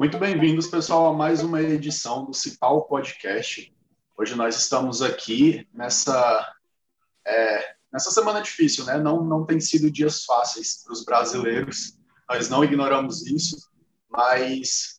Muito 0.00 0.16
bem-vindos, 0.16 0.66
pessoal, 0.66 1.08
a 1.08 1.12
mais 1.12 1.42
uma 1.42 1.60
edição 1.60 2.24
do 2.24 2.32
Cipal 2.32 2.86
Podcast. 2.86 3.70
Hoje 4.16 4.34
nós 4.34 4.56
estamos 4.56 5.02
aqui 5.02 5.68
nessa, 5.74 6.54
é, 7.22 7.74
nessa 7.92 8.10
semana 8.10 8.40
difícil, 8.40 8.86
né? 8.86 8.96
Não, 8.96 9.22
não 9.22 9.44
tem 9.44 9.60
sido 9.60 9.90
dias 9.90 10.24
fáceis 10.24 10.82
para 10.82 10.94
os 10.94 11.04
brasileiros, 11.04 11.98
nós 12.30 12.48
não 12.48 12.64
ignoramos 12.64 13.26
isso, 13.26 13.58
mas 14.08 14.98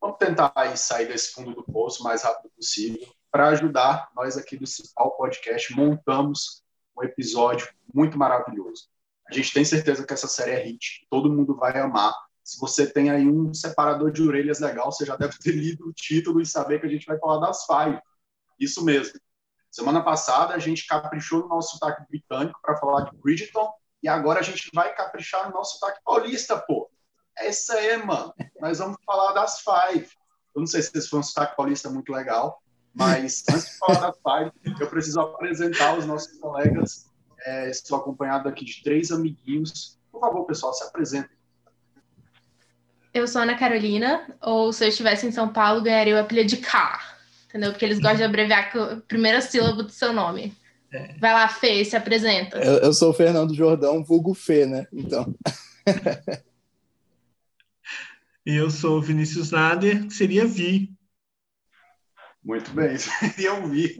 vamos 0.00 0.16
tentar 0.16 0.54
sair 0.76 1.08
desse 1.08 1.32
fundo 1.32 1.52
do 1.52 1.64
poço 1.64 2.02
o 2.02 2.04
mais 2.04 2.22
rápido 2.22 2.48
possível. 2.54 3.04
Para 3.32 3.48
ajudar, 3.48 4.10
nós 4.14 4.36
aqui 4.36 4.56
do 4.56 4.64
Cipal 4.64 5.16
Podcast 5.16 5.74
montamos 5.74 6.62
um 6.96 7.02
episódio 7.02 7.68
muito 7.92 8.16
maravilhoso. 8.16 8.84
A 9.28 9.34
gente 9.34 9.52
tem 9.52 9.64
certeza 9.64 10.06
que 10.06 10.14
essa 10.14 10.28
série 10.28 10.52
é 10.52 10.62
hit, 10.62 11.04
todo 11.10 11.32
mundo 11.32 11.56
vai 11.56 11.76
amar 11.80 12.14
se 12.46 12.60
você 12.60 12.86
tem 12.86 13.10
aí 13.10 13.28
um 13.28 13.52
separador 13.52 14.12
de 14.12 14.22
orelhas 14.22 14.60
legal, 14.60 14.92
você 14.92 15.04
já 15.04 15.16
deve 15.16 15.36
ter 15.36 15.50
lido 15.58 15.88
o 15.88 15.92
título 15.92 16.40
e 16.40 16.46
saber 16.46 16.80
que 16.80 16.86
a 16.86 16.88
gente 16.88 17.04
vai 17.04 17.18
falar 17.18 17.44
das 17.44 17.66
Five. 17.66 18.00
Isso 18.58 18.84
mesmo. 18.84 19.18
Semana 19.68 20.00
passada 20.00 20.54
a 20.54 20.58
gente 20.60 20.86
caprichou 20.86 21.40
no 21.40 21.48
nosso 21.48 21.72
sotaque 21.72 22.04
britânico 22.08 22.56
para 22.62 22.76
falar 22.76 23.10
de 23.10 23.16
Bridgeton 23.16 23.68
e 24.00 24.06
agora 24.06 24.38
a 24.38 24.42
gente 24.44 24.70
vai 24.72 24.94
caprichar 24.94 25.48
no 25.48 25.56
nosso 25.56 25.80
sotaque 25.80 25.98
paulista, 26.04 26.56
pô. 26.56 26.88
É 27.36 27.50
isso 27.50 27.72
aí, 27.72 27.96
mano. 27.96 28.32
Nós 28.60 28.78
vamos 28.78 28.96
falar 29.04 29.32
das 29.32 29.60
Five. 29.60 30.08
Eu 30.54 30.60
não 30.60 30.66
sei 30.68 30.82
se 30.82 30.96
esse 30.96 31.08
foi 31.08 31.18
um 31.18 31.24
sotaque 31.24 31.56
paulista 31.56 31.90
muito 31.90 32.12
legal, 32.12 32.62
mas 32.94 33.42
antes 33.50 33.72
de 33.72 33.78
falar 33.78 34.12
das 34.12 34.18
Five, 34.18 34.80
eu 34.80 34.88
preciso 34.88 35.20
apresentar 35.20 35.98
os 35.98 36.06
nossos 36.06 36.38
colegas. 36.38 37.10
É, 37.40 37.68
estou 37.68 37.98
acompanhado 37.98 38.48
aqui 38.48 38.64
de 38.64 38.84
três 38.84 39.10
amiguinhos. 39.10 39.98
Por 40.12 40.20
favor, 40.20 40.44
pessoal, 40.44 40.72
se 40.72 40.84
apresentem. 40.84 41.35
Eu 43.16 43.26
sou 43.26 43.40
Ana 43.40 43.56
Carolina, 43.56 44.26
ou 44.42 44.70
se 44.74 44.84
eu 44.84 44.88
estivesse 44.90 45.26
em 45.26 45.32
São 45.32 45.50
Paulo, 45.50 45.80
ganharia 45.80 46.14
o 46.14 46.18
apelido 46.18 46.50
de 46.50 46.58
K, 46.58 47.00
entendeu? 47.46 47.70
Porque 47.70 47.86
eles 47.86 47.98
gostam 47.98 48.18
de 48.18 48.24
abreviar 48.24 48.70
a 48.76 48.96
primeira 49.08 49.40
sílaba 49.40 49.82
do 49.82 49.88
seu 49.90 50.12
nome. 50.12 50.52
É. 50.92 51.14
Vai 51.14 51.32
lá, 51.32 51.48
Fê, 51.48 51.82
se 51.82 51.96
apresenta. 51.96 52.58
Eu, 52.58 52.74
eu 52.74 52.92
sou 52.92 53.12
o 53.12 53.14
Fernando 53.14 53.54
Jordão, 53.54 54.04
vulgo 54.04 54.34
Fê, 54.34 54.66
né? 54.66 54.86
Então. 54.92 55.34
e 58.44 58.54
eu 58.54 58.70
sou 58.70 58.98
o 58.98 59.02
Vinícius 59.02 59.50
Nader, 59.50 60.06
que 60.06 60.12
seria 60.12 60.44
Vi. 60.44 60.94
Muito 62.44 62.70
bem, 62.72 62.98
seria 63.00 63.54
o 63.54 63.66
Vi. 63.66 63.96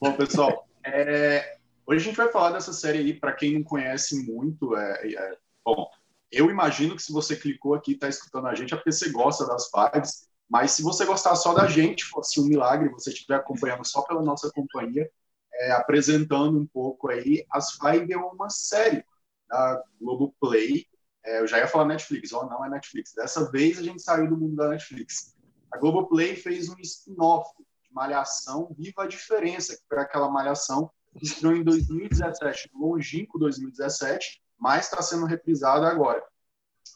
Bom, 0.00 0.14
pessoal, 0.14 0.68
é... 0.84 1.58
hoje 1.86 2.00
a 2.00 2.04
gente 2.06 2.16
vai 2.16 2.28
falar 2.32 2.50
dessa 2.50 2.72
série 2.72 2.98
aí, 2.98 3.14
para 3.14 3.34
quem 3.34 3.54
não 3.54 3.62
conhece 3.62 4.20
muito, 4.26 4.76
é... 4.76 5.14
é... 5.14 5.36
bom, 5.64 5.88
eu 6.32 6.50
imagino 6.50 6.96
que 6.96 7.02
se 7.02 7.12
você 7.12 7.36
clicou 7.36 7.74
aqui 7.74 7.92
e 7.92 7.94
está 7.94 8.08
escutando 8.08 8.46
a 8.46 8.54
gente 8.54 8.72
é 8.72 8.76
porque 8.76 8.90
você 8.90 9.10
gosta 9.10 9.46
das 9.46 9.70
vibes, 9.70 10.26
mas 10.48 10.72
se 10.72 10.82
você 10.82 11.04
gostar 11.04 11.36
só 11.36 11.54
da 11.54 11.66
gente, 11.66 12.04
fosse 12.04 12.40
um 12.40 12.44
milagre, 12.44 12.88
você 12.88 13.10
estiver 13.10 13.36
acompanhando 13.36 13.84
só 13.84 14.02
pela 14.02 14.22
nossa 14.22 14.50
companhia, 14.50 15.10
é, 15.54 15.72
apresentando 15.72 16.58
um 16.58 16.66
pouco 16.66 17.08
aí, 17.08 17.44
as 17.50 17.72
Five 17.72 18.12
é 18.12 18.16
uma 18.16 18.48
série 18.48 19.04
da 19.48 19.82
Globoplay, 20.00 20.86
é, 21.24 21.40
eu 21.40 21.46
já 21.46 21.58
ia 21.58 21.68
falar 21.68 21.84
Netflix, 21.84 22.32
ó, 22.32 22.46
não 22.46 22.64
é 22.64 22.70
Netflix, 22.70 23.12
dessa 23.14 23.50
vez 23.50 23.78
a 23.78 23.82
gente 23.82 24.02
saiu 24.02 24.28
do 24.28 24.36
mundo 24.36 24.56
da 24.56 24.68
Netflix. 24.68 25.36
A 25.70 25.78
Globoplay 25.78 26.34
fez 26.36 26.68
um 26.68 26.78
spin-off 26.80 27.50
de 27.58 27.92
Malhação 27.92 28.74
Viva 28.76 29.04
a 29.04 29.06
Diferença, 29.06 29.74
que 29.74 29.82
foi 29.88 29.98
aquela 29.98 30.30
Malhação 30.30 30.90
que 31.18 31.24
estreou 31.24 31.54
em 31.54 31.62
2017, 31.62 32.70
longínquo 32.74 33.38
2017, 33.38 34.41
mas 34.62 34.84
está 34.84 35.02
sendo 35.02 35.26
reprisada 35.26 35.88
agora. 35.88 36.22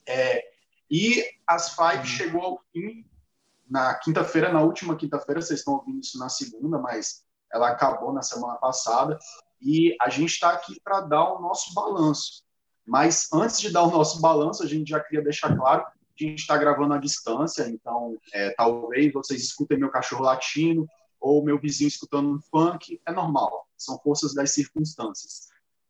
É, 0.07 0.41
e 0.89 1.25
as 1.45 1.75
Five 1.75 1.99
uhum. 1.99 2.05
chegou 2.05 2.43
ao 2.43 2.61
fim 2.73 3.05
na 3.69 3.93
quinta-feira, 3.95 4.53
na 4.53 4.63
última 4.63 4.95
quinta-feira, 4.95 5.43
vocês 5.43 5.59
estão 5.59 5.75
ouvindo 5.75 6.01
isso 6.01 6.17
na 6.17 6.29
segunda, 6.29 6.79
mas 6.79 7.25
ela 7.53 7.69
acabou 7.71 8.13
na 8.13 8.23
semana 8.23 8.55
passada, 8.55 9.19
e 9.61 9.97
a 10.01 10.09
gente 10.09 10.31
está 10.31 10.51
aqui 10.51 10.81
para 10.81 11.01
dar 11.01 11.33
o 11.33 11.41
nosso 11.41 11.75
balanço. 11.75 12.45
Mas 12.87 13.29
antes 13.33 13.61
de 13.61 13.73
dar 13.73 13.83
o 13.83 13.91
nosso 13.91 14.21
balanço, 14.21 14.63
a 14.63 14.67
gente 14.67 14.89
já 14.89 15.01
queria 15.01 15.25
deixar 15.25 15.57
claro 15.57 15.85
que 16.15 16.25
a 16.25 16.29
gente 16.29 16.39
está 16.39 16.57
gravando 16.57 16.95
à 16.95 16.99
distância, 16.99 17.69
então 17.69 18.17
é, 18.33 18.51
talvez 18.51 19.13
vocês 19.13 19.43
escutem 19.43 19.77
meu 19.77 19.91
cachorro 19.91 20.23
latindo 20.23 20.87
ou 21.21 21.45
meu 21.45 21.59
vizinho 21.59 21.89
escutando 21.89 22.31
um 22.31 22.41
funk, 22.41 23.01
é 23.05 23.11
normal, 23.11 23.67
são 23.77 23.99
forças 23.99 24.33
das 24.35 24.53
circunstâncias. 24.53 25.49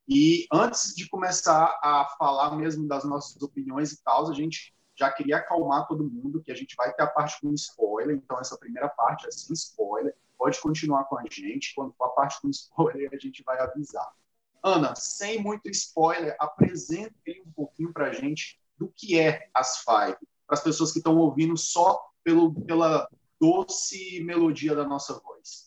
E 0.09 0.47
antes 0.53 0.94
de 0.94 1.09
começar 1.09 1.78
a 1.83 2.06
falar 2.19 2.55
mesmo 2.56 2.87
das 2.87 3.05
nossas 3.05 3.41
opiniões 3.43 3.93
e 3.93 4.03
tal, 4.03 4.28
a 4.28 4.34
gente 4.34 4.75
já 4.99 5.11
queria 5.11 5.39
acalmar 5.39 5.87
todo 5.87 6.09
mundo 6.09 6.43
que 6.43 6.50
a 6.50 6.55
gente 6.55 6.75
vai 6.77 6.93
ter 6.93 7.03
a 7.03 7.06
parte 7.06 7.41
com 7.41 7.53
spoiler, 7.53 8.17
então 8.17 8.39
essa 8.41 8.56
primeira 8.56 8.89
parte 8.89 9.27
é 9.27 9.31
sem 9.31 9.53
spoiler. 9.53 10.15
Pode 10.39 10.61
continuar 10.61 11.05
com 11.05 11.19
a 11.19 11.25
gente, 11.31 11.75
quando 11.75 11.93
for 11.94 12.05
a 12.05 12.11
parte 12.11 12.41
com 12.41 12.49
spoiler 12.49 13.11
a 13.12 13.19
gente 13.19 13.43
vai 13.43 13.59
avisar. 13.59 14.11
Ana, 14.62 14.94
sem 14.94 15.43
muito 15.43 15.69
spoiler, 15.69 16.34
apresenta 16.41 17.15
um 17.47 17.53
pouquinho 17.53 17.93
para 17.93 18.06
a 18.06 18.12
gente 18.12 18.59
do 18.78 18.88
que 18.88 19.19
é 19.19 19.49
as 19.55 19.78
Five, 19.78 20.17
para 20.47 20.55
as 20.55 20.62
pessoas 20.62 20.93
que 20.93 20.99
estão 20.99 21.17
ouvindo 21.17 21.56
só 21.56 22.00
pelo, 22.23 22.55
pela 22.65 23.09
doce 23.41 24.23
melodia 24.25 24.75
da 24.75 24.87
nossa 24.87 25.15
voz. 25.21 25.66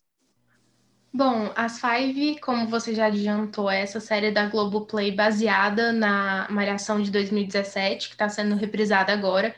Bom, 1.11 1.51
As 1.55 1.79
Five, 1.79 2.39
como 2.39 2.67
você 2.67 2.93
já 2.93 3.07
adiantou, 3.07 3.69
é 3.69 3.81
essa 3.81 3.99
série 3.99 4.31
da 4.31 4.45
Globoplay 4.45 5.11
baseada 5.11 5.91
na 5.91 6.47
Malhação 6.51 7.01
de 7.01 7.09
2017, 7.09 8.09
que 8.09 8.13
está 8.13 8.29
sendo 8.29 8.55
reprisada 8.55 9.11
agora. 9.11 9.55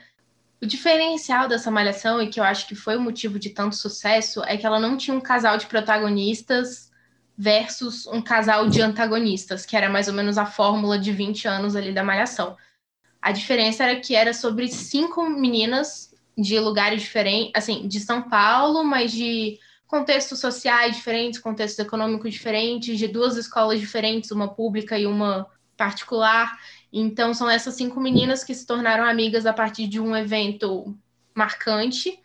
O 0.62 0.66
diferencial 0.66 1.50
dessa 1.50 1.69
Malhação, 1.69 2.22
e 2.22 2.28
que 2.28 2.39
eu 2.39 2.44
acho 2.44 2.67
que 2.67 2.75
foi 2.75 2.95
o 2.95 3.01
motivo 3.01 3.38
de 3.38 3.50
tanto 3.50 3.75
sucesso, 3.75 4.41
é 4.45 4.56
que 4.56 4.66
ela 4.66 4.79
não 4.79 4.95
tinha 4.95 5.16
um 5.16 5.19
casal 5.19 5.57
de 5.57 5.66
protagonistas 5.66 6.89
versus 7.38 8.07
um 8.07 8.22
casal 8.22 8.69
de 8.69 8.81
antagonistas, 8.81 9.66
que 9.66 9.75
era 9.75 9.89
mais 9.89 10.07
ou 10.07 10.13
menos 10.13 10.38
a 10.38 10.45
fórmula 10.45 10.97
de 10.97 11.12
20 11.12 11.47
anos 11.47 11.75
ali 11.75 11.91
da 11.91 12.03
Malhação. 12.03 12.56
A 13.22 13.33
diferença 13.33 13.83
era 13.83 14.00
que 14.00 14.16
era 14.16 14.33
sobre 14.33 14.69
cinco 14.69 15.29
meninas 15.29 16.13
de 16.38 16.57
lugares 16.59 17.01
diferentes, 17.01 17.51
assim, 17.56 17.88
de 17.88 18.00
São 18.00 18.22
Paulo, 18.22 18.83
mas 18.83 19.12
de 19.12 19.59
contextos 19.91 20.40
sociais 20.40 20.96
diferentes, 20.96 21.38
contextos 21.38 21.78
econômicos 21.85 22.31
diferentes, 22.31 22.97
de 22.97 23.09
duas 23.09 23.35
escolas 23.35 23.78
diferentes, 23.78 24.31
uma 24.31 24.47
pública 24.47 24.97
e 24.97 25.06
uma 25.06 25.46
particular. 25.75 26.57
Então, 26.94 27.34
são 27.34 27.50
essas 27.50 27.75
cinco 27.75 28.00
meninas 28.00 28.41
que 28.41 28.56
se 28.56 28.66
tornaram 28.66 29.03
amigas 29.03 29.46
a 29.46 29.51
partir 29.51 29.88
de 29.88 30.00
um 30.00 30.16
evento 30.16 30.97
marcante. 31.35 32.18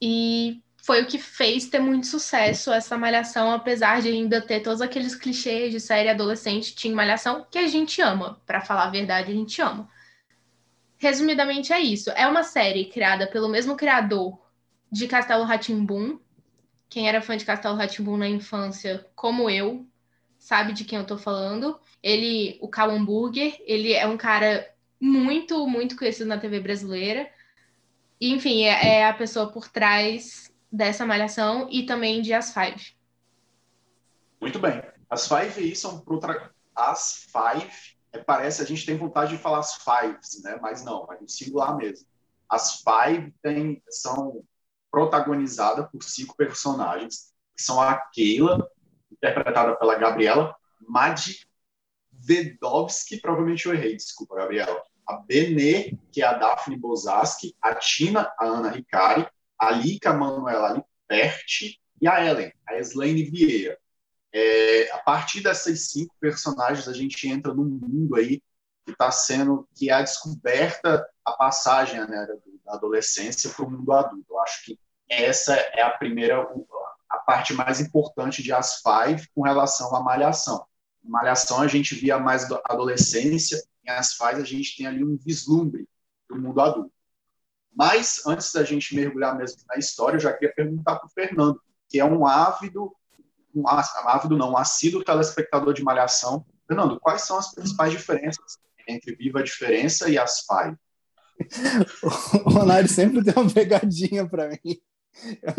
E 0.00 0.62
foi 0.78 1.02
o 1.02 1.06
que 1.06 1.18
fez 1.18 1.68
ter 1.68 1.80
muito 1.80 2.06
sucesso 2.06 2.72
essa 2.72 2.96
malhação, 2.96 3.52
apesar 3.52 4.00
de 4.00 4.08
ainda 4.08 4.40
ter 4.40 4.60
todos 4.60 4.80
aqueles 4.80 5.14
clichês 5.14 5.70
de 5.70 5.80
série 5.80 6.08
adolescente, 6.08 6.74
tinha 6.74 6.96
malhação, 6.96 7.46
que 7.50 7.58
a 7.58 7.66
gente 7.66 8.00
ama. 8.00 8.40
Para 8.46 8.62
falar 8.62 8.84
a 8.84 8.90
verdade, 8.90 9.30
a 9.30 9.34
gente 9.34 9.60
ama. 9.60 9.86
Resumidamente, 10.96 11.74
é 11.74 11.80
isso. 11.80 12.08
É 12.12 12.26
uma 12.26 12.42
série 12.42 12.86
criada 12.86 13.26
pelo 13.26 13.50
mesmo 13.50 13.76
criador 13.76 14.40
de 14.90 15.06
Castelo 15.06 15.44
Ratimbum, 15.44 16.18
quem 16.90 17.08
era 17.08 17.22
fã 17.22 17.36
de 17.36 17.44
Castelo 17.44 17.76
Ratimbun 17.76 18.16
na 18.16 18.28
infância, 18.28 19.06
como 19.14 19.48
eu, 19.48 19.86
sabe 20.36 20.72
de 20.72 20.84
quem 20.84 20.98
eu 20.98 21.06
tô 21.06 21.16
falando. 21.16 21.78
Ele, 22.02 22.58
o 22.60 22.68
Cal 22.68 22.90
Hamburger, 22.90 23.56
ele 23.60 23.92
é 23.92 24.06
um 24.08 24.16
cara 24.16 24.68
muito, 25.00 25.66
muito 25.68 25.96
conhecido 25.96 26.26
na 26.26 26.36
TV 26.36 26.58
brasileira. 26.58 27.30
E, 28.20 28.32
enfim, 28.32 28.64
é, 28.64 28.98
é, 28.98 29.06
a 29.06 29.14
pessoa 29.14 29.52
por 29.52 29.68
trás 29.68 30.52
dessa 30.70 31.06
malhação 31.06 31.68
e 31.70 31.84
também 31.84 32.20
de 32.20 32.34
As 32.34 32.52
Five. 32.52 32.94
Muito 34.40 34.58
bem. 34.58 34.82
As 35.08 35.28
Five 35.28 35.60
aí 35.60 35.76
são 35.76 36.02
outra... 36.04 36.50
As 36.74 37.26
Five, 37.30 37.70
é, 38.12 38.18
parece, 38.18 38.62
a 38.62 38.66
gente 38.66 38.84
tem 38.84 38.96
vontade 38.96 39.36
de 39.36 39.42
falar 39.42 39.60
as 39.60 39.74
Fives, 39.74 40.42
né? 40.42 40.58
Mas 40.60 40.84
não, 40.84 41.06
é 41.12 41.20
no 41.20 41.28
singular 41.28 41.76
mesmo. 41.76 42.06
As 42.48 42.82
Five 42.82 43.32
tem, 43.42 43.80
são 43.88 44.42
protagonizada 44.90 45.84
por 45.84 46.02
cinco 46.02 46.34
personagens, 46.36 47.32
que 47.56 47.62
são 47.62 47.80
a 47.80 47.96
Keila, 47.96 48.68
interpretada 49.12 49.76
pela 49.76 49.94
Gabriela 49.96 50.56
Madvedovski, 50.88 53.20
provavelmente 53.20 53.66
eu 53.66 53.74
errei, 53.74 53.96
desculpa, 53.96 54.36
Gabriela. 54.36 54.82
A 55.06 55.16
Benê, 55.16 55.98
que 56.12 56.22
é 56.22 56.26
a 56.26 56.34
Daphne 56.34 56.76
Bozaski, 56.76 57.56
a 57.60 57.74
Tina, 57.74 58.32
a 58.38 58.46
Ana 58.46 58.70
Ricari, 58.70 59.26
a 59.58 59.72
Lika 59.72 60.12
Manuela 60.12 60.74
Liperti 60.74 61.80
e 62.00 62.06
a 62.08 62.24
Ellen, 62.24 62.52
a 62.66 62.78
Slane 62.78 63.24
Vieira. 63.24 63.76
É, 64.32 64.92
a 64.92 64.98
partir 64.98 65.42
dessas 65.42 65.90
cinco 65.90 66.14
personagens, 66.20 66.86
a 66.86 66.92
gente 66.92 67.28
entra 67.28 67.52
num 67.52 67.64
mundo 67.64 68.14
aí 68.14 68.40
que 68.84 68.92
está 68.92 69.10
sendo, 69.10 69.68
que 69.74 69.90
é 69.90 69.92
a 69.92 70.02
descoberta, 70.02 71.04
a 71.24 71.32
passagem 71.32 71.98
né, 72.08 72.26
da 72.70 72.76
adolescência 72.76 73.50
para 73.50 73.64
o 73.64 73.70
mundo 73.70 73.92
adulto. 73.92 74.24
Eu 74.30 74.40
acho 74.40 74.64
que 74.64 74.78
essa 75.08 75.54
é 75.54 75.82
a 75.82 75.90
primeira, 75.90 76.40
a 77.10 77.18
parte 77.18 77.52
mais 77.52 77.80
importante 77.80 78.42
de 78.42 78.52
As 78.52 78.80
Five 78.80 79.28
com 79.34 79.42
relação 79.42 79.94
à 79.94 80.00
Malhação. 80.00 80.64
Malhação 81.02 81.60
a 81.60 81.66
gente 81.66 81.94
via 81.94 82.18
mais 82.18 82.50
adolescência, 82.64 83.60
em 83.84 83.90
As 83.90 84.14
Five 84.14 84.40
a 84.40 84.44
gente 84.44 84.76
tem 84.76 84.86
ali 84.86 85.04
um 85.04 85.16
vislumbre 85.16 85.88
do 86.28 86.40
mundo 86.40 86.60
adulto. 86.60 86.92
Mas, 87.74 88.24
antes 88.26 88.52
da 88.52 88.62
gente 88.62 88.94
mergulhar 88.94 89.36
mesmo 89.36 89.62
na 89.68 89.76
história, 89.76 90.16
eu 90.16 90.20
já 90.20 90.32
queria 90.32 90.54
perguntar 90.54 90.96
para 90.96 91.06
o 91.06 91.10
Fernando, 91.10 91.60
que 91.88 91.98
é 91.98 92.04
um 92.04 92.26
ávido, 92.26 92.94
um 93.54 93.66
ávido 93.66 94.36
não, 94.36 94.52
um 94.52 94.56
assíduo 94.56 95.04
telespectador 95.04 95.72
de 95.72 95.82
Malhação. 95.82 96.44
Fernando, 96.66 97.00
quais 97.00 97.22
são 97.22 97.38
as 97.38 97.52
principais 97.52 97.92
diferenças 97.92 98.58
entre 98.86 99.14
Viva 99.14 99.40
a 99.40 99.42
Diferença 99.42 100.08
e 100.08 100.18
as 100.18 100.40
Five? 100.40 100.76
O 102.44 102.50
Ronaldo 102.50 102.88
sempre 102.88 103.22
tem 103.24 103.34
uma 103.34 103.50
pegadinha 103.50 104.26
para 104.26 104.48
mim. 104.48 104.80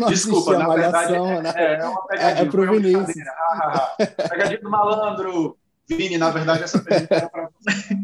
Desculpa, 0.08 0.58
na 0.58 0.68
verdade, 0.74 1.12
né? 1.12 1.52
é, 1.54 1.74
é 1.74 1.84
uma 1.84 2.06
pegadinha. 2.06 2.40
É, 2.40 2.42
é 2.42 2.50
pro 2.50 2.70
Vinícius. 2.70 3.26
Ah, 3.50 3.96
pegadinha 4.28 4.60
do 4.60 4.70
malandro. 4.70 5.58
Vini, 5.88 6.16
na 6.16 6.30
verdade, 6.30 6.62
essa 6.62 6.78
pergunta 6.78 7.14
é 7.14 7.28
para 7.28 7.48
você. 7.50 7.94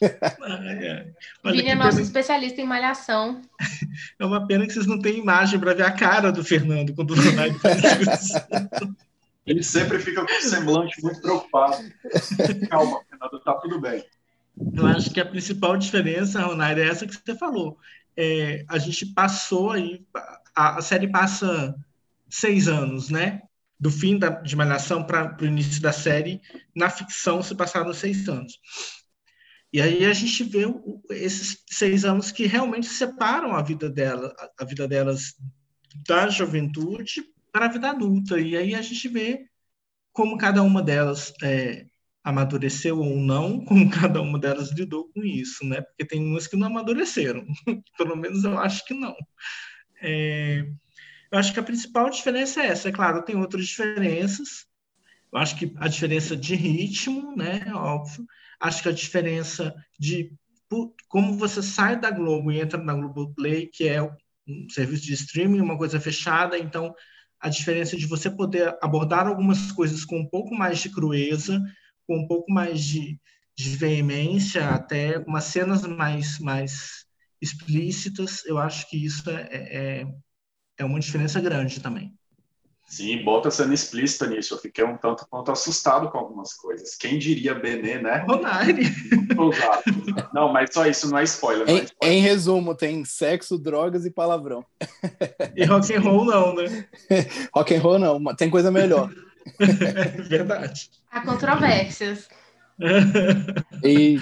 Vini 1.52 1.68
é 1.68 1.74
nosso 1.74 1.96
pena... 1.96 2.02
especialista 2.02 2.60
em 2.60 2.66
malhação. 2.66 3.40
É 4.18 4.24
uma 4.24 4.46
pena 4.46 4.66
que 4.66 4.72
vocês 4.72 4.86
não 4.86 4.98
têm 4.98 5.18
imagem 5.18 5.60
para 5.60 5.74
ver 5.74 5.82
a 5.82 5.90
cara 5.90 6.32
do 6.32 6.42
Fernando 6.42 6.94
quando 6.94 7.10
o 7.10 7.14
Ronaldo 7.14 7.58
faz 7.58 7.82
isso. 8.00 8.34
Ele 9.44 9.62
sempre 9.62 9.98
fica 9.98 10.24
com 10.24 10.32
o 10.32 10.40
semblante 10.40 11.02
muito 11.02 11.20
preocupado. 11.20 11.76
Calma, 12.70 13.00
Fernando, 13.10 13.40
tá 13.44 13.54
tudo 13.54 13.80
bem. 13.80 14.02
Eu 14.56 14.86
acho 14.86 15.10
que 15.10 15.20
a 15.20 15.26
principal 15.26 15.76
diferença, 15.76 16.42
Ronaldo, 16.42 16.80
é 16.80 16.88
essa 16.88 17.06
que 17.06 17.14
você 17.14 17.34
falou. 17.34 17.78
É, 18.16 18.64
a 18.68 18.78
gente 18.78 19.06
passou 19.06 19.70
aí, 19.70 20.04
a, 20.54 20.78
a 20.78 20.82
série 20.82 21.08
passa 21.08 21.74
seis 22.28 22.68
anos, 22.68 23.08
né? 23.08 23.42
do 23.82 23.90
fim 23.90 24.16
da, 24.16 24.28
de 24.28 24.54
Malhação 24.54 25.02
para 25.02 25.36
o 25.42 25.44
início 25.44 25.82
da 25.82 25.90
série, 25.90 26.40
na 26.72 26.88
ficção 26.88 27.42
se 27.42 27.52
passaram 27.52 27.92
seis 27.92 28.28
anos. 28.28 28.60
E 29.72 29.80
aí 29.80 30.04
a 30.04 30.12
gente 30.12 30.44
vê 30.44 30.66
o, 30.66 31.02
esses 31.10 31.64
seis 31.68 32.04
anos 32.04 32.30
que 32.30 32.46
realmente 32.46 32.86
separam 32.86 33.56
a 33.56 33.60
vida 33.60 33.90
dela, 33.90 34.32
a, 34.38 34.62
a 34.62 34.64
vida 34.64 34.86
delas 34.86 35.34
da 36.06 36.28
juventude 36.28 37.24
para 37.50 37.64
a 37.64 37.68
vida 37.68 37.90
adulta. 37.90 38.38
E 38.38 38.56
aí 38.56 38.72
a 38.72 38.82
gente 38.82 39.08
vê 39.08 39.46
como 40.12 40.38
cada 40.38 40.62
uma 40.62 40.80
delas 40.80 41.32
é, 41.42 41.84
amadureceu 42.24 42.98
ou 42.98 43.16
não, 43.16 43.62
como 43.66 43.90
cada 43.90 44.20
uma 44.20 44.38
delas 44.38 44.72
lidou 44.72 45.10
com 45.12 45.24
isso, 45.24 45.64
né? 45.66 45.80
Porque 45.80 46.04
tem 46.04 46.24
umas 46.24 46.46
que 46.46 46.56
não 46.56 46.68
amadureceram, 46.68 47.44
pelo 47.98 48.16
menos 48.16 48.44
eu 48.44 48.58
acho 48.58 48.84
que 48.84 48.94
não. 48.94 49.14
É, 50.00 50.66
eu 51.30 51.38
acho 51.38 51.52
que 51.52 51.60
a 51.60 51.64
principal 51.64 52.10
diferença 52.10 52.62
é 52.62 52.66
essa. 52.66 52.88
É 52.88 52.92
claro, 52.92 53.24
tem 53.24 53.36
outras 53.36 53.66
diferenças. 53.66 54.66
Eu 55.32 55.38
acho 55.38 55.56
que 55.56 55.72
a 55.76 55.88
diferença 55.88 56.36
de 56.36 56.54
ritmo, 56.54 57.34
né? 57.34 57.64
Óbvio. 57.74 58.26
Acho 58.60 58.82
que 58.82 58.88
a 58.88 58.92
diferença 58.92 59.74
de 59.98 60.32
como 61.08 61.36
você 61.36 61.62
sai 61.62 61.98
da 61.98 62.10
Globo 62.10 62.50
e 62.50 62.60
entra 62.60 62.82
na 62.82 62.94
Globoplay, 62.94 63.66
que 63.66 63.86
é 63.86 64.02
um 64.02 64.68
serviço 64.70 65.04
de 65.04 65.12
streaming, 65.12 65.60
uma 65.60 65.76
coisa 65.76 66.00
fechada, 66.00 66.58
então 66.58 66.94
a 67.38 67.48
diferença 67.48 67.96
de 67.96 68.06
você 68.06 68.30
poder 68.30 68.76
abordar 68.80 69.26
algumas 69.26 69.72
coisas 69.72 70.04
com 70.04 70.20
um 70.20 70.26
pouco 70.26 70.54
mais 70.54 70.78
de 70.78 70.88
crueza, 70.90 71.60
com 72.12 72.18
um 72.18 72.26
pouco 72.26 72.52
mais 72.52 72.84
de, 72.84 73.18
de 73.56 73.70
veemência, 73.70 74.68
até 74.68 75.16
umas 75.26 75.44
cenas 75.44 75.86
mais, 75.86 76.38
mais 76.38 77.06
explícitas, 77.40 78.44
eu 78.44 78.58
acho 78.58 78.88
que 78.90 79.02
isso 79.02 79.30
é, 79.30 79.48
é, 79.50 80.06
é 80.76 80.84
uma 80.84 81.00
diferença 81.00 81.40
grande 81.40 81.80
também. 81.80 82.12
Sim, 82.86 83.24
bota 83.24 83.50
sendo 83.50 83.72
explícita 83.72 84.26
nisso. 84.26 84.52
Eu 84.52 84.58
fiquei 84.58 84.84
um 84.84 84.98
tanto 84.98 85.26
quanto 85.30 85.50
assustado 85.50 86.10
com 86.10 86.18
algumas 86.18 86.52
coisas. 86.52 86.94
Quem 86.94 87.18
diria 87.18 87.54
Benê, 87.54 87.98
né? 87.98 88.18
Ronari. 88.28 88.82
Não, 90.34 90.52
mas 90.52 90.74
só 90.74 90.86
isso 90.86 91.08
não 91.08 91.16
é 91.16 91.24
spoiler. 91.24 91.66
Não 91.66 91.74
em, 91.74 91.80
é 91.80 91.84
spoiler. 91.84 92.18
em, 92.18 92.20
resumo, 92.20 92.74
tem 92.74 93.02
sexo, 93.06 93.58
drogas 93.58 94.04
e 94.04 94.10
palavrão. 94.10 94.62
E 95.56 95.64
rock 95.64 95.94
and 95.94 96.00
roll 96.00 96.26
não, 96.26 96.54
né? 96.54 96.86
rock 97.54 97.74
and 97.74 97.80
roll 97.80 97.98
não, 97.98 98.22
tem 98.36 98.50
coisa 98.50 98.70
melhor. 98.70 99.10
Verdade. 100.28 100.90
Há 101.10 101.20
controvérsias. 101.20 102.28
e... 103.84 104.18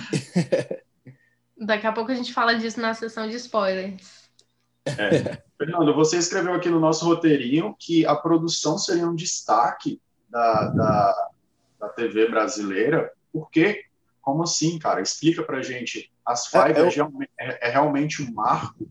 Daqui 1.58 1.86
a 1.86 1.92
pouco 1.92 2.10
a 2.10 2.14
gente 2.14 2.32
fala 2.32 2.54
disso 2.54 2.80
na 2.80 2.94
sessão 2.94 3.28
de 3.28 3.36
spoilers. 3.36 4.30
É. 4.86 5.42
Fernando, 5.58 5.94
você 5.94 6.16
escreveu 6.16 6.54
aqui 6.54 6.70
no 6.70 6.80
nosso 6.80 7.04
roteirinho 7.04 7.76
que 7.78 8.06
a 8.06 8.16
produção 8.16 8.78
seria 8.78 9.06
um 9.06 9.14
destaque 9.14 10.00
da, 10.28 10.64
da, 10.68 11.28
da 11.78 11.88
TV 11.90 12.28
brasileira. 12.28 13.12
Por 13.30 13.50
quê? 13.50 13.84
Como 14.22 14.42
assim, 14.42 14.78
cara? 14.78 15.02
Explica 15.02 15.42
pra 15.42 15.60
gente. 15.60 16.10
As 16.24 16.46
Five 16.46 16.78
é, 16.78 16.80
eu... 16.80 17.08
é, 17.38 17.68
é 17.68 17.70
realmente 17.70 18.22
um 18.22 18.32
marco? 18.32 18.90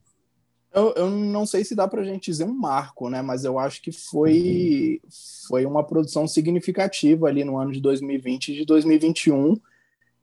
Eu, 0.72 0.94
eu, 0.96 1.10
não 1.10 1.46
sei 1.46 1.64
se 1.64 1.74
dá 1.74 1.88
para 1.88 2.02
a 2.02 2.06
gente 2.06 2.26
dizer 2.26 2.44
um 2.44 2.54
marco, 2.54 3.10
né? 3.10 3.22
Mas 3.22 3.44
eu 3.44 3.58
acho 3.58 3.82
que 3.82 3.92
foi, 3.92 5.02
foi 5.48 5.66
uma 5.66 5.84
produção 5.84 6.28
significativa 6.28 7.28
ali 7.28 7.44
no 7.44 7.58
ano 7.58 7.72
de 7.72 7.82
2020 7.82 8.50
e 8.50 8.56
de 8.56 8.66
2021, 8.66 9.58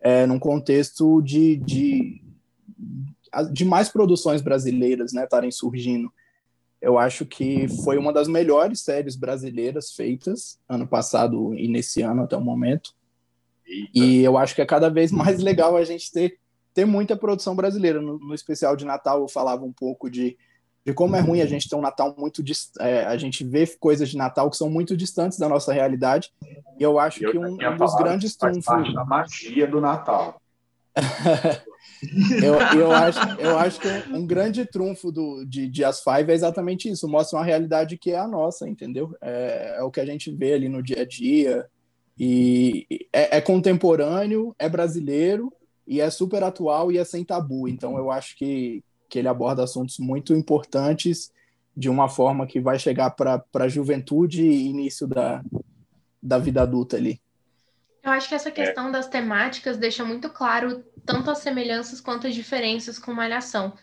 é, 0.00 0.24
num 0.24 0.38
contexto 0.38 1.20
de, 1.20 1.56
de, 1.56 2.22
de 3.52 3.64
mais 3.64 3.88
produções 3.88 4.40
brasileiras 4.40 5.12
né, 5.12 5.24
estarem 5.24 5.50
surgindo. 5.50 6.12
Eu 6.80 6.98
acho 6.98 7.26
que 7.26 7.66
foi 7.82 7.98
uma 7.98 8.12
das 8.12 8.28
melhores 8.28 8.80
séries 8.80 9.16
brasileiras 9.16 9.92
feitas 9.92 10.60
ano 10.68 10.86
passado 10.86 11.54
e 11.54 11.66
nesse 11.66 12.02
ano 12.02 12.22
até 12.22 12.36
o 12.36 12.40
momento. 12.40 12.94
Eita. 13.66 13.90
E 13.94 14.22
eu 14.22 14.38
acho 14.38 14.54
que 14.54 14.62
é 14.62 14.66
cada 14.66 14.88
vez 14.88 15.10
mais 15.10 15.40
legal 15.40 15.76
a 15.76 15.82
gente 15.82 16.12
ter, 16.12 16.38
ter 16.76 16.84
muita 16.84 17.16
produção 17.16 17.56
brasileira. 17.56 18.02
No, 18.02 18.18
no 18.18 18.34
especial 18.34 18.76
de 18.76 18.84
Natal 18.84 19.22
eu 19.22 19.28
falava 19.28 19.64
um 19.64 19.72
pouco 19.72 20.10
de, 20.10 20.36
de 20.84 20.92
como 20.92 21.16
é 21.16 21.20
ruim 21.20 21.40
a 21.40 21.46
gente 21.46 21.70
ter 21.70 21.74
um 21.74 21.80
Natal 21.80 22.14
muito 22.18 22.42
é, 22.78 23.06
a 23.06 23.16
gente 23.16 23.42
vê 23.42 23.66
coisas 23.80 24.10
de 24.10 24.16
Natal 24.18 24.50
que 24.50 24.58
são 24.58 24.68
muito 24.68 24.94
distantes 24.94 25.38
da 25.38 25.48
nossa 25.48 25.72
realidade. 25.72 26.30
E 26.78 26.82
eu 26.82 26.98
acho 26.98 27.24
eu 27.24 27.32
que 27.32 27.38
um, 27.38 27.54
um 27.54 27.76
dos 27.78 27.96
grandes 27.96 28.36
trunfos 28.36 28.92
da 28.92 29.06
magia 29.06 29.66
do 29.66 29.80
Natal. 29.80 30.38
eu, 32.42 32.54
eu, 32.78 32.92
acho, 32.92 33.20
eu 33.40 33.58
acho 33.58 33.80
que 33.80 33.88
um 34.12 34.26
grande 34.26 34.66
trunfo 34.66 35.10
do, 35.10 35.46
de, 35.46 35.68
de 35.68 35.82
As 35.82 36.02
Five 36.02 36.30
é 36.30 36.34
exatamente 36.34 36.90
isso, 36.90 37.08
mostra 37.08 37.38
uma 37.38 37.44
realidade 37.44 37.96
que 37.96 38.12
é 38.12 38.18
a 38.18 38.28
nossa, 38.28 38.68
entendeu? 38.68 39.16
É, 39.22 39.76
é 39.78 39.82
o 39.82 39.90
que 39.90 40.00
a 40.00 40.06
gente 40.06 40.30
vê 40.30 40.52
ali 40.52 40.68
no 40.68 40.82
dia 40.82 41.02
a 41.02 41.06
dia, 41.06 41.66
e 42.18 42.86
é, 43.12 43.36
é, 43.36 43.40
contemporâneo, 43.42 44.54
é 44.58 44.68
brasileiro, 44.68 45.52
e 45.86 46.00
é 46.00 46.10
super 46.10 46.42
atual 46.42 46.90
e 46.90 46.98
é 46.98 47.04
sem 47.04 47.24
tabu, 47.24 47.68
então 47.68 47.96
eu 47.96 48.10
acho 48.10 48.36
que, 48.36 48.82
que 49.08 49.18
ele 49.18 49.28
aborda 49.28 49.62
assuntos 49.62 49.98
muito 49.98 50.34
importantes 50.34 51.32
de 51.76 51.88
uma 51.88 52.08
forma 52.08 52.46
que 52.46 52.58
vai 52.58 52.78
chegar 52.78 53.10
para 53.10 53.44
a 53.54 53.68
juventude 53.68 54.42
e 54.42 54.66
início 54.66 55.06
da, 55.06 55.44
da 56.22 56.38
vida 56.38 56.62
adulta 56.62 56.96
ali. 56.96 57.20
Eu 58.02 58.12
acho 58.12 58.28
que 58.28 58.34
essa 58.34 58.50
questão 58.50 58.88
é. 58.88 58.92
das 58.92 59.08
temáticas 59.08 59.76
deixa 59.76 60.04
muito 60.04 60.30
claro 60.30 60.84
tanto 61.04 61.30
as 61.30 61.38
semelhanças 61.38 62.00
quanto 62.00 62.26
as 62.26 62.34
diferenças 62.34 62.98
com 62.98 63.12
Malhação. 63.12 63.74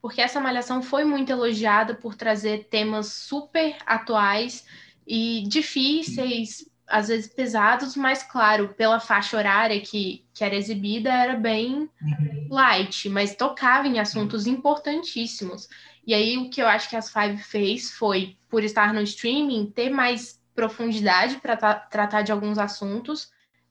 Porque 0.00 0.20
essa 0.20 0.40
Malhação 0.40 0.82
foi 0.82 1.04
muito 1.04 1.32
elogiada 1.32 1.94
por 1.94 2.14
trazer 2.14 2.68
temas 2.68 3.06
super 3.06 3.76
atuais 3.84 4.64
e 5.06 5.44
difíceis, 5.48 6.69
às 6.90 7.08
vezes 7.08 7.32
pesados, 7.32 7.96
mas 7.96 8.22
claro, 8.22 8.74
pela 8.76 9.00
faixa 9.00 9.36
horária 9.36 9.80
que, 9.80 10.24
que 10.34 10.44
era 10.44 10.54
exibida, 10.54 11.10
era 11.10 11.36
bem 11.36 11.88
uhum. 12.02 12.48
light, 12.50 13.08
mas 13.08 13.34
tocava 13.34 13.86
em 13.86 13.98
assuntos 13.98 14.46
importantíssimos. 14.46 15.68
E 16.06 16.12
aí 16.12 16.36
o 16.36 16.50
que 16.50 16.60
eu 16.60 16.66
acho 16.66 16.88
que 16.88 16.96
as 16.96 17.10
Five 17.12 17.38
fez 17.38 17.90
foi, 17.92 18.36
por 18.48 18.64
estar 18.64 18.92
no 18.92 19.00
streaming, 19.02 19.70
ter 19.74 19.90
mais 19.90 20.40
profundidade 20.54 21.36
para 21.36 21.56
tratar 21.56 22.22
de 22.22 22.32
alguns 22.32 22.58
assuntos 22.58 23.30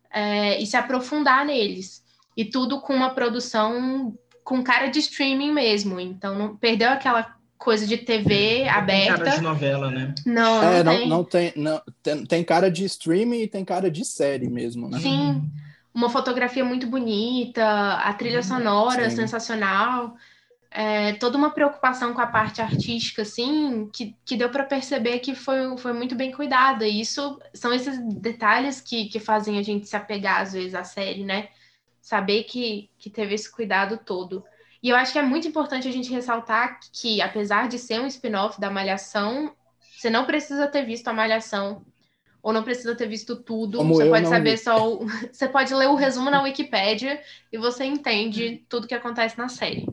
é, 0.09 0.59
e 0.61 0.65
se 0.65 0.77
aprofundar 0.77 1.45
neles. 1.45 2.03
E 2.35 2.45
tudo 2.45 2.79
com 2.79 2.95
uma 2.95 3.09
produção 3.09 4.17
com 4.43 4.63
cara 4.63 4.87
de 4.87 4.99
streaming 4.99 5.51
mesmo. 5.51 5.99
Então, 5.99 6.35
não 6.35 6.55
perdeu 6.55 6.89
aquela 6.89 7.37
coisa 7.59 7.85
de 7.85 7.97
TV 7.97 8.63
não 8.63 8.71
aberta. 8.71 9.13
Tem 9.13 9.23
cara 9.25 9.37
de 9.37 9.43
novela, 9.43 9.91
né? 9.91 10.15
Não, 10.25 10.63
é, 10.63 10.83
não, 10.83 10.93
tem. 10.93 11.07
Não, 11.07 11.17
não 11.17 11.23
tem, 11.23 11.53
não, 11.55 11.81
tem, 12.01 12.25
tem 12.25 12.43
cara 12.43 12.71
de 12.71 12.85
streaming 12.85 13.41
e 13.41 13.47
tem 13.47 13.63
cara 13.63 13.91
de 13.91 14.03
série 14.03 14.49
mesmo, 14.49 14.89
né? 14.89 14.97
Sim, 14.99 15.43
uma 15.93 16.09
fotografia 16.09 16.65
muito 16.65 16.87
bonita, 16.87 17.93
a 17.93 18.11
trilha 18.13 18.37
uhum. 18.37 18.43
sonora 18.43 19.09
Sim. 19.11 19.17
sensacional 19.17 20.15
é, 20.71 21.13
toda 21.13 21.37
uma 21.37 21.49
preocupação 21.49 22.13
com 22.13 22.21
a 22.21 22.27
parte 22.27 22.61
artística, 22.61 23.23
assim, 23.23 23.89
que, 23.91 24.15
que 24.23 24.37
deu 24.37 24.49
para 24.49 24.63
perceber 24.63 25.19
que 25.19 25.33
foi, 25.33 25.77
foi 25.77 25.93
muito 25.93 26.15
bem 26.15 26.31
cuidada. 26.31 26.87
E 26.87 27.01
isso 27.01 27.39
são 27.53 27.73
esses 27.73 27.97
detalhes 28.15 28.79
que, 28.79 29.05
que 29.09 29.19
fazem 29.19 29.57
a 29.57 29.63
gente 29.63 29.87
se 29.87 29.95
apegar, 29.95 30.41
às 30.41 30.53
vezes, 30.53 30.75
à 30.75 30.83
série, 30.83 31.23
né? 31.23 31.49
Saber 32.01 32.43
que, 32.43 32.89
que 32.99 33.09
teve 33.09 33.33
esse 33.33 33.51
cuidado 33.51 33.97
todo. 33.97 34.43
E 34.81 34.89
eu 34.89 34.95
acho 34.95 35.11
que 35.11 35.19
é 35.19 35.21
muito 35.21 35.47
importante 35.47 35.87
a 35.87 35.91
gente 35.91 36.11
ressaltar 36.11 36.79
que, 36.93 37.21
apesar 37.21 37.67
de 37.67 37.77
ser 37.77 37.99
um 37.99 38.07
spin-off 38.07 38.59
da 38.59 38.69
Malhação, 38.69 39.53
você 39.97 40.09
não 40.09 40.25
precisa 40.25 40.67
ter 40.67 40.85
visto 40.85 41.07
a 41.09 41.13
Malhação 41.13 41.85
ou 42.41 42.53
não 42.53 42.63
precisa 42.63 42.95
ter 42.95 43.07
visto 43.07 43.35
tudo. 43.35 43.79
Como 43.79 43.93
você 43.93 44.09
pode 44.09 44.27
saber 44.29 44.51
vi. 44.51 44.57
só. 44.57 44.93
O... 44.93 45.05
Você 45.31 45.47
pode 45.49 45.73
ler 45.75 45.89
o 45.89 45.95
resumo 45.95 46.29
na 46.29 46.41
Wikipédia 46.41 47.21
e 47.51 47.57
você 47.57 47.83
entende 47.83 48.63
tudo 48.69 48.87
que 48.87 48.95
acontece 48.95 49.37
na 49.37 49.49
série. 49.49 49.85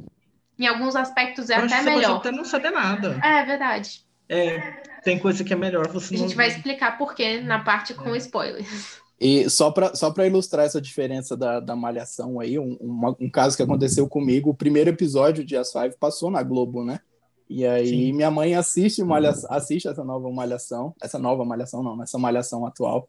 Em 0.58 0.66
alguns 0.66 0.94
aspectos 0.94 1.50
é 1.50 1.58
Eu 1.58 1.64
até 1.64 1.78
você 1.78 1.82
melhor. 1.82 2.16
pode 2.16 2.28
até 2.28 2.30
não 2.30 2.44
saber 2.44 2.70
nada. 2.70 3.18
É 3.22 3.44
verdade. 3.44 4.00
É, 4.28 4.58
tem 5.02 5.18
coisa 5.18 5.42
que 5.44 5.52
é 5.52 5.56
melhor 5.56 5.88
você 5.88 6.14
A 6.14 6.18
não... 6.18 6.24
gente 6.28 6.36
vai 6.36 6.48
explicar 6.48 6.96
por 6.96 7.14
quê 7.14 7.40
na 7.40 7.58
parte 7.60 7.92
com 7.94 8.14
É. 8.14 8.18
spoilers. 8.18 9.00
E 9.18 9.48
só 9.48 9.70
para 9.70 9.94
só 9.94 10.10
pra 10.10 10.26
ilustrar 10.26 10.66
essa 10.66 10.80
diferença 10.80 11.36
da, 11.36 11.58
da 11.58 11.74
malhação 11.74 12.38
aí, 12.38 12.58
um, 12.58 12.76
uma- 12.80 13.16
um 13.18 13.30
caso 13.30 13.56
que 13.56 13.62
aconteceu 13.62 14.06
comigo, 14.08 14.50
o 14.50 14.54
primeiro 14.54 14.90
episódio 14.90 15.42
de 15.44 15.56
As 15.56 15.72
Five 15.72 15.96
passou 15.98 16.30
na 16.30 16.42
Globo, 16.42 16.84
né? 16.84 17.00
E 17.48 17.64
aí 17.64 17.88
Sim. 17.88 18.12
minha 18.12 18.30
mãe 18.30 18.54
assiste, 18.54 19.02
malha, 19.02 19.30
assiste 19.48 19.88
essa 19.88 20.04
nova 20.04 20.28
malhação, 20.30 20.94
essa 21.00 21.18
nova 21.18 21.44
malhação 21.44 21.82
não, 21.82 22.02
essa 22.02 22.18
malhação 22.18 22.66
atual. 22.66 23.06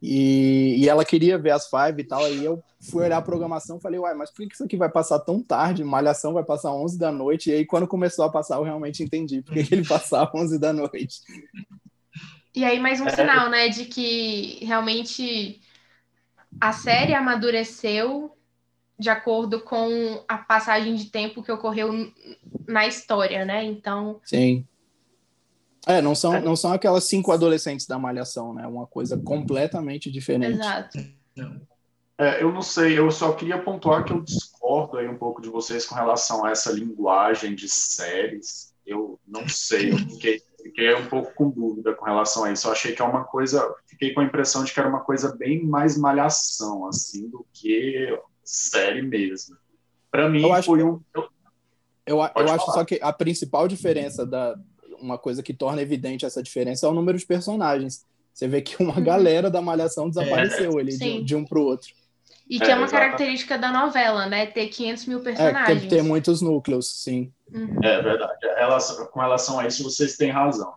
E, 0.00 0.76
e 0.78 0.88
ela 0.88 1.04
queria 1.04 1.36
ver 1.36 1.50
as 1.50 1.68
Five 1.68 2.00
e 2.00 2.04
tal, 2.04 2.24
aí 2.24 2.44
eu 2.44 2.62
fui 2.80 3.02
olhar 3.04 3.18
a 3.18 3.22
programação 3.22 3.78
e 3.78 3.80
falei, 3.80 3.98
uai, 3.98 4.14
mas 4.14 4.30
por 4.30 4.46
que 4.46 4.54
isso 4.54 4.62
aqui 4.62 4.76
vai 4.76 4.88
passar 4.88 5.18
tão 5.18 5.42
tarde? 5.42 5.82
Malhação 5.82 6.32
vai 6.32 6.44
passar 6.44 6.72
11 6.72 6.96
da 6.96 7.10
noite, 7.10 7.50
e 7.50 7.52
aí 7.52 7.66
quando 7.66 7.86
começou 7.88 8.24
a 8.24 8.30
passar 8.30 8.56
eu 8.58 8.62
realmente 8.62 9.02
entendi 9.02 9.42
por 9.42 9.54
que 9.54 9.64
que 9.64 9.74
ele 9.74 9.84
passava 9.88 10.30
11 10.36 10.56
da 10.58 10.72
noite. 10.72 11.20
E 12.58 12.64
aí, 12.64 12.80
mais 12.80 13.00
um 13.00 13.06
É. 13.06 13.14
sinal, 13.14 13.48
né, 13.48 13.68
de 13.68 13.84
que 13.84 14.64
realmente 14.64 15.60
a 16.60 16.72
série 16.72 17.14
amadureceu 17.14 18.36
de 18.98 19.08
acordo 19.08 19.60
com 19.60 20.24
a 20.26 20.38
passagem 20.38 20.96
de 20.96 21.04
tempo 21.04 21.40
que 21.40 21.52
ocorreu 21.52 22.12
na 22.66 22.84
história, 22.84 23.44
né? 23.44 23.62
Então, 23.62 24.20
Sim. 24.24 24.66
É, 25.86 26.02
não 26.02 26.16
são, 26.16 26.40
não 26.40 26.56
são 26.56 26.72
aquelas 26.72 27.04
cinco 27.04 27.30
adolescentes 27.30 27.86
da 27.86 27.96
Malhação, 27.96 28.52
né? 28.52 28.66
Uma 28.66 28.88
coisa 28.88 29.16
completamente 29.16 30.10
diferente. 30.10 30.56
exato. 30.56 30.98
É, 32.18 32.42
eu 32.42 32.52
não 32.52 32.60
sei, 32.60 32.98
eu 32.98 33.08
só 33.12 33.34
queria 33.34 33.62
pontuar 33.62 34.04
que 34.04 34.12
eu 34.12 34.20
discordo 34.20 34.98
aí 34.98 35.06
um 35.06 35.16
pouco 35.16 35.40
de 35.40 35.48
vocês 35.48 35.86
com 35.86 35.94
relação 35.94 36.44
a 36.44 36.50
essa 36.50 36.72
linguagem 36.72 37.54
de 37.54 37.68
séries. 37.68 38.74
Eu 38.84 39.20
não 39.24 39.48
sei, 39.48 39.92
eu 39.92 39.98
fiquei, 39.98 40.42
fiquei 40.68 40.94
um 40.94 41.06
pouco 41.06 41.32
com 41.34 41.50
dúvida 41.50 41.94
com 41.94 42.04
relação 42.04 42.44
a 42.44 42.52
isso. 42.52 42.68
Eu 42.68 42.72
achei 42.72 42.92
que 42.94 43.00
é 43.02 43.04
uma 43.04 43.24
coisa, 43.24 43.74
fiquei 43.86 44.12
com 44.12 44.20
a 44.20 44.24
impressão 44.24 44.62
de 44.64 44.72
que 44.72 44.78
era 44.78 44.88
uma 44.88 45.00
coisa 45.00 45.34
bem 45.36 45.64
mais 45.64 45.96
malhação, 45.98 46.86
assim, 46.86 47.28
do 47.28 47.46
que 47.52 48.16
série 48.44 49.02
mesmo. 49.02 49.56
Para 50.10 50.28
mim, 50.28 50.42
Eu 50.42 50.52
acho 50.52 50.66
foi 50.66 50.82
um. 50.82 51.00
eu- 51.14 51.28
Eu, 52.06 52.22
acho 52.22 52.72
só 52.72 52.84
que 52.84 52.98
a 53.02 53.12
principal 53.12 53.68
diferença 53.68 54.24
da 54.24 54.56
uma 55.00 55.16
coisa 55.18 55.42
que 55.44 55.54
torna 55.54 55.80
evidente 55.80 56.26
essa 56.26 56.42
diferença 56.42 56.86
é 56.86 56.88
o 56.88 56.94
número 56.94 57.16
de 57.16 57.24
personagens. 57.26 58.04
Você 58.32 58.48
vê 58.48 58.60
que 58.62 58.82
uma 58.82 58.96
Uhum. 58.96 59.04
galera 59.04 59.48
da 59.50 59.60
Malhação 59.62 60.08
desapareceu 60.08 60.76
ali 60.78 60.96
de, 60.96 61.22
de 61.22 61.36
um 61.36 61.44
pro 61.44 61.62
outro. 61.62 61.90
E 62.50 62.58
que 62.58 62.64
É, 62.64 62.70
é, 62.70 62.74
uma 62.74 62.86
exato. 62.86 63.00
característica 63.02 63.58
da 63.58 63.70
novela, 63.70 64.26
né? 64.26 64.46
Ter 64.46 64.68
500 64.68 65.06
mil 65.06 65.18
É, 65.18 65.22
personagens. 65.22 65.80
tem, 65.82 65.88
tem 65.88 66.02
muitos 66.02 66.40
núcleos, 66.40 67.02
sim. 67.02 67.32
Uhum. 67.52 67.78
É 67.82 68.02
verdade. 68.02 68.38
É, 68.44 68.58
relação- 68.60 69.06
com 69.06 69.20
relação 69.20 69.58
a 69.58 69.66
isso, 69.66 69.82
vocês 69.82 70.16
têm 70.16 70.30
razão. 70.30 70.74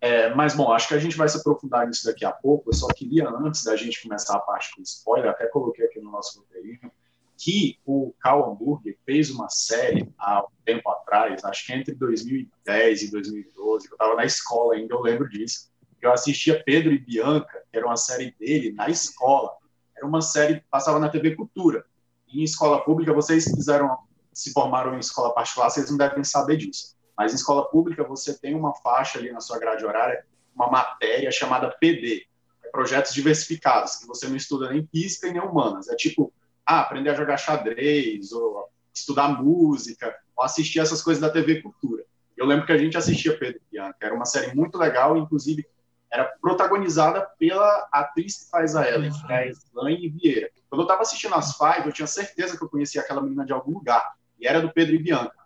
É, 0.00 0.32
mas, 0.34 0.54
bom, 0.54 0.72
acho 0.72 0.88
que 0.88 0.94
a 0.94 0.98
gente 0.98 1.16
vai 1.16 1.28
se 1.28 1.38
aprofundar 1.38 1.86
nisso 1.86 2.04
daqui 2.04 2.24
a 2.24 2.30
pouco. 2.32 2.70
Eu 2.70 2.74
só 2.74 2.86
queria, 2.88 3.28
antes 3.28 3.64
da 3.64 3.74
gente 3.76 4.02
começar 4.02 4.36
a 4.36 4.40
parte 4.40 4.74
com 4.74 4.82
spoiler, 4.82 5.30
até 5.30 5.46
coloquei 5.46 5.84
aqui 5.86 6.00
no 6.00 6.10
nosso 6.10 6.38
roteirinho, 6.38 6.90
que 7.36 7.78
o 7.86 8.12
Cal 8.20 8.50
Hamburger 8.50 8.96
fez 9.06 9.30
uma 9.30 9.48
série 9.48 10.12
há 10.18 10.42
um 10.42 10.48
tempo 10.64 10.88
atrás, 10.90 11.44
acho 11.44 11.66
que 11.66 11.72
entre 11.72 11.94
2010 11.94 13.02
e 13.02 13.10
2012, 13.12 13.86
que 13.86 13.92
eu 13.92 13.96
estava 13.96 14.14
na 14.16 14.24
escola 14.24 14.74
ainda, 14.74 14.94
eu 14.94 15.00
lembro 15.00 15.28
disso. 15.28 15.70
Eu 16.00 16.12
assistia 16.12 16.62
Pedro 16.64 16.92
e 16.92 16.98
Bianca, 16.98 17.62
que 17.70 17.76
era 17.76 17.86
uma 17.86 17.96
série 17.96 18.34
dele, 18.38 18.72
na 18.72 18.88
escola. 18.88 19.52
Era 19.96 20.06
uma 20.06 20.20
série 20.20 20.60
que 20.60 20.66
passava 20.70 20.98
na 21.00 21.08
TV 21.08 21.34
Cultura. 21.34 21.84
Em 22.32 22.42
escola 22.42 22.84
pública, 22.84 23.12
vocês 23.12 23.44
fizeram, 23.44 23.98
se 24.38 24.52
formaram 24.52 24.94
em 24.94 25.00
escola 25.00 25.34
particular, 25.34 25.68
vocês 25.68 25.90
não 25.90 25.96
devem 25.96 26.22
saber 26.22 26.56
disso. 26.56 26.96
Mas 27.16 27.32
em 27.32 27.34
escola 27.34 27.68
pública, 27.68 28.04
você 28.04 28.38
tem 28.38 28.54
uma 28.54 28.72
faixa 28.76 29.18
ali 29.18 29.32
na 29.32 29.40
sua 29.40 29.58
grade 29.58 29.84
horária, 29.84 30.24
uma 30.54 30.70
matéria 30.70 31.28
chamada 31.32 31.74
PD, 31.80 32.24
é 32.64 32.68
Projetos 32.68 33.12
Diversificados, 33.12 33.96
que 33.96 34.06
você 34.06 34.28
não 34.28 34.36
estuda 34.36 34.70
nem 34.70 34.86
física 34.86 35.26
e 35.26 35.32
nem 35.32 35.42
humanas. 35.42 35.88
É 35.88 35.96
tipo, 35.96 36.32
ah, 36.64 36.82
aprender 36.82 37.10
a 37.10 37.14
jogar 37.14 37.36
xadrez, 37.36 38.30
ou 38.30 38.68
estudar 38.94 39.42
música, 39.42 40.16
ou 40.36 40.44
assistir 40.44 40.78
essas 40.78 41.02
coisas 41.02 41.20
da 41.20 41.30
TV 41.30 41.60
Cultura. 41.60 42.04
Eu 42.36 42.46
lembro 42.46 42.64
que 42.64 42.72
a 42.72 42.78
gente 42.78 42.96
assistia 42.96 43.36
Pedro 43.36 43.60
e 43.60 43.72
Bianca, 43.72 43.96
era 44.00 44.14
uma 44.14 44.24
série 44.24 44.54
muito 44.54 44.78
legal, 44.78 45.16
inclusive 45.16 45.66
era 46.12 46.24
protagonizada 46.40 47.28
pela 47.40 47.88
atriz 47.92 48.44
que 48.44 48.50
faz 48.50 48.76
a 48.76 48.88
Ellen, 48.88 49.10
que 49.10 49.32
é 49.32 49.50
a 49.50 49.84
Vieira. 49.84 50.50
Quando 50.70 50.82
eu 50.82 50.84
estava 50.84 51.02
assistindo 51.02 51.34
as 51.34 51.56
Five, 51.56 51.86
eu 51.86 51.92
tinha 51.92 52.06
certeza 52.06 52.56
que 52.56 52.62
eu 52.62 52.68
conhecia 52.68 53.00
aquela 53.00 53.20
menina 53.20 53.44
de 53.44 53.52
algum 53.52 53.72
lugar, 53.72 54.16
e 54.38 54.46
era 54.46 54.60
do 54.60 54.72
Pedro 54.72 54.94
e 54.94 54.98
Bianca. 54.98 55.36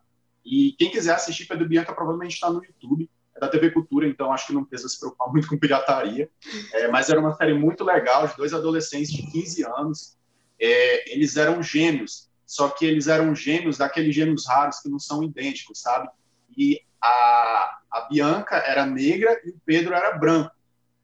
E 0.44 0.74
quem 0.78 0.90
quiser 0.90 1.14
assistir 1.14 1.46
Pedro 1.46 1.64
e 1.64 1.68
Bianca 1.68 1.94
provavelmente 1.94 2.34
está 2.34 2.50
no 2.50 2.64
YouTube, 2.64 3.08
é 3.34 3.40
da 3.40 3.48
TV 3.48 3.70
Cultura, 3.70 4.06
então 4.06 4.32
acho 4.32 4.48
que 4.48 4.52
não 4.52 4.64
precisa 4.64 4.88
se 4.88 4.98
preocupar 4.98 5.30
muito 5.30 5.48
com 5.48 5.58
pirataria. 5.58 6.28
É, 6.72 6.88
mas 6.88 7.08
era 7.08 7.20
uma 7.20 7.34
série 7.34 7.54
muito 7.54 7.84
legal, 7.84 8.26
de 8.26 8.36
dois 8.36 8.52
adolescentes 8.52 9.12
de 9.12 9.22
15 9.30 9.64
anos. 9.64 10.16
É, 10.60 11.12
eles 11.12 11.36
eram 11.36 11.62
gêmeos, 11.62 12.28
só 12.46 12.68
que 12.68 12.84
eles 12.84 13.06
eram 13.06 13.34
gêmeos 13.34 13.78
daqueles 13.78 14.14
gêmeos 14.14 14.46
raros 14.46 14.80
que 14.80 14.88
não 14.88 14.98
são 14.98 15.22
idênticos, 15.22 15.80
sabe? 15.80 16.08
E 16.56 16.80
a, 17.00 17.78
a 17.90 18.00
Bianca 18.10 18.56
era 18.56 18.84
negra 18.84 19.40
e 19.44 19.50
o 19.50 19.60
Pedro 19.64 19.94
era 19.94 20.16
branco. 20.18 20.52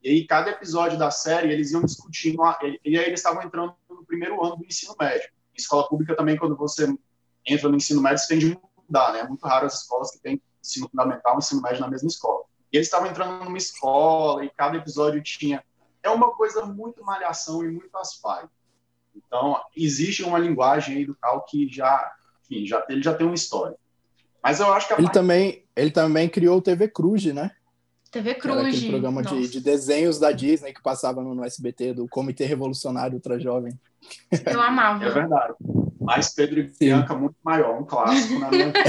E 0.03 0.11
aí, 0.11 0.27
cada 0.27 0.51
episódio 0.51 0.97
da 0.97 1.11
série, 1.11 1.53
eles 1.53 1.73
iam 1.73 1.83
discutindo. 1.83 2.41
E 2.85 2.97
aí, 2.97 3.05
eles 3.05 3.19
estavam 3.19 3.43
entrando 3.43 3.75
no 3.91 4.05
primeiro 4.05 4.43
ano 4.45 4.57
do 4.57 4.65
ensino 4.65 4.95
médio. 5.01 5.29
Em 5.53 5.57
escola 5.59 5.89
pública 5.89 6.15
também, 6.15 6.37
quando 6.37 6.57
você 6.57 6.87
entra 7.53 7.69
no 7.69 7.77
ensino 7.77 8.03
médio, 8.03 8.19
você 8.19 8.29
tem 8.29 8.39
de 8.39 8.59
mudar, 8.89 9.13
né? 9.13 9.21
É 9.21 9.29
muito 9.29 9.47
raro 9.47 9.67
as 9.67 9.83
escolas 9.83 10.11
que 10.11 10.21
têm 10.21 10.41
ensino 10.63 10.89
fundamental 10.89 11.35
e 11.35 11.39
ensino 11.39 11.63
médio 11.63 11.81
na 11.81 11.89
mesma 11.89 12.09
escola. 12.09 12.45
E 12.73 12.77
eles 12.77 12.87
estavam 12.87 13.09
entrando 13.09 13.45
numa 13.45 13.59
escola 13.59 14.45
e 14.45 14.51
cada 14.51 14.77
episódio 14.77 15.23
tinha. 15.23 15.63
É 16.03 16.11
uma 16.11 16.31
coisa 16.33 16.65
muito 16.65 17.05
malhação 17.05 17.65
e 17.65 17.69
muito 17.69 17.97
asfalto. 17.97 18.51
Então, 19.15 19.61
existe 19.77 20.23
uma 20.23 20.39
linguagem 20.39 20.99
aí 20.99 21.05
do 21.05 21.15
Cal 21.15 21.45
que 21.45 21.69
já, 21.69 22.13
enfim, 22.45 22.67
já, 22.67 22.85
ele 22.89 23.03
já 23.03 23.15
tem 23.15 23.27
uma 23.27 23.35
história. 23.35 23.77
Mas 24.43 24.61
eu 24.61 24.73
acho 24.73 24.87
que 24.87 24.93
a 24.93 24.97
Ele 24.97 25.05
parte 25.05 25.15
também, 25.15 25.65
ele 25.75 25.91
também 25.91 26.29
criou 26.29 26.59
o 26.59 26.63
TV 26.63 26.89
Cruz, 26.89 27.25
né? 27.27 27.51
TV 28.11 28.35
Que 28.35 28.49
era 28.49 28.61
Cruz. 28.61 28.75
aquele 28.77 28.91
programa 28.91 29.23
de, 29.23 29.49
de 29.49 29.61
desenhos 29.61 30.19
da 30.19 30.33
Disney 30.33 30.73
que 30.73 30.83
passava 30.83 31.23
no, 31.23 31.35
no 31.35 31.45
SBT, 31.45 31.95
do 31.95 32.09
Comitê 32.09 32.45
Revolucionário 32.45 33.15
Ultra 33.15 33.39
Jovem. 33.39 33.79
Eu 34.47 34.61
amava. 34.61 35.05
É 35.05 35.11
verdade. 35.11 35.55
Mas 36.09 36.35
Pedro 36.35 36.61
e 36.61 36.69
Sim. 36.71 36.87
Bianca, 36.87 37.15
muito 37.15 37.37
maior, 37.45 37.79
um 37.79 37.85
clássico 37.85 38.39
na 38.39 38.49
minha 38.49 38.67
vida. 38.67 38.81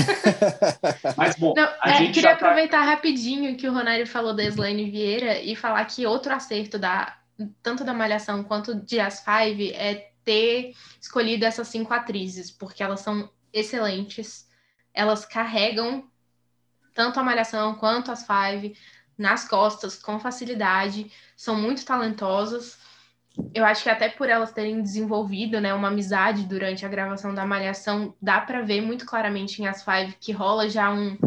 Mas, 1.18 1.36
bom, 1.36 1.54
Não, 1.56 1.68
a 1.82 1.90
é, 1.90 1.98
gente 1.98 2.14
queria 2.14 2.32
já 2.32 2.38
tá... 2.38 2.46
aproveitar 2.46 2.82
rapidinho 2.84 3.58
que 3.58 3.68
o 3.68 3.74
Ronário 3.74 4.08
falou 4.08 4.34
da 4.34 4.44
Slane 4.44 4.90
Vieira 4.90 5.40
e 5.40 5.54
falar 5.56 5.84
que 5.86 6.06
outro 6.06 6.34
acerto 6.34 6.80
da 6.80 7.18
tanto 7.62 7.84
da 7.84 7.94
Malhação 7.94 8.44
quanto 8.44 8.76
de 8.76 9.00
As 9.00 9.24
Five 9.24 9.74
é 9.74 10.12
ter 10.24 10.74
escolhido 11.02 11.46
essas 11.46 11.68
cinco 11.68 11.94
atrizes, 11.94 12.52
porque 12.52 12.84
elas 12.84 13.02
são 13.02 13.30
excelentes. 13.52 14.48
Elas 14.94 15.26
carregam 15.26 16.10
tanto 16.94 17.20
a 17.20 17.24
Malhação 17.24 17.76
quanto 17.76 18.12
as 18.12 18.26
Five 18.26 18.78
nas 19.18 19.48
costas 19.48 20.02
com 20.02 20.20
facilidade, 20.20 21.12
são 21.36 21.56
muito 21.56 21.84
talentosas. 21.84 22.78
Eu 23.54 23.64
acho 23.66 23.84
que 23.84 23.90
até 23.90 24.10
por 24.10 24.30
elas 24.30 24.52
terem 24.52 24.82
desenvolvido, 24.82 25.62
né, 25.62 25.74
uma 25.74 25.88
amizade 25.88 26.44
durante 26.44 26.86
a 26.86 26.90
gravação 26.90 27.34
da 27.34 27.46
Malhação, 27.46 28.14
dá 28.22 28.42
pra 28.42 28.62
ver 28.62 28.82
muito 28.82 29.06
claramente 29.06 29.62
em 29.62 29.68
As 29.68 29.84
Five 29.84 30.14
que 30.20 30.32
rola 30.32 30.70
já 30.70 30.92
um 30.92 31.18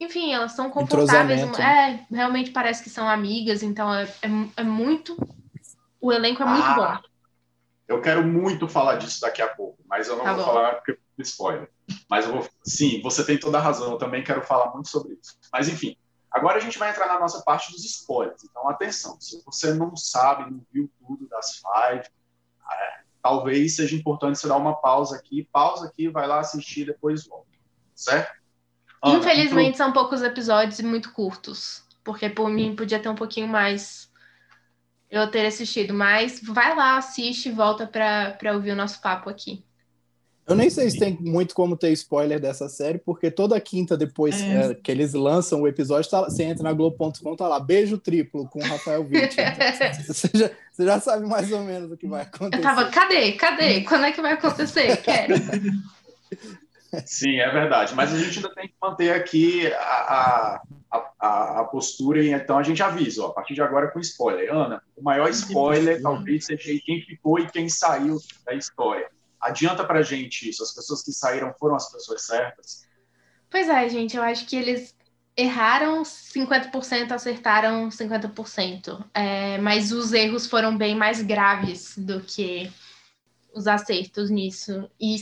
enfim, 0.00 0.32
elas 0.32 0.52
são 0.52 0.70
confortáveis. 0.70 1.42
Entrosamento. 1.42 1.60
É, 1.60 2.06
realmente 2.10 2.50
parece 2.50 2.82
que 2.82 2.88
são 2.88 3.06
amigas, 3.06 3.62
então 3.62 3.92
é, 3.92 4.04
é, 4.04 4.28
é 4.56 4.64
muito. 4.64 5.14
O 6.00 6.10
elenco 6.10 6.42
é 6.42 6.46
muito 6.46 6.64
Ah, 6.64 6.74
bom. 6.74 7.08
Eu 7.86 8.00
quero 8.00 8.26
muito 8.26 8.66
falar 8.66 8.96
disso 8.96 9.20
daqui 9.20 9.42
a 9.42 9.48
pouco, 9.48 9.78
mas 9.86 10.08
eu 10.08 10.16
não 10.16 10.24
Tá 10.24 10.32
vou 10.32 10.44
bom. 10.44 10.52
falar 10.54 10.74
porque 10.76 10.92
é 10.92 11.22
spoiler. 11.22 11.68
Mas 12.08 12.24
eu 12.24 12.32
vou. 12.32 12.48
Sim, 12.64 13.02
você 13.02 13.22
tem 13.26 13.38
toda 13.38 13.58
a 13.58 13.60
razão. 13.60 13.90
Eu 13.92 13.98
também 13.98 14.24
quero 14.24 14.40
falar 14.40 14.72
muito 14.72 14.88
sobre 14.88 15.18
isso. 15.20 15.36
Mas 15.52 15.68
enfim, 15.68 15.94
agora 16.30 16.58
a 16.58 16.60
gente 16.60 16.78
vai 16.78 16.90
entrar 16.90 17.06
na 17.06 17.18
nossa 17.18 17.42
parte 17.42 17.72
dos 17.72 17.84
spoilers. 17.84 18.44
Então, 18.44 18.68
atenção. 18.68 19.20
Se 19.20 19.42
você 19.44 19.74
não 19.74 19.96
sabe, 19.96 20.50
não 20.50 20.62
viu 20.72 20.90
tudo 20.98 21.28
das 21.28 21.56
Five, 21.56 22.04
é, 22.72 23.00
talvez 23.22 23.76
seja 23.76 23.96
importante 23.96 24.38
você 24.38 24.48
dar 24.48 24.56
uma 24.56 24.76
pausa 24.76 25.16
aqui. 25.16 25.48
Pausa 25.52 25.86
aqui, 25.86 26.08
vai 26.08 26.26
lá 26.26 26.40
assistir, 26.40 26.86
depois 26.86 27.26
volta. 27.26 27.48
Certo? 27.94 28.32
Ana, 29.02 29.18
Infelizmente 29.18 29.76
são 29.76 29.92
poucos 29.92 30.22
episódios 30.22 30.78
e 30.78 30.84
muito 30.84 31.12
curtos. 31.12 31.82
Porque 32.04 32.28
por 32.30 32.48
mim 32.48 32.76
podia 32.76 33.00
ter 33.00 33.08
um 33.08 33.14
pouquinho 33.14 33.48
mais 33.48 34.10
eu 35.10 35.30
ter 35.30 35.46
assistido. 35.46 35.92
Mas 35.92 36.40
vai 36.42 36.74
lá, 36.74 36.96
assiste 36.96 37.48
e 37.48 37.52
volta 37.52 37.86
pra 37.86 38.54
ouvir 38.54 38.70
o 38.70 38.76
nosso 38.76 39.00
papo 39.00 39.28
aqui. 39.28 39.64
Eu 40.46 40.56
nem 40.56 40.68
sei 40.68 40.90
se 40.90 40.98
tem 40.98 41.16
muito 41.20 41.54
como 41.54 41.76
ter 41.76 41.92
spoiler 41.92 42.40
dessa 42.40 42.68
série, 42.68 42.98
porque 42.98 43.30
toda 43.30 43.60
quinta 43.60 43.96
depois 43.96 44.40
É. 44.42 44.70
é, 44.70 44.74
que 44.74 44.90
eles 44.90 45.14
lançam 45.14 45.62
o 45.62 45.68
episódio, 45.68 46.10
tá, 46.10 46.22
você 46.22 46.42
entra 46.42 46.64
na 46.64 46.72
Globo.com, 46.72 47.36
tá 47.36 47.46
lá, 47.46 47.60
beijo 47.60 47.96
triplo 47.98 48.48
com 48.48 48.58
o 48.58 48.64
Rafael 48.64 49.02
Witt. 49.02 49.36
você, 50.06 50.28
já, 50.34 50.50
você 50.72 50.84
já 50.84 51.00
sabe 51.00 51.26
mais 51.26 51.52
ou 51.52 51.60
menos 51.60 51.92
o 51.92 51.96
que 51.96 52.08
vai 52.08 52.22
acontecer. 52.22 52.56
Eu 52.56 52.62
tava, 52.62 52.86
cadê? 52.86 53.32
Cadê? 53.32 53.82
Quando 53.82 54.06
é 54.06 54.12
que 54.12 54.20
vai 54.20 54.32
acontecer? 54.32 54.96
Quero. 54.96 55.34
Sim, 57.06 57.38
é 57.38 57.48
verdade. 57.50 57.94
Mas 57.94 58.12
a 58.12 58.18
gente 58.18 58.38
ainda 58.38 58.52
tem 58.52 58.66
que 58.66 58.74
manter 58.82 59.12
aqui 59.12 59.72
a, 59.72 59.78
a, 59.78 60.62
a, 61.20 61.60
a 61.60 61.64
postura, 61.64 62.22
e 62.22 62.30
então 62.30 62.58
a 62.58 62.62
gente 62.62 62.82
avisa, 62.82 63.22
ó, 63.22 63.28
a 63.28 63.34
partir 63.34 63.54
de 63.54 63.62
agora 63.62 63.88
com 63.88 64.00
spoiler. 64.00 64.52
Ana, 64.52 64.82
o 64.96 65.02
maior 65.02 65.30
spoiler 65.30 66.02
talvez 66.02 66.46
seja 66.46 66.72
quem 66.84 67.00
ficou 67.02 67.38
e 67.38 67.46
quem 67.46 67.68
saiu 67.68 68.18
da 68.44 68.54
história. 68.54 69.08
Adianta 69.40 69.84
pra 69.84 70.02
gente 70.02 70.48
isso, 70.48 70.62
as 70.62 70.74
pessoas 70.74 71.02
que 71.02 71.12
saíram 71.12 71.54
foram 71.58 71.76
as 71.76 71.90
pessoas 71.90 72.22
certas? 72.26 72.86
Pois 73.48 73.68
é, 73.68 73.88
gente, 73.88 74.16
eu 74.16 74.22
acho 74.22 74.46
que 74.46 74.56
eles 74.56 74.94
erraram 75.36 76.02
50%, 76.02 77.12
acertaram 77.12 77.88
50%. 77.88 79.04
É, 79.14 79.58
mas 79.58 79.92
os 79.92 80.12
erros 80.12 80.46
foram 80.46 80.76
bem 80.76 80.94
mais 80.94 81.22
graves 81.22 81.96
do 81.96 82.20
que 82.20 82.70
os 83.54 83.66
acertos 83.66 84.30
nisso. 84.30 84.88
E 85.00 85.16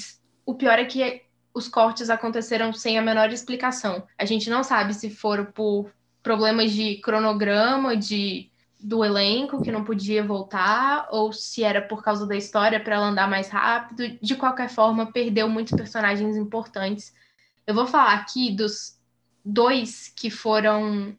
o 0.44 0.54
pior 0.54 0.78
é 0.78 0.84
que 0.84 1.22
os 1.54 1.68
cortes 1.68 2.10
aconteceram 2.10 2.72
sem 2.72 2.98
a 2.98 3.02
menor 3.02 3.30
explicação. 3.30 4.06
A 4.18 4.24
gente 4.24 4.50
não 4.50 4.62
sabe 4.62 4.94
se 4.94 5.10
foram 5.10 5.46
por 5.46 5.90
problemas 6.22 6.72
de 6.72 6.96
cronograma, 6.96 7.96
de 7.96 8.50
do 8.80 9.04
elenco 9.04 9.62
que 9.62 9.72
não 9.72 9.84
podia 9.84 10.24
voltar, 10.24 11.08
ou 11.10 11.32
se 11.32 11.64
era 11.64 11.82
por 11.82 12.02
causa 12.02 12.26
da 12.26 12.36
história 12.36 12.78
para 12.78 12.94
ela 12.94 13.08
andar 13.08 13.28
mais 13.28 13.48
rápido. 13.48 14.18
De 14.22 14.36
qualquer 14.36 14.68
forma, 14.68 15.10
perdeu 15.12 15.48
muitos 15.48 15.76
personagens 15.76 16.36
importantes. 16.36 17.12
Eu 17.66 17.74
vou 17.74 17.86
falar 17.86 18.14
aqui 18.14 18.50
dos 18.54 18.98
dois 19.44 20.12
que 20.14 20.30
foram 20.30 21.16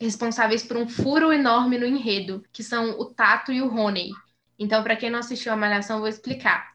responsáveis 0.00 0.64
por 0.64 0.76
um 0.76 0.88
furo 0.88 1.32
enorme 1.32 1.78
no 1.78 1.86
enredo, 1.86 2.42
que 2.52 2.62
são 2.62 2.98
o 2.98 3.04
Tato 3.04 3.52
e 3.52 3.62
o 3.62 3.68
Rony. 3.68 4.10
Então, 4.58 4.82
para 4.82 4.96
quem 4.96 5.10
não 5.10 5.18
assistiu 5.18 5.52
a 5.52 5.56
Malhação, 5.56 6.00
vou 6.00 6.08
explicar. 6.08 6.72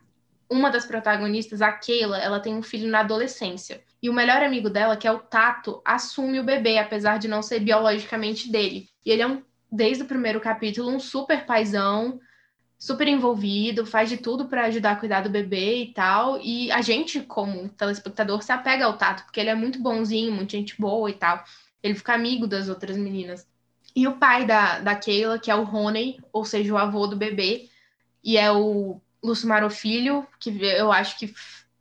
Uma 0.50 0.70
das 0.70 0.86
protagonistas, 0.86 1.62
a 1.62 1.72
Keila, 1.72 2.17
ela 2.20 2.39
tem 2.39 2.56
um 2.56 2.63
filho 2.63 2.89
na 2.89 3.01
adolescência. 3.01 3.82
E 4.01 4.10
o 4.10 4.13
melhor 4.13 4.41
amigo 4.44 4.70
dela, 4.70 4.96
que 4.96 5.08
é 5.08 5.12
o 5.12 5.20
Tato, 5.20 5.82
assume 5.84 6.39
o 6.39 6.44
bebê, 6.44 6.77
apesar 6.77 7.17
de 7.17 7.27
não 7.27 7.41
ser 7.41 7.60
biologicamente 7.60 8.50
dele. 8.50 8.88
E 9.06 9.12
ele 9.12 9.22
é 9.22 9.27
um 9.27 9.41
desde 9.72 10.04
o 10.04 10.08
primeiro 10.08 10.40
capítulo, 10.40 10.90
um 10.90 11.00
super 11.00 11.46
paizão, 11.46 12.20
super 12.78 13.08
envolvido, 13.08 13.86
faz 13.86 14.10
de 14.10 14.18
tudo 14.18 14.46
para 14.46 14.66
ajudar 14.66 14.92
a 14.92 14.96
cuidar 14.96 15.22
do 15.22 15.30
bebê 15.30 15.84
e 15.84 15.94
tal. 15.94 16.40
E 16.42 16.72
a 16.72 16.82
gente, 16.82 17.22
como 17.22 17.70
telespectador, 17.70 18.42
se 18.42 18.52
apega 18.52 18.86
ao 18.86 18.98
Tato, 18.98 19.24
porque 19.24 19.40
ele 19.40 19.50
é 19.50 19.56
muito 19.56 19.80
bonzinho, 19.80 20.32
muito 20.32 20.52
gente 20.52 20.80
boa 20.80 21.10
e 21.10 21.14
tal. 21.14 21.44
Ele 21.82 21.96
fica 21.96 22.14
amigo 22.14 22.48
das 22.48 22.70
outras 22.70 22.98
meninas. 22.98 23.48
E 23.96 24.08
o 24.08 24.18
pai 24.18 24.46
da, 24.46 24.80
da 24.80 24.96
Keila, 24.96 25.40
que 25.40 25.50
é 25.50 25.56
o 25.56 25.64
Rony, 25.64 26.20
ou 26.32 26.46
seja, 26.46 26.74
o 26.74 26.78
avô 26.78 27.08
do 27.08 27.16
bebê, 27.16 27.68
e 28.24 28.38
é 28.38 28.52
o 28.52 29.02
Lucimaro 29.24 29.70
Filho, 29.70 30.28
que 30.40 30.50
eu 30.62 30.92
acho 30.92 31.18
que 31.18 31.34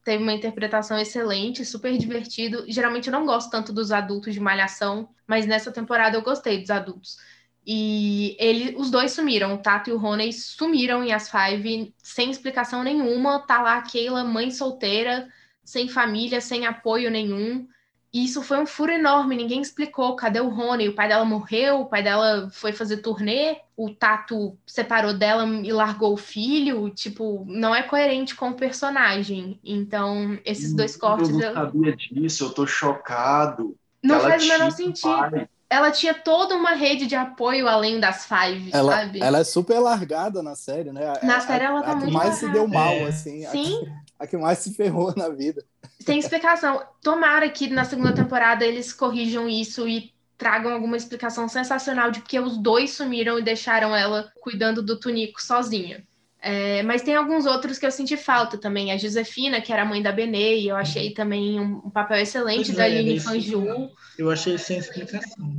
teve 0.02 0.22
uma 0.22 0.32
interpretação 0.32 0.98
excelente, 0.98 1.64
super 1.64 1.96
divertido. 1.98 2.64
Geralmente 2.68 3.08
eu 3.08 3.12
não 3.12 3.26
gosto 3.26 3.50
tanto 3.50 3.72
dos 3.72 3.90
adultos 3.92 4.32
de 4.32 4.40
Malhação, 4.40 5.08
mas 5.26 5.46
nessa 5.46 5.72
temporada 5.72 6.16
eu 6.16 6.22
gostei 6.22 6.60
dos 6.60 6.70
adultos. 6.70 7.18
E 7.66 8.36
ele, 8.38 8.76
os 8.78 8.92
dois 8.92 9.10
sumiram, 9.10 9.54
o 9.54 9.58
Tato 9.58 9.90
e 9.90 9.92
o 9.92 9.98
Rony 9.98 10.32
sumiram 10.32 11.02
em 11.02 11.12
As 11.12 11.28
Five 11.28 11.92
sem 11.98 12.30
explicação 12.30 12.84
nenhuma. 12.84 13.40
Tá 13.40 13.60
lá 13.60 13.78
a 13.78 13.82
Keila, 13.82 14.22
mãe 14.22 14.52
solteira, 14.52 15.28
sem 15.64 15.88
família, 15.88 16.40
sem 16.40 16.64
apoio 16.64 17.10
nenhum. 17.10 17.66
E 18.14 18.24
isso 18.24 18.40
foi 18.40 18.58
um 18.58 18.66
furo 18.66 18.92
enorme, 18.92 19.36
ninguém 19.36 19.60
explicou. 19.60 20.14
Cadê 20.14 20.38
o 20.40 20.48
Rony? 20.48 20.88
O 20.88 20.94
pai 20.94 21.08
dela 21.08 21.24
morreu, 21.24 21.80
o 21.80 21.86
pai 21.86 22.04
dela 22.04 22.48
foi 22.52 22.72
fazer 22.72 22.98
turnê, 22.98 23.56
o 23.76 23.90
Tato 23.90 24.56
separou 24.64 25.12
dela 25.12 25.44
e 25.44 25.72
largou 25.72 26.12
o 26.12 26.16
filho. 26.16 26.88
Tipo, 26.90 27.44
não 27.48 27.74
é 27.74 27.82
coerente 27.82 28.36
com 28.36 28.50
o 28.50 28.54
personagem. 28.54 29.58
Então, 29.64 30.38
esses 30.44 30.72
dois 30.72 30.96
cortes. 30.96 31.30
Eu 31.30 31.52
não 31.52 31.52
sabia 31.52 31.96
disso, 31.96 32.44
eu 32.44 32.50
tô 32.50 32.64
chocado. 32.64 33.76
Não 34.00 34.20
faz 34.20 34.44
o 34.44 34.48
menor 34.48 34.70
sentido. 34.70 35.08
Pai 35.08 35.48
ela 35.68 35.90
tinha 35.90 36.14
toda 36.14 36.54
uma 36.54 36.72
rede 36.72 37.06
de 37.06 37.16
apoio 37.16 37.68
além 37.68 37.98
das 37.98 38.24
Five, 38.26 38.70
ela, 38.72 38.92
sabe? 38.92 39.20
Ela 39.20 39.40
é 39.40 39.44
super 39.44 39.78
largada 39.80 40.42
na 40.42 40.54
série, 40.54 40.92
né? 40.92 41.14
Na 41.22 41.38
a, 41.38 41.40
série 41.40 41.64
ela 41.64 41.82
tá 41.82 41.92
a, 41.92 41.96
muito 41.96 42.08
que 42.08 42.12
mais 42.12 42.40
largada. 42.40 42.46
se 42.46 42.52
deu 42.52 42.68
mal, 42.68 42.92
é. 42.92 43.02
assim. 43.04 43.46
Sim. 43.46 43.88
A, 44.18 44.24
a, 44.24 44.26
que 44.26 44.36
mais 44.36 44.58
se 44.58 44.74
ferrou 44.74 45.12
na 45.16 45.28
vida. 45.28 45.64
Sem 46.00 46.18
explicação. 46.18 46.82
Tomara 47.02 47.48
que 47.48 47.68
na 47.68 47.84
segunda 47.84 48.12
temporada 48.12 48.64
eles 48.64 48.92
corrijam 48.92 49.48
isso 49.48 49.88
e 49.88 50.14
tragam 50.38 50.72
alguma 50.72 50.96
explicação 50.96 51.48
sensacional 51.48 52.10
de 52.10 52.20
porque 52.20 52.38
os 52.38 52.56
dois 52.58 52.92
sumiram 52.92 53.38
e 53.38 53.42
deixaram 53.42 53.94
ela 53.94 54.30
cuidando 54.40 54.82
do 54.82 54.98
Tunico 55.00 55.42
sozinha. 55.42 56.04
É, 56.48 56.80
mas 56.84 57.02
tem 57.02 57.16
alguns 57.16 57.44
outros 57.44 57.76
que 57.76 57.84
eu 57.84 57.90
senti 57.90 58.16
falta 58.16 58.56
também. 58.56 58.92
A 58.92 58.96
Josefina, 58.96 59.60
que 59.60 59.72
era 59.72 59.82
a 59.82 59.84
mãe 59.84 60.00
da 60.00 60.12
Benê, 60.12 60.62
eu 60.62 60.76
achei 60.76 61.10
também 61.10 61.58
um, 61.58 61.82
um 61.84 61.90
papel 61.90 62.18
excelente 62.18 62.66
pois 62.66 62.76
da 62.76 62.88
é, 62.88 62.98
Aline 62.98 63.18
Fanju. 63.18 63.90
Eu 64.16 64.30
achei 64.30 64.56
sem 64.56 64.78
explicação. 64.78 65.56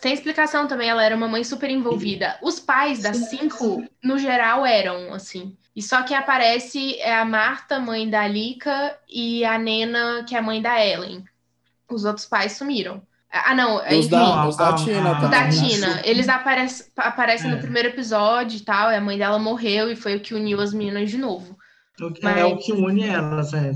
Sem 0.00 0.12
explicação 0.12 0.66
também, 0.66 0.88
ela 0.88 1.04
era 1.04 1.14
uma 1.14 1.28
mãe 1.28 1.44
super 1.44 1.70
envolvida. 1.70 2.36
Os 2.42 2.58
pais 2.58 3.00
das 3.00 3.16
cinco, 3.16 3.88
no 4.02 4.18
geral, 4.18 4.66
eram, 4.66 5.14
assim. 5.14 5.56
E 5.74 5.80
só 5.80 6.02
quem 6.02 6.16
aparece 6.16 6.98
é 6.98 7.14
a 7.14 7.24
Marta, 7.24 7.78
mãe 7.78 8.10
da 8.10 8.26
Lika, 8.26 8.98
e 9.08 9.44
a 9.44 9.56
Nena, 9.56 10.24
que 10.28 10.34
é 10.34 10.38
a 10.40 10.42
mãe 10.42 10.60
da 10.60 10.84
Ellen. 10.84 11.24
Os 11.88 12.04
outros 12.04 12.26
pais 12.26 12.54
sumiram. 12.54 13.06
Ah, 13.36 13.52
não, 13.52 13.78
os 13.78 13.92
enfim. 13.92 14.08
Da, 14.10 14.46
os 14.46 14.56
da 14.56 14.74
Tina 14.74 15.14
também. 15.16 15.30
Da 15.30 15.48
Tina. 15.48 16.00
Eles 16.04 16.28
aparecem, 16.28 16.86
aparecem 16.96 17.50
é. 17.50 17.54
no 17.54 17.60
primeiro 17.60 17.88
episódio 17.88 18.58
e 18.58 18.60
tal, 18.60 18.92
e 18.92 18.94
a 18.94 19.00
mãe 19.00 19.18
dela 19.18 19.40
morreu 19.40 19.90
e 19.90 19.96
foi 19.96 20.14
o 20.14 20.20
que 20.20 20.34
uniu 20.34 20.60
as 20.60 20.72
meninas 20.72 21.10
de 21.10 21.18
novo. 21.18 21.58
Mas, 22.22 22.36
é 22.36 22.44
o 22.44 22.56
que 22.56 22.72
une 22.72 23.04
elas, 23.04 23.52
é. 23.52 23.72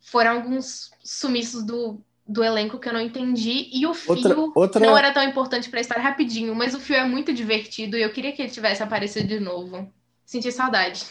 Foram 0.00 0.32
alguns 0.32 0.90
sumiços 1.02 1.64
do, 1.64 2.00
do 2.26 2.44
elenco 2.44 2.78
que 2.78 2.86
eu 2.86 2.92
não 2.92 3.00
entendi. 3.00 3.70
E 3.72 3.86
o 3.86 3.94
Fio 3.94 4.14
outra, 4.14 4.36
outra... 4.54 4.86
não 4.86 4.96
era 4.96 5.10
tão 5.10 5.22
importante 5.22 5.70
pra 5.70 5.80
história 5.80 6.02
rapidinho, 6.02 6.54
mas 6.54 6.74
o 6.74 6.80
Fio 6.80 6.96
é 6.96 7.04
muito 7.06 7.32
divertido 7.32 7.96
e 7.96 8.02
eu 8.02 8.12
queria 8.12 8.32
que 8.32 8.42
ele 8.42 8.50
tivesse 8.50 8.82
aparecido 8.82 9.26
de 9.26 9.40
novo. 9.40 9.90
Senti 10.24 10.52
saudade. 10.52 11.04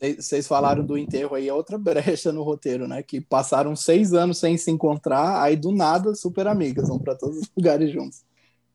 Vocês 0.00 0.46
falaram 0.46 0.84
do 0.84 0.98
enterro 0.98 1.34
aí, 1.34 1.48
é 1.48 1.54
outra 1.54 1.78
brecha 1.78 2.32
no 2.32 2.42
roteiro, 2.42 2.86
né? 2.86 3.02
Que 3.02 3.20
passaram 3.20 3.74
seis 3.74 4.12
anos 4.12 4.38
sem 4.38 4.56
se 4.56 4.70
encontrar, 4.70 5.42
aí 5.42 5.56
do 5.56 5.72
nada, 5.72 6.14
super 6.14 6.46
amigas, 6.46 6.88
vão 6.88 6.98
para 6.98 7.14
todos 7.14 7.38
os 7.38 7.50
lugares 7.56 7.92
juntos. 7.92 8.22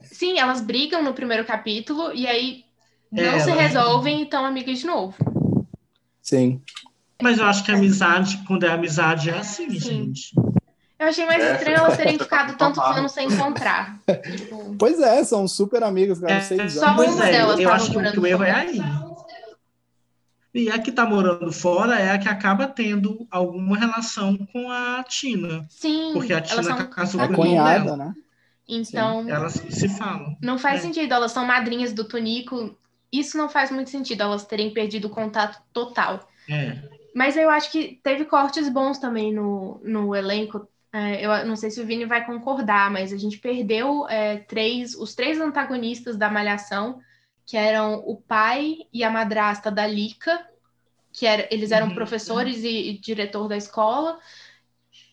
Sim, 0.01 0.39
elas 0.39 0.62
brigam 0.62 1.03
no 1.03 1.13
primeiro 1.13 1.45
capítulo 1.45 2.13
e 2.13 2.25
aí 2.25 2.63
não 3.12 3.23
é, 3.23 3.39
se 3.39 3.51
resolvem 3.51 4.21
e 4.21 4.23
estão 4.23 4.45
amigas 4.45 4.79
de 4.79 4.88
novo. 4.88 5.15
Sim. 6.21 6.62
Mas 7.21 7.38
eu 7.38 7.45
acho 7.45 7.63
que 7.63 7.71
a 7.71 7.75
amizade, 7.75 8.41
quando 8.47 8.65
é 8.65 8.69
amizade, 8.69 9.29
é 9.29 9.38
assim, 9.38 9.69
Sim. 9.71 9.79
gente. 9.79 10.34
Eu 10.97 11.08
achei 11.08 11.25
mais 11.25 11.43
é, 11.43 11.53
estranho 11.53 11.77
elas 11.77 11.97
terem 11.97 12.17
ficado 12.17 12.55
tanto 12.60 12.82
tempo 12.93 13.10
sem 13.10 13.27
encontrar. 13.27 13.99
Tipo... 14.38 14.75
Pois 14.79 14.99
é, 14.99 15.23
são 15.23 15.47
super 15.47 15.84
amigas, 15.84 16.17
ficaram 16.17 16.38
é, 16.38 16.41
seis 16.41 16.73
só 16.73 16.88
anos. 16.88 17.05
Só 17.05 17.12
uma 17.13 17.25
delas 17.25 17.60
eu 17.60 17.71
acho 17.71 17.91
que 17.91 18.19
o 18.19 18.27
erro 18.27 18.43
é 18.43 18.51
aí. 18.51 18.79
E 20.53 20.69
a 20.69 20.79
que 20.79 20.89
está 20.89 21.05
morando 21.05 21.51
fora 21.51 21.99
é 21.99 22.12
a 22.12 22.17
que 22.17 22.27
acaba 22.27 22.67
tendo 22.67 23.27
alguma 23.29 23.77
relação 23.77 24.35
com 24.51 24.71
a 24.71 25.03
Tina. 25.07 25.65
Sim. 25.69 26.12
Porque 26.13 26.33
a 26.33 26.41
Tina 26.41 26.63
são... 26.63 26.89
casou 26.89 27.19
com 27.27 27.33
a 27.33 27.35
cunhada, 27.35 27.95
né? 27.95 28.13
Então. 28.67 29.23
Sim, 29.23 29.31
elas 29.31 29.53
se 29.53 29.89
falam. 29.89 30.35
Não 30.41 30.57
faz 30.57 30.79
é. 30.79 30.83
sentido, 30.83 31.13
elas 31.13 31.31
são 31.31 31.45
madrinhas 31.45 31.93
do 31.93 32.03
Tonico. 32.03 32.75
Isso 33.12 33.38
não 33.38 33.49
faz 33.49 33.71
muito 33.71 33.89
sentido, 33.89 34.21
elas 34.21 34.45
terem 34.45 34.71
perdido 34.71 35.05
o 35.05 35.12
contato 35.12 35.62
total. 35.73 36.27
É. 36.49 36.77
Mas 37.15 37.35
eu 37.35 37.49
acho 37.49 37.71
que 37.71 37.99
teve 38.03 38.25
cortes 38.25 38.69
bons 38.69 38.97
também 38.97 39.33
no, 39.33 39.79
no 39.83 40.15
elenco. 40.15 40.67
É, 40.91 41.25
eu 41.25 41.45
não 41.45 41.55
sei 41.55 41.69
se 41.69 41.81
o 41.81 41.85
Vini 41.85 42.05
vai 42.05 42.25
concordar, 42.25 42.89
mas 42.89 43.13
a 43.13 43.17
gente 43.17 43.38
perdeu 43.38 44.07
é, 44.07 44.38
três, 44.38 44.95
os 44.95 45.13
três 45.13 45.39
antagonistas 45.39 46.17
da 46.17 46.29
Malhação 46.29 46.99
que 47.49 47.57
eram 47.57 48.03
o 48.05 48.15
pai 48.15 48.81
e 48.93 49.03
a 49.03 49.09
madrasta 49.09 49.71
da 49.71 49.88
Lica, 49.88 50.47
que 51.12 51.25
era, 51.25 51.47
eles 51.49 51.71
eram 51.71 51.88
uhum. 51.88 51.95
professores 51.95 52.63
e, 52.63 52.91
e, 52.91 52.97
diretor 52.99 53.47
da 53.47 53.57
escola. 53.57 54.19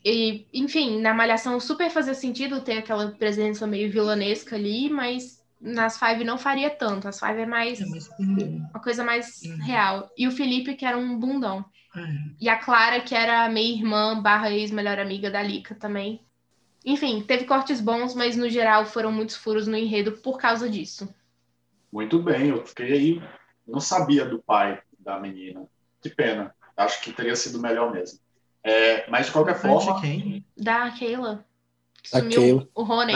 E, 0.05 0.47
enfim, 0.53 1.01
na 1.01 1.15
Malhação 1.15 1.59
super 1.59 1.89
fazia 1.89 2.13
sentido 2.13 2.61
ter 2.61 2.77
aquela 2.77 3.11
presença 3.13 3.67
meio 3.67 3.91
vilanesca 3.91 4.55
ali, 4.55 4.91
mas 4.91 5.43
nas 5.59 5.99
Five 5.99 6.25
não 6.25 6.37
faria 6.37 6.69
tanto. 6.69 7.09
As 7.09 7.19
Five 7.19 7.41
é 7.41 7.47
mais 7.47 7.81
é 7.81 7.85
uma 8.71 8.83
coisa 8.83 9.03
mais 9.03 9.41
uhum. 9.43 9.57
real. 9.65 10.11
E 10.15 10.29
o 10.29 10.31
Felipe, 10.31 10.75
que 10.75 10.85
era 10.85 10.99
um 10.99 11.19
bundão. 11.19 11.65
Uhum. 11.95 12.35
E 12.39 12.51
a 12.51 12.59
Clara, 12.59 13.01
que 13.01 13.15
era 13.15 13.49
meia 13.49 13.75
irmã 13.75 14.21
barra 14.21 14.51
ex-melhor 14.51 14.99
amiga 14.99 15.31
da 15.31 15.43
Lica 15.43 15.75
também. 15.75 16.21
Enfim, 16.85 17.23
teve 17.23 17.47
cortes 17.47 17.81
bons, 17.81 18.15
mas 18.15 18.37
no 18.37 18.51
geral 18.51 18.85
foram 18.85 19.11
muitos 19.11 19.37
furos 19.37 19.67
no 19.67 19.75
enredo 19.75 20.13
por 20.13 20.37
causa 20.37 20.69
disso. 20.69 21.09
Muito 21.97 22.19
bem, 22.19 22.49
eu 22.49 22.63
fiquei 22.63 22.93
aí, 22.93 23.23
não 23.67 23.81
sabia 23.81 24.27
do 24.27 24.39
pai 24.39 24.79
da 24.99 25.19
menina. 25.19 25.67
Que 26.03 26.11
pena. 26.11 26.55
Acho 26.77 27.01
que 27.01 27.11
teria 27.11 27.35
sido 27.35 27.59
melhor 27.59 27.91
mesmo. 27.91 28.19
É, 28.63 29.09
mas 29.09 29.25
de 29.25 29.33
qualquer 29.33 29.59
forma. 29.59 29.99
Quem? 30.03 30.45
Da 30.55 30.91
Keila. 30.91 31.43
Da 32.13 32.21
Keila. 32.21 32.69
O 32.75 32.83
Rony. 32.83 33.15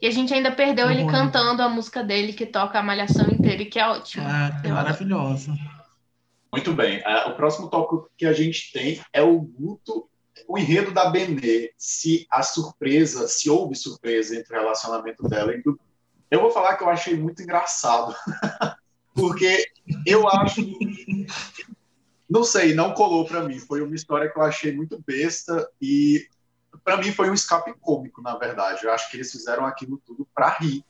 E 0.00 0.06
a 0.08 0.10
gente 0.10 0.34
ainda 0.34 0.50
perdeu 0.50 0.88
o 0.88 0.90
ele 0.90 1.02
Rony. 1.02 1.12
cantando 1.12 1.62
a 1.62 1.68
música 1.68 2.02
dele, 2.02 2.32
que 2.32 2.44
toca 2.44 2.76
a 2.76 2.82
malhação 2.82 3.28
inteira, 3.30 3.62
e 3.62 3.66
que 3.66 3.78
é 3.78 3.86
ótimo. 3.86 4.24
Ah, 4.26 4.60
é 4.64 4.68
maravilhosa. 4.68 5.54
Muito 6.50 6.72
bem. 6.72 6.98
Uh, 7.02 7.28
o 7.28 7.36
próximo 7.36 7.70
tópico 7.70 8.10
que 8.16 8.26
a 8.26 8.32
gente 8.32 8.72
tem 8.72 9.00
é 9.12 9.22
o 9.22 9.48
luto 9.56 10.10
o 10.48 10.58
enredo 10.58 10.92
da 10.92 11.08
Benê, 11.08 11.72
se 11.78 12.26
a 12.28 12.42
surpresa, 12.42 13.28
se 13.28 13.48
houve 13.48 13.76
surpresa 13.76 14.36
entre 14.36 14.56
o 14.56 14.60
relacionamento 14.60 15.22
dela 15.28 15.54
e 15.54 15.62
do... 15.62 15.78
Eu 16.32 16.40
vou 16.40 16.50
falar 16.50 16.78
que 16.78 16.82
eu 16.82 16.88
achei 16.88 17.14
muito 17.14 17.42
engraçado. 17.42 18.16
Porque 19.14 19.66
eu 20.06 20.26
acho. 20.26 20.62
Não 22.28 22.42
sei, 22.42 22.74
não 22.74 22.94
colou 22.94 23.26
para 23.26 23.42
mim. 23.42 23.58
Foi 23.58 23.82
uma 23.82 23.94
história 23.94 24.30
que 24.30 24.38
eu 24.38 24.42
achei 24.42 24.74
muito 24.74 24.98
besta 25.06 25.68
e 25.78 26.26
para 26.82 26.96
mim 26.96 27.12
foi 27.12 27.28
um 27.28 27.34
escape 27.34 27.74
cômico, 27.78 28.22
na 28.22 28.34
verdade. 28.38 28.82
Eu 28.82 28.90
acho 28.90 29.10
que 29.10 29.18
eles 29.18 29.30
fizeram 29.30 29.66
aquilo 29.66 30.00
tudo 30.06 30.26
para 30.34 30.56
rir. 30.56 30.82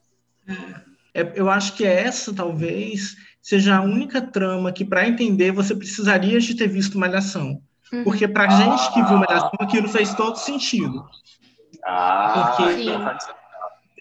É, 1.12 1.32
eu 1.34 1.50
acho 1.50 1.74
que 1.74 1.84
essa 1.84 2.32
talvez 2.32 3.16
seja 3.42 3.78
a 3.78 3.82
única 3.82 4.22
trama 4.22 4.70
que, 4.70 4.84
para 4.84 5.08
entender, 5.08 5.50
você 5.50 5.74
precisaria 5.74 6.38
de 6.38 6.54
ter 6.54 6.68
visto 6.68 6.96
Malhação. 6.96 7.60
Uhum. 7.92 8.04
Porque 8.04 8.28
para 8.28 8.44
ah. 8.44 8.50
gente 8.50 8.92
que 8.92 9.02
viu 9.02 9.18
Malhação, 9.18 9.58
aquilo 9.58 9.88
fez 9.88 10.14
todo 10.14 10.36
sentido. 10.36 11.04
Ah, 11.84 12.54
Porque 12.56 12.88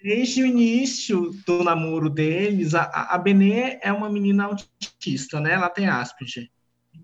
desde 0.03 0.41
o 0.41 0.45
início 0.45 1.31
do 1.45 1.63
namoro 1.63 2.09
deles, 2.09 2.73
a, 2.73 2.83
a 2.83 3.17
Benê 3.17 3.79
é 3.81 3.91
uma 3.91 4.09
menina 4.09 4.45
autista, 4.45 5.39
né? 5.39 5.53
Ela 5.53 5.69
tem 5.69 5.87
Asperger. 5.87 6.49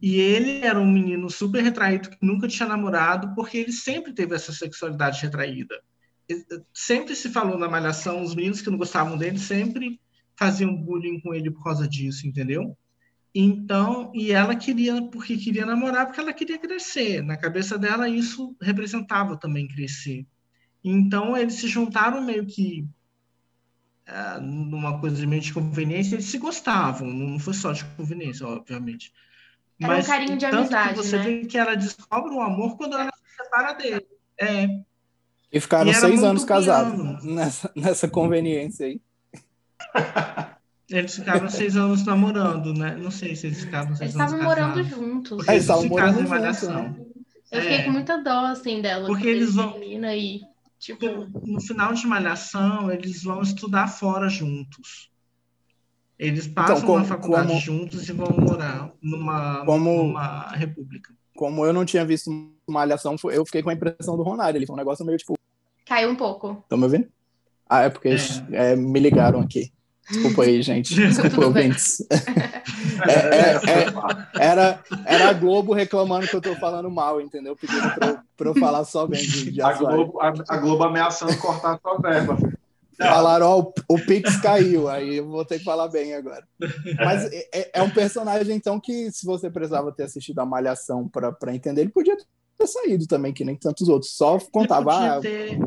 E 0.01 0.19
ele 0.19 0.59
era 0.65 0.79
um 0.79 0.91
menino 0.91 1.29
super 1.29 1.63
retraído 1.63 2.09
que 2.09 2.17
nunca 2.21 2.47
tinha 2.47 2.67
namorado, 2.67 3.33
porque 3.33 3.57
ele 3.57 3.71
sempre 3.71 4.13
teve 4.13 4.35
essa 4.35 4.51
sexualidade 4.51 5.21
retraída. 5.21 5.75
Sempre 6.73 7.15
se 7.15 7.29
falou 7.29 7.57
na 7.57 7.69
malhação, 7.69 8.21
os 8.21 8.35
meninos 8.35 8.61
que 8.61 8.69
não 8.69 8.77
gostavam 8.77 9.17
dele 9.17 9.39
sempre 9.39 9.99
faziam 10.37 10.75
bullying 10.75 11.19
com 11.21 11.33
ele 11.33 11.49
por 11.49 11.63
causa 11.63 11.87
disso, 11.87 12.27
entendeu? 12.27 12.77
Então, 13.33 14.11
e 14.13 14.31
ela 14.31 14.55
queria, 14.55 15.01
porque 15.09 15.37
queria 15.37 15.65
namorar, 15.65 16.05
porque 16.05 16.19
ela 16.19 16.33
queria 16.33 16.57
crescer. 16.57 17.21
Na 17.21 17.37
cabeça 17.37 17.77
dela, 17.77 18.09
isso 18.09 18.55
representava 18.61 19.37
também 19.37 19.67
crescer. 19.67 20.25
Então, 20.89 21.35
eles 21.35 21.55
se 21.55 21.67
juntaram 21.67 22.21
meio 22.21 22.45
que 22.45 22.87
é, 24.05 24.39
numa 24.39 24.99
coisa 24.99 25.25
meio 25.27 25.41
de 25.41 25.53
conveniência, 25.53 26.15
eles 26.15 26.27
se 26.27 26.37
gostavam, 26.37 27.07
não 27.07 27.37
foi 27.37 27.53
só 27.53 27.73
de 27.73 27.83
conveniência, 27.83 28.47
obviamente. 28.47 29.11
Era 29.81 29.95
Mas, 29.95 30.05
um 30.05 30.09
carinho 30.09 30.37
de 30.37 30.45
amizade, 30.45 30.89
que 30.89 30.95
você 30.95 31.17
né? 31.17 31.23
vê 31.23 31.45
que 31.45 31.57
ela 31.57 31.75
descobre 31.75 32.33
o 32.33 32.41
amor 32.41 32.77
quando 32.77 32.97
ela 32.97 33.11
se 33.11 33.43
separa 33.43 33.73
dele. 33.73 34.07
É. 34.39 34.79
E 35.51 35.59
ficaram 35.59 35.91
e 35.91 35.93
seis 35.93 36.23
anos 36.23 36.45
casados 36.45 37.23
nessa, 37.23 37.69
nessa 37.75 38.07
conveniência 38.07 38.85
aí. 38.85 39.01
Eles 40.89 41.15
ficaram 41.15 41.49
seis 41.49 41.75
anos 41.75 42.05
namorando, 42.05 42.73
né? 42.73 42.95
Não 42.95 43.11
sei 43.11 43.35
se 43.35 43.47
eles 43.47 43.61
ficaram 43.61 43.93
seis 43.93 44.15
eles 44.15 44.15
anos 44.15 44.31
estavam 44.31 44.45
morando 44.45 44.83
juntos. 44.85 45.45
Eles 45.45 45.63
estavam 45.63 45.85
morando 45.85 46.25
juntos. 46.25 46.61
Né? 46.63 46.95
Eu 47.51 47.61
fiquei 47.61 47.77
é. 47.77 47.83
com 47.83 47.91
muita 47.91 48.17
dó, 48.23 48.45
assim, 48.45 48.81
dela. 48.81 49.05
Porque 49.05 49.27
eles 49.27 49.53
vão... 49.53 49.75
Aí, 50.05 50.39
tipo... 50.79 51.05
No 51.45 51.61
final 51.61 51.93
de 51.93 52.05
Malhação, 52.07 52.91
eles 52.91 53.23
vão 53.23 53.41
estudar 53.41 53.87
fora 53.87 54.29
juntos. 54.29 55.09
Eles 56.17 56.47
então, 56.47 56.53
passam 56.55 56.77
então, 56.77 56.87
como, 56.87 56.99
na 56.99 57.05
faculdade 57.05 57.47
como, 57.47 57.59
juntos 57.59 58.09
e 58.09 58.11
vão 58.11 58.27
morar 58.39 58.91
numa, 59.01 59.63
como, 59.65 60.03
numa 60.03 60.47
república. 60.49 61.13
Como 61.35 61.63
eu 61.65 61.71
não 61.71 61.85
tinha 61.85 62.03
visto 62.03 62.31
Malhação, 62.67 63.15
eu 63.31 63.45
fiquei 63.45 63.61
com 63.61 63.69
a 63.69 63.73
impressão 63.73 64.17
do 64.17 64.23
Ronaldo. 64.23 64.57
Ele 64.57 64.65
foi 64.65 64.73
um 64.73 64.77
negócio 64.77 65.05
meio 65.05 65.17
tipo. 65.17 65.37
Caiu 65.85 66.09
um 66.09 66.15
pouco. 66.15 66.57
Estão 66.63 66.77
me 66.77 66.85
ouvindo? 66.85 67.07
Ah, 67.69 67.81
é 67.81 67.89
porque 67.89 68.09
é. 68.09 68.71
É, 68.71 68.75
me 68.75 68.99
ligaram 68.99 69.39
aqui. 69.39 69.71
Desculpa 70.09 70.43
aí, 70.43 70.61
gente. 70.61 70.95
Desculpa, 70.95 71.45
ouvintes. 71.45 72.05
É, 73.07 73.11
é, 73.11 73.51
é, 73.55 74.45
era, 74.45 74.83
era 75.05 75.29
a 75.29 75.33
Globo 75.33 75.73
reclamando 75.73 76.27
que 76.27 76.35
eu 76.35 76.41
tô 76.41 76.55
falando 76.55 76.89
mal, 76.89 77.19
entendeu? 77.19 77.55
Pedindo 77.55 77.89
pra 77.93 78.07
eu, 78.07 78.19
pra 78.35 78.49
eu 78.49 78.55
falar 78.55 78.85
só 78.85 79.05
bem 79.05 79.21
de, 79.21 79.51
de 79.51 79.61
a, 79.61 79.73
Globo, 79.73 80.19
a, 80.21 80.33
a, 80.49 80.57
Globo 80.57 80.83
ameaçando 80.83 81.37
cortar 81.37 81.73
a 81.73 81.79
sua 81.79 81.97
verba. 81.99 82.37
Falaram, 82.97 83.45
ó, 83.45 83.59
o, 83.59 83.73
o 83.89 83.99
Pix 83.99 84.37
caiu, 84.37 84.89
aí 84.89 85.17
eu 85.17 85.27
vou 85.27 85.45
ter 85.45 85.59
que 85.59 85.65
falar 85.65 85.87
bem 85.87 86.15
agora. 86.15 86.43
Mas 86.97 87.31
é, 87.31 87.49
é, 87.53 87.71
é 87.75 87.83
um 87.83 87.89
personagem, 87.89 88.55
então, 88.55 88.79
que 88.79 89.11
se 89.11 89.25
você 89.25 89.51
precisava 89.51 89.91
ter 89.91 90.03
assistido 90.03 90.39
a 90.39 90.45
Malhação 90.45 91.07
para 91.07 91.53
entender, 91.53 91.81
ele 91.81 91.91
podia 91.91 92.17
ter 92.57 92.67
saído 92.67 93.05
também, 93.05 93.33
que 93.33 93.45
nem 93.45 93.55
tantos 93.55 93.87
outros. 93.87 94.15
Só 94.15 94.39
contava, 94.51 95.17
ah, 95.17 95.19
ter... 95.19 95.59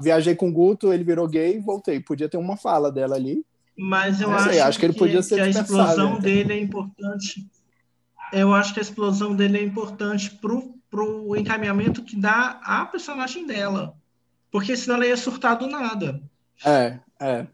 viajei 0.00 0.34
com 0.34 0.48
o 0.48 0.52
Guto, 0.52 0.92
ele 0.92 1.04
virou 1.04 1.28
gay, 1.28 1.60
voltei. 1.60 2.00
Podia 2.00 2.28
ter 2.28 2.38
uma 2.38 2.56
fala 2.56 2.90
dela 2.90 3.16
ali. 3.16 3.44
Mas 3.76 4.20
eu 4.20 4.30
acho, 4.30 4.60
acho, 4.60 4.78
que 4.78 4.86
ele 4.86 4.92
podia 4.92 5.22
ser 5.22 5.36
que 5.36 5.40
a 5.40 5.48
explosão 5.48 6.18
dele 6.18 6.52
é 6.52 6.60
importante. 6.60 7.46
Eu 8.32 8.54
acho 8.54 8.72
que 8.72 8.80
a 8.80 8.82
explosão 8.82 9.34
dele 9.34 9.58
é 9.58 9.62
importante 9.62 10.30
pro, 10.30 10.74
pro 10.90 11.36
encaminhamento 11.36 12.02
que 12.02 12.16
dá 12.16 12.60
a 12.62 12.84
personagem 12.86 13.46
dela. 13.46 13.94
Porque 14.50 14.76
senão 14.76 14.96
ela 14.96 15.06
ia 15.06 15.16
surtar 15.16 15.56
do 15.58 15.66
nada. 15.66 16.20
É, 16.64 16.98
é. 17.18 17.46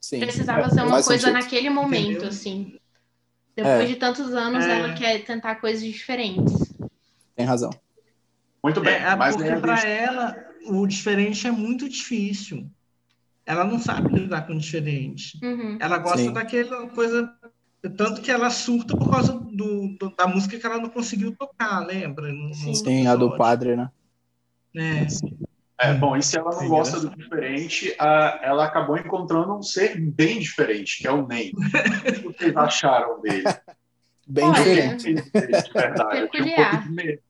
Sim. 0.00 0.20
Precisava 0.20 0.68
ser 0.70 0.82
uma 0.82 1.02
coisa 1.02 1.18
sentido. 1.18 1.32
naquele 1.32 1.70
momento, 1.70 2.10
Entendeu? 2.10 2.28
assim. 2.28 2.78
Depois 3.56 3.80
é. 3.80 3.86
de 3.86 3.96
tantos 3.96 4.34
anos, 4.34 4.64
é. 4.64 4.78
ela 4.78 4.94
quer 4.94 5.24
tentar 5.24 5.56
coisas 5.56 5.82
diferentes. 5.82 6.74
Tem 7.34 7.46
razão. 7.46 7.70
Muito 8.62 8.80
bem. 8.80 8.94
É, 8.94 9.16
mas 9.16 9.34
porque 9.34 9.56
para 9.56 9.82
ela, 9.82 10.36
o 10.66 10.86
diferente 10.86 11.46
é 11.46 11.50
muito 11.50 11.88
difícil. 11.88 12.70
Ela 13.46 13.64
não 13.64 13.78
sabe 13.78 14.12
lidar 14.12 14.46
com 14.46 14.54
o 14.54 14.58
diferente. 14.58 15.38
Uhum. 15.42 15.78
Ela 15.80 15.98
gosta 15.98 16.18
Sim. 16.18 16.32
daquela 16.32 16.88
coisa. 16.88 17.32
Tanto 17.96 18.20
que 18.20 18.32
ela 18.32 18.50
surta 18.50 18.96
por 18.96 19.08
causa 19.08 19.32
do, 19.32 19.96
do, 19.96 20.10
da 20.16 20.26
música 20.26 20.58
que 20.58 20.66
ela 20.66 20.78
não 20.78 20.88
conseguiu 20.88 21.34
tocar, 21.36 21.86
lembra? 21.86 22.32
No, 22.32 22.52
Sim, 22.52 23.04
no 23.04 23.10
a 23.10 23.14
do 23.14 23.36
padre, 23.36 23.76
né? 23.76 23.88
É. 24.74 25.06
É, 25.78 25.92
bom, 25.92 26.16
e 26.16 26.22
se 26.22 26.38
ela 26.38 26.50
não 26.50 26.60
Sim, 26.60 26.68
gosta 26.68 26.98
do 26.98 27.14
diferente, 27.14 27.94
a, 27.98 28.40
ela 28.42 28.64
acabou 28.64 28.96
encontrando 28.96 29.54
um 29.54 29.62
ser 29.62 30.00
bem 30.00 30.40
diferente, 30.40 30.98
que 30.98 31.06
é 31.06 31.12
o 31.12 31.26
Ney. 31.26 31.52
O 31.54 32.32
que 32.32 32.38
vocês 32.38 32.56
acharam 32.56 33.20
dele? 33.20 33.44
Bem 34.26 34.50
diferente. 34.52 35.14
De 35.14 35.72
verdade, 35.72 36.24
um 36.24 36.28
pouco 36.28 36.82
de 36.82 36.92
medo. 36.92 37.22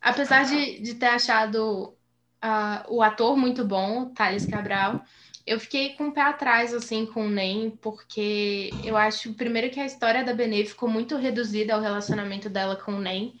Apesar 0.00 0.44
de, 0.44 0.80
de 0.80 0.94
ter 0.94 1.06
achado 1.06 1.96
uh, 2.44 2.94
o 2.94 3.02
ator 3.02 3.36
muito 3.36 3.64
bom, 3.64 4.10
Thales 4.10 4.46
Cabral, 4.46 5.02
eu 5.46 5.60
fiquei 5.60 5.94
com 5.94 6.08
o 6.08 6.12
pé 6.12 6.22
atrás, 6.22 6.74
assim, 6.74 7.06
com 7.06 7.26
o 7.26 7.30
Ney, 7.30 7.78
porque 7.80 8.70
eu 8.82 8.96
acho, 8.96 9.32
primeiro, 9.34 9.70
que 9.70 9.78
a 9.78 9.86
história 9.86 10.24
da 10.24 10.34
Benê 10.34 10.64
ficou 10.64 10.88
muito 10.88 11.16
reduzida 11.16 11.72
ao 11.72 11.80
relacionamento 11.80 12.50
dela 12.50 12.74
com 12.74 12.92
o 12.92 13.00
Ney. 13.00 13.34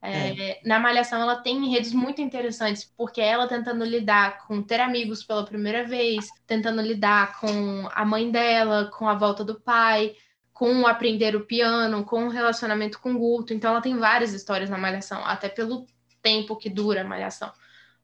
É, 0.00 0.50
é. 0.50 0.60
Na 0.64 0.78
Malhação, 0.78 1.20
ela 1.20 1.42
tem 1.42 1.66
enredos 1.66 1.92
muito 1.92 2.22
interessantes, 2.22 2.84
porque 2.96 3.20
ela 3.20 3.48
tentando 3.48 3.84
lidar 3.84 4.46
com 4.46 4.62
ter 4.62 4.80
amigos 4.80 5.24
pela 5.24 5.44
primeira 5.44 5.84
vez, 5.84 6.28
tentando 6.46 6.80
lidar 6.80 7.38
com 7.40 7.88
a 7.92 8.04
mãe 8.04 8.30
dela, 8.30 8.88
com 8.96 9.08
a 9.08 9.14
volta 9.14 9.44
do 9.44 9.60
pai, 9.60 10.14
com 10.52 10.86
aprender 10.86 11.34
o 11.34 11.44
piano, 11.44 12.04
com 12.04 12.26
o 12.26 12.30
relacionamento 12.30 13.00
com 13.00 13.12
o 13.12 13.18
Guto. 13.18 13.52
Então, 13.52 13.72
ela 13.72 13.82
tem 13.82 13.98
várias 13.98 14.32
histórias 14.32 14.70
na 14.70 14.78
Malhação, 14.78 15.24
até 15.24 15.48
pelo 15.48 15.84
tempo 16.22 16.56
que 16.56 16.70
dura 16.70 17.00
a 17.00 17.04
Malhação. 17.04 17.50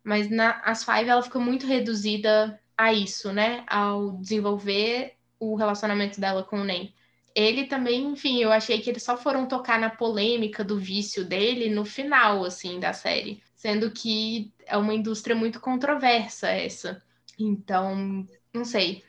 Mas 0.06 0.30
na 0.30 0.60
As 0.64 0.84
Five, 0.84 1.08
ela 1.08 1.22
fica 1.22 1.38
muito 1.38 1.66
reduzida 1.66 2.60
a 2.76 2.92
isso, 2.92 3.32
né? 3.32 3.64
Ao 3.66 4.12
desenvolver 4.12 5.14
o 5.38 5.54
relacionamento 5.54 6.20
dela 6.20 6.42
com 6.42 6.60
o 6.60 6.64
Ney 6.64 6.94
ele 7.36 7.66
também, 7.66 8.06
enfim, 8.06 8.42
eu 8.42 8.50
achei 8.50 8.80
que 8.80 8.88
eles 8.88 9.02
só 9.02 9.14
foram 9.14 9.46
tocar 9.46 9.78
na 9.78 9.90
polêmica 9.90 10.64
do 10.64 10.78
vício 10.78 11.22
dele 11.22 11.68
no 11.68 11.84
final, 11.84 12.42
assim, 12.42 12.80
da 12.80 12.94
série. 12.94 13.42
Sendo 13.54 13.90
que 13.90 14.50
é 14.64 14.74
uma 14.78 14.94
indústria 14.94 15.36
muito 15.36 15.60
controversa 15.60 16.48
essa. 16.48 17.02
Então, 17.38 18.26
não 18.54 18.64
sei. 18.64 19.04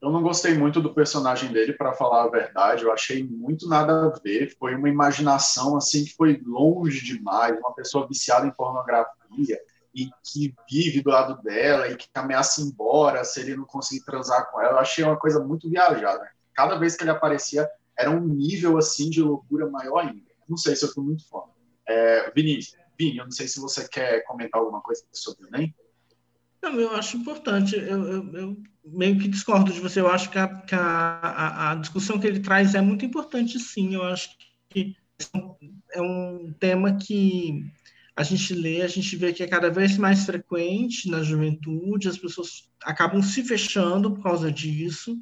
Eu 0.00 0.12
não 0.12 0.22
gostei 0.22 0.54
muito 0.54 0.80
do 0.80 0.94
personagem 0.94 1.52
dele, 1.52 1.72
para 1.72 1.92
falar 1.92 2.22
a 2.22 2.30
verdade. 2.30 2.84
Eu 2.84 2.92
achei 2.92 3.24
muito 3.24 3.68
nada 3.68 4.06
a 4.06 4.20
ver. 4.20 4.54
Foi 4.56 4.76
uma 4.76 4.88
imaginação, 4.88 5.76
assim, 5.76 6.04
que 6.04 6.14
foi 6.14 6.40
longe 6.46 7.04
demais. 7.04 7.58
Uma 7.58 7.74
pessoa 7.74 8.06
viciada 8.06 8.46
em 8.46 8.52
pornografia 8.52 9.58
e 9.96 10.10
que 10.22 10.54
vive 10.70 11.00
do 11.00 11.10
lado 11.10 11.42
dela 11.42 11.88
e 11.88 11.96
que 11.96 12.06
ameaça 12.14 12.60
embora 12.60 13.24
se 13.24 13.40
ele 13.40 13.56
não 13.56 13.64
conseguir 13.64 14.04
transar 14.04 14.48
com 14.52 14.60
ela. 14.60 14.74
Eu 14.74 14.78
achei 14.78 15.02
uma 15.02 15.18
coisa 15.18 15.42
muito 15.42 15.68
viajada 15.68 16.30
cada 16.56 16.76
vez 16.78 16.96
que 16.96 17.04
ele 17.04 17.10
aparecia 17.10 17.68
era 17.96 18.10
um 18.10 18.20
nível 18.20 18.78
assim 18.78 19.10
de 19.10 19.22
loucura 19.22 19.68
maior 19.68 19.98
ainda. 19.98 20.32
Não 20.48 20.56
sei 20.56 20.74
se 20.74 20.84
eu 20.84 20.92
fui 20.92 21.04
muito 21.04 21.28
foda. 21.28 21.52
É, 21.86 22.32
Vinícius, 22.34 22.76
Vini, 22.98 23.18
eu 23.18 23.24
não 23.24 23.30
sei 23.30 23.46
se 23.46 23.60
você 23.60 23.86
quer 23.86 24.24
comentar 24.24 24.60
alguma 24.60 24.80
coisa 24.80 25.04
sobre 25.12 25.44
o. 25.44 25.74
Não, 26.62 26.80
eu 26.80 26.90
acho 26.92 27.16
importante. 27.16 27.76
Eu, 27.76 28.04
eu, 28.04 28.32
eu, 28.34 28.56
meio 28.84 29.18
que 29.18 29.28
discordo 29.28 29.72
de 29.72 29.80
você. 29.80 30.00
Eu 30.00 30.08
acho 30.08 30.30
que, 30.30 30.38
a, 30.38 30.48
que 30.48 30.74
a, 30.74 30.80
a, 30.80 31.70
a, 31.70 31.74
discussão 31.76 32.18
que 32.18 32.26
ele 32.26 32.40
traz 32.40 32.74
é 32.74 32.80
muito 32.80 33.04
importante, 33.04 33.58
sim. 33.58 33.94
Eu 33.94 34.02
acho 34.04 34.30
que 34.70 34.96
é 35.92 36.00
um 36.00 36.52
tema 36.58 36.96
que 36.96 37.70
a 38.16 38.22
gente 38.22 38.54
lê, 38.54 38.80
a 38.80 38.88
gente 38.88 39.14
vê 39.14 39.32
que 39.32 39.42
é 39.42 39.46
cada 39.46 39.70
vez 39.70 39.98
mais 39.98 40.24
frequente 40.24 41.10
na 41.10 41.22
juventude, 41.22 42.08
as 42.08 42.16
pessoas 42.16 42.70
acabam 42.82 43.22
se 43.22 43.44
fechando 43.44 44.14
por 44.14 44.22
causa 44.22 44.50
disso 44.50 45.18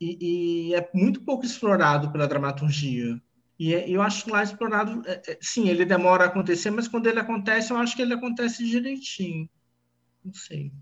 e, 0.00 0.70
e, 0.70 0.74
é 0.74 0.90
muito 0.94 1.20
pouco 1.20 1.44
explorado 1.44 2.10
pela 2.10 2.26
dramaturgia. 2.26 3.20
E 3.58 3.74
é, 3.74 3.88
eu 3.88 4.00
acho 4.02 4.24
que 4.24 4.30
lá 4.30 4.42
explorado, 4.42 5.02
é, 5.06 5.22
é, 5.28 5.38
sim, 5.40 5.68
ele 5.68 5.84
demora 5.84 6.24
a 6.24 6.26
acontecer, 6.26 6.70
mas 6.70 6.88
quando 6.88 7.06
ele 7.06 7.20
acontece, 7.20 7.70
eu 7.70 7.76
acho 7.76 7.94
que 7.94 8.02
ele 8.02 8.14
acontece 8.14 8.64
direitinho. 8.64 9.48
Não 10.24 10.32
sei. 10.32 10.72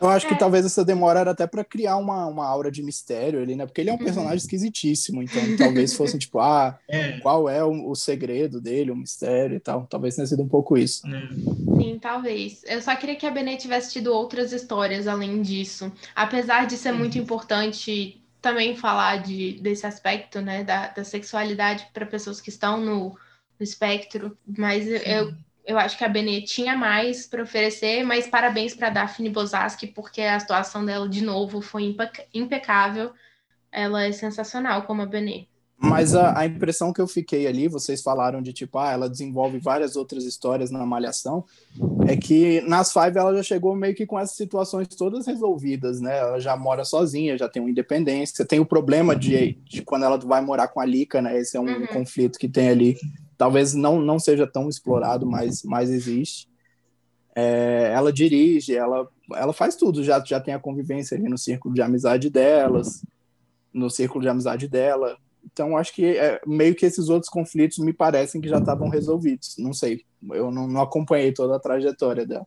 Eu 0.00 0.08
acho 0.08 0.26
é. 0.26 0.28
que 0.28 0.38
talvez 0.38 0.64
essa 0.64 0.84
demora 0.84 1.20
era 1.20 1.30
até 1.30 1.46
para 1.46 1.64
criar 1.64 1.96
uma, 1.96 2.26
uma 2.26 2.46
aura 2.46 2.70
de 2.70 2.82
mistério 2.82 3.40
ali, 3.40 3.56
né? 3.56 3.64
Porque 3.64 3.80
ele 3.80 3.90
é 3.90 3.92
um 3.92 3.96
uhum. 3.96 4.04
personagem 4.04 4.36
esquisitíssimo, 4.36 5.22
então 5.22 5.42
talvez 5.56 5.92
fosse 5.96 6.18
tipo, 6.18 6.38
ah, 6.38 6.78
é. 6.88 7.18
qual 7.20 7.48
é 7.48 7.64
o, 7.64 7.90
o, 7.90 7.94
segredo 7.94 8.60
dele, 8.60 8.90
o 8.90 8.96
mistério 8.96 9.56
e 9.56 9.60
tal. 9.60 9.86
Talvez 9.88 10.14
tenha 10.14 10.26
sido 10.26 10.42
um 10.42 10.48
pouco 10.48 10.76
isso. 10.76 11.06
É. 11.06 11.28
Sim, 11.80 11.98
talvez. 12.00 12.62
Eu 12.66 12.82
só 12.82 12.94
queria 12.94 13.16
que 13.16 13.26
a 13.26 13.30
Benê 13.30 13.56
tivesse 13.56 13.92
tido 13.92 14.12
outras 14.12 14.52
histórias 14.52 15.08
além 15.08 15.40
disso. 15.40 15.90
Apesar 16.14 16.66
de 16.66 16.76
ser 16.76 16.92
uhum. 16.92 16.98
muito 16.98 17.18
importante 17.18 18.20
também 18.42 18.76
falar 18.76 19.22
de, 19.22 19.58
desse 19.60 19.86
aspecto, 19.86 20.40
né, 20.40 20.62
da, 20.62 20.88
da 20.88 21.02
sexualidade 21.02 21.88
para 21.92 22.06
pessoas 22.06 22.40
que 22.40 22.50
estão 22.50 22.78
no, 22.78 23.10
no 23.58 23.64
espectro, 23.64 24.36
mas 24.46 24.86
eu, 24.86 25.34
eu 25.66 25.78
acho 25.78 25.98
que 25.98 26.04
a 26.04 26.08
Benê 26.08 26.42
tinha 26.42 26.76
mais 26.76 27.26
para 27.26 27.42
oferecer, 27.42 28.04
mas 28.04 28.26
parabéns 28.28 28.74
para 28.74 28.88
Daphne 28.88 29.28
Bozaski, 29.28 29.88
porque 29.88 30.22
a 30.22 30.36
atuação 30.36 30.84
dela, 30.84 31.08
de 31.08 31.22
novo, 31.22 31.60
foi 31.60 31.94
impecável. 32.32 33.12
Ela 33.72 34.04
é 34.04 34.12
sensacional 34.12 34.82
como 34.82 35.02
a 35.02 35.06
Benê. 35.06 35.48
Mas 35.78 36.14
a, 36.14 36.38
a, 36.38 36.46
impressão 36.46 36.90
que 36.90 37.00
eu 37.00 37.06
fiquei 37.06 37.46
ali, 37.46 37.68
vocês 37.68 38.00
falaram 38.00 38.40
de 38.40 38.50
tipo, 38.50 38.78
ah, 38.78 38.92
ela 38.92 39.10
desenvolve 39.10 39.58
várias 39.58 39.94
outras 39.94 40.24
histórias 40.24 40.70
na 40.70 40.86
Malhação, 40.86 41.44
é 42.08 42.16
que 42.16 42.62
nas 42.62 42.90
Five 42.92 43.18
ela 43.18 43.36
já 43.36 43.42
chegou 43.42 43.76
meio 43.76 43.94
que 43.94 44.06
com 44.06 44.18
essas 44.18 44.36
situações 44.36 44.88
todas 44.88 45.26
resolvidas, 45.26 46.00
né? 46.00 46.18
Ela 46.18 46.40
já 46.40 46.56
mora 46.56 46.82
sozinha, 46.82 47.36
já 47.36 47.46
tem 47.46 47.60
uma 47.60 47.70
independência, 47.70 48.46
tem 48.46 48.58
o 48.58 48.64
problema 48.64 49.14
de, 49.14 49.58
de 49.64 49.82
quando 49.82 50.04
ela 50.04 50.16
vai 50.16 50.40
morar 50.40 50.68
com 50.68 50.80
a 50.80 50.84
Lika, 50.86 51.20
né? 51.20 51.38
Esse 51.38 51.58
é 51.58 51.60
um 51.60 51.66
uhum. 51.66 51.86
conflito 51.88 52.38
que 52.38 52.48
tem 52.48 52.70
ali 52.70 52.96
talvez 53.36 53.74
não, 53.74 54.00
não 54.00 54.18
seja 54.18 54.46
tão 54.46 54.68
explorado, 54.68 55.26
mas, 55.26 55.62
mas 55.62 55.90
existe. 55.90 56.48
É, 57.34 57.92
ela 57.92 58.12
dirige, 58.12 58.74
ela, 58.74 59.08
ela 59.34 59.52
faz 59.52 59.76
tudo, 59.76 60.02
já, 60.02 60.22
já 60.24 60.40
tem 60.40 60.54
a 60.54 60.58
convivência 60.58 61.16
ali 61.16 61.28
no 61.28 61.36
círculo 61.36 61.74
de 61.74 61.82
amizade 61.82 62.30
delas, 62.30 63.04
no 63.72 63.90
círculo 63.90 64.22
de 64.22 64.28
amizade 64.28 64.66
dela. 64.68 65.16
Então, 65.44 65.76
acho 65.76 65.94
que 65.94 66.16
é, 66.16 66.40
meio 66.46 66.74
que 66.74 66.86
esses 66.86 67.08
outros 67.08 67.30
conflitos 67.30 67.78
me 67.78 67.92
parecem 67.92 68.40
que 68.40 68.48
já 68.48 68.58
estavam 68.58 68.88
resolvidos. 68.88 69.56
Não 69.58 69.72
sei, 69.72 70.04
eu 70.30 70.50
não, 70.50 70.66
não 70.66 70.80
acompanhei 70.80 71.32
toda 71.32 71.56
a 71.56 71.60
trajetória 71.60 72.26
dela. 72.26 72.46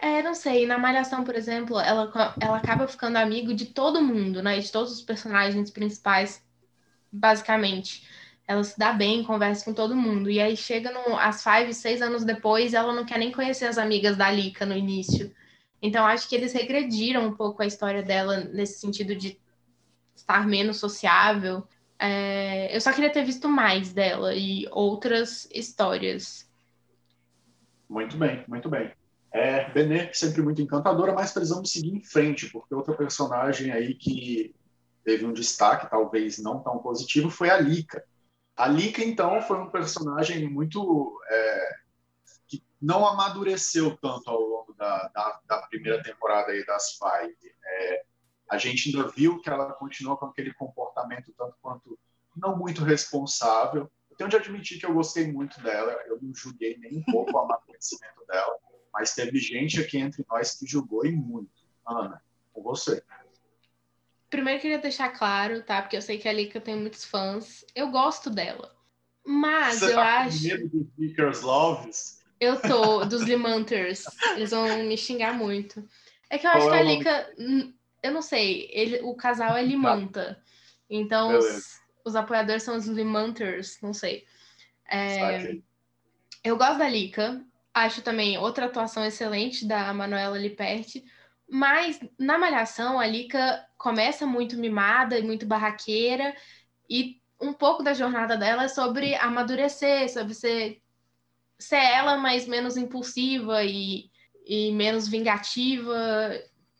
É, 0.00 0.22
não 0.22 0.34
sei. 0.34 0.66
Na 0.66 0.78
Malhação, 0.78 1.22
por 1.24 1.34
exemplo, 1.34 1.78
ela, 1.78 2.10
ela 2.40 2.56
acaba 2.56 2.86
ficando 2.86 3.16
amigo 3.16 3.52
de 3.52 3.66
todo 3.66 4.02
mundo, 4.02 4.42
né? 4.42 4.58
De 4.58 4.70
todos 4.70 4.92
os 4.92 5.02
personagens 5.02 5.70
principais, 5.70 6.40
basicamente 7.10 8.06
ela 8.48 8.64
se 8.64 8.78
dá 8.78 8.94
bem, 8.94 9.22
conversa 9.22 9.62
com 9.62 9.74
todo 9.74 9.94
mundo. 9.94 10.30
E 10.30 10.40
aí 10.40 10.56
chega 10.56 10.90
no, 10.90 11.18
às 11.18 11.42
five, 11.44 11.74
seis 11.74 12.00
anos 12.00 12.24
depois, 12.24 12.72
ela 12.72 12.94
não 12.94 13.04
quer 13.04 13.18
nem 13.18 13.30
conhecer 13.30 13.66
as 13.66 13.76
amigas 13.76 14.16
da 14.16 14.30
Lika 14.30 14.64
no 14.64 14.74
início. 14.74 15.30
Então 15.82 16.06
acho 16.06 16.26
que 16.26 16.34
eles 16.34 16.54
regrediram 16.54 17.26
um 17.26 17.34
pouco 17.34 17.62
a 17.62 17.66
história 17.66 18.02
dela 18.02 18.38
nesse 18.44 18.80
sentido 18.80 19.14
de 19.14 19.38
estar 20.16 20.46
menos 20.46 20.78
sociável. 20.78 21.68
É, 21.98 22.74
eu 22.74 22.80
só 22.80 22.90
queria 22.90 23.12
ter 23.12 23.22
visto 23.22 23.50
mais 23.50 23.92
dela 23.92 24.34
e 24.34 24.66
outras 24.70 25.46
histórias. 25.52 26.50
Muito 27.86 28.16
bem, 28.16 28.44
muito 28.48 28.70
bem. 28.70 28.90
É, 29.30 29.70
Benê, 29.70 30.10
sempre 30.14 30.40
muito 30.40 30.62
encantadora, 30.62 31.12
mas 31.12 31.32
precisamos 31.32 31.70
seguir 31.70 31.94
em 31.94 32.02
frente, 32.02 32.50
porque 32.50 32.74
outra 32.74 32.94
personagem 32.94 33.70
aí 33.70 33.94
que 33.94 34.54
teve 35.04 35.26
um 35.26 35.34
destaque, 35.34 35.90
talvez 35.90 36.38
não 36.38 36.60
tão 36.60 36.78
positivo, 36.78 37.28
foi 37.28 37.50
a 37.50 37.60
Lika. 37.60 38.02
A 38.58 38.66
Lika, 38.66 39.04
então, 39.04 39.40
foi 39.40 39.56
um 39.56 39.70
personagem 39.70 40.50
muito. 40.50 41.16
É, 41.30 41.76
que 42.48 42.60
não 42.82 43.06
amadureceu 43.06 43.96
tanto 43.98 44.28
ao 44.28 44.40
longo 44.40 44.74
da, 44.74 45.08
da, 45.14 45.40
da 45.46 45.62
primeira 45.68 46.02
temporada 46.02 46.50
aí 46.50 46.66
das 46.66 46.98
Five. 46.98 47.36
É, 47.64 48.04
a 48.50 48.58
gente 48.58 48.88
ainda 48.88 49.08
viu 49.10 49.40
que 49.40 49.48
ela 49.48 49.72
continua 49.74 50.16
com 50.16 50.26
aquele 50.26 50.52
comportamento 50.54 51.32
tanto 51.38 51.56
quanto 51.62 51.96
não 52.36 52.56
muito 52.56 52.82
responsável. 52.82 53.88
Eu 54.10 54.16
tenho 54.16 54.30
de 54.30 54.36
admitir 54.36 54.80
que 54.80 54.86
eu 54.86 54.94
gostei 54.94 55.30
muito 55.30 55.60
dela, 55.62 55.92
eu 56.06 56.18
não 56.20 56.34
julguei 56.34 56.76
nem 56.78 56.98
um 56.98 57.04
pouco 57.04 57.30
o 57.32 57.38
amadurecimento 57.38 58.26
dela, 58.26 58.56
mas 58.92 59.14
teve 59.14 59.38
gente 59.38 59.80
aqui 59.80 59.98
entre 59.98 60.26
nós 60.28 60.56
que 60.56 60.66
julgou 60.66 61.06
e 61.06 61.12
muito. 61.12 61.52
Ana, 61.86 62.20
com 62.52 62.60
você. 62.60 63.04
Primeiro 64.30 64.60
queria 64.60 64.78
deixar 64.78 65.08
claro, 65.10 65.62
tá? 65.62 65.80
Porque 65.80 65.96
eu 65.96 66.02
sei 66.02 66.18
que 66.18 66.28
a 66.28 66.32
Lika 66.32 66.60
tem 66.60 66.76
muitos 66.76 67.04
fãs. 67.04 67.64
Eu 67.74 67.90
gosto 67.90 68.28
dela. 68.28 68.76
Mas 69.24 69.80
Você 69.80 69.92
eu 69.92 69.96
tá 69.96 70.20
acho. 70.20 70.38
Com 70.38 70.44
medo 70.44 70.68
dos 70.68 70.86
Vickers 70.98 71.40
Loves? 71.42 72.18
Eu 72.40 72.60
tô, 72.60 73.04
dos 73.04 73.22
Limanters. 73.22 74.04
Eles 74.36 74.50
vão 74.50 74.84
me 74.84 74.96
xingar 74.96 75.34
muito. 75.34 75.86
É 76.30 76.38
que 76.38 76.46
eu 76.46 76.50
Qual 76.50 76.68
acho 76.68 76.74
é 76.74 76.78
que 76.78 76.78
a 76.78 76.82
Lika. 76.82 77.34
Eu 78.02 78.12
não 78.12 78.22
sei, 78.22 78.70
ele, 78.72 79.00
o 79.02 79.14
casal 79.14 79.56
é 79.56 79.62
Limanta. 79.62 80.40
Então 80.88 81.36
os, 81.36 81.80
os, 82.04 82.14
apoiadores 82.14 82.62
são 82.62 82.76
os 82.76 82.86
Limanters, 82.86 83.78
não 83.82 83.92
sei. 83.92 84.24
É, 84.88 85.58
eu 86.44 86.56
gosto 86.56 86.78
da 86.78 86.88
Lika. 86.88 87.44
Acho 87.74 88.02
também 88.02 88.38
outra 88.38 88.66
atuação 88.66 89.04
excelente 89.04 89.66
da 89.66 89.92
Manuela 89.92 90.38
Liperti. 90.38 91.04
Mas 91.48 91.98
na 92.18 92.36
Malhação, 92.36 93.00
a 93.00 93.06
Lika 93.06 93.66
começa 93.76 94.26
muito 94.26 94.56
mimada 94.56 95.18
e 95.18 95.22
muito 95.22 95.46
barraqueira, 95.46 96.34
e 96.88 97.20
um 97.40 97.52
pouco 97.52 97.82
da 97.82 97.94
jornada 97.94 98.36
dela 98.36 98.64
é 98.64 98.68
sobre 98.68 99.14
amadurecer, 99.14 100.12
sobre 100.12 100.34
ser, 100.34 100.82
ser 101.58 101.76
ela, 101.76 102.16
mas 102.18 102.46
menos 102.46 102.76
impulsiva 102.76 103.64
e, 103.64 104.10
e 104.44 104.72
menos 104.72 105.08
vingativa. 105.08 106.32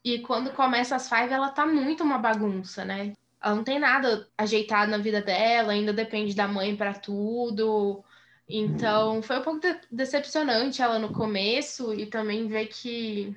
E 0.04 0.18
quando 0.20 0.52
começa 0.52 0.96
as 0.96 1.09
Five, 1.09 1.33
ela 1.33 1.50
tá 1.50 1.66
muito 1.66 2.02
uma 2.02 2.18
bagunça, 2.18 2.85
né? 2.85 3.12
Ela 3.40 3.54
não 3.54 3.64
tem 3.64 3.78
nada 3.78 4.28
ajeitado 4.37 4.90
na 4.90 4.98
vida 4.98 5.22
dela, 5.22 5.72
ainda 5.72 5.92
depende 5.92 6.35
da 6.35 6.48
mãe 6.48 6.76
para 6.76 6.92
tudo. 6.94 8.04
Então, 8.48 9.22
foi 9.22 9.38
um 9.38 9.42
pouco 9.42 9.61
de 9.61 9.78
decepcionante 9.90 10.83
ela 10.83 10.98
no 10.98 11.12
começo 11.12 11.94
e 11.94 12.07
também 12.07 12.48
ver 12.48 12.66
que 12.66 13.37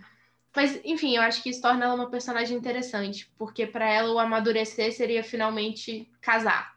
mas, 0.55 0.79
enfim, 0.83 1.15
eu 1.15 1.21
acho 1.21 1.41
que 1.41 1.49
isso 1.49 1.61
torna 1.61 1.85
ela 1.85 1.95
uma 1.95 2.09
personagem 2.09 2.57
interessante, 2.57 3.31
porque 3.37 3.65
para 3.65 3.87
ela 3.89 4.11
o 4.11 4.19
amadurecer 4.19 4.91
seria 4.93 5.23
finalmente 5.23 6.09
casar. 6.19 6.75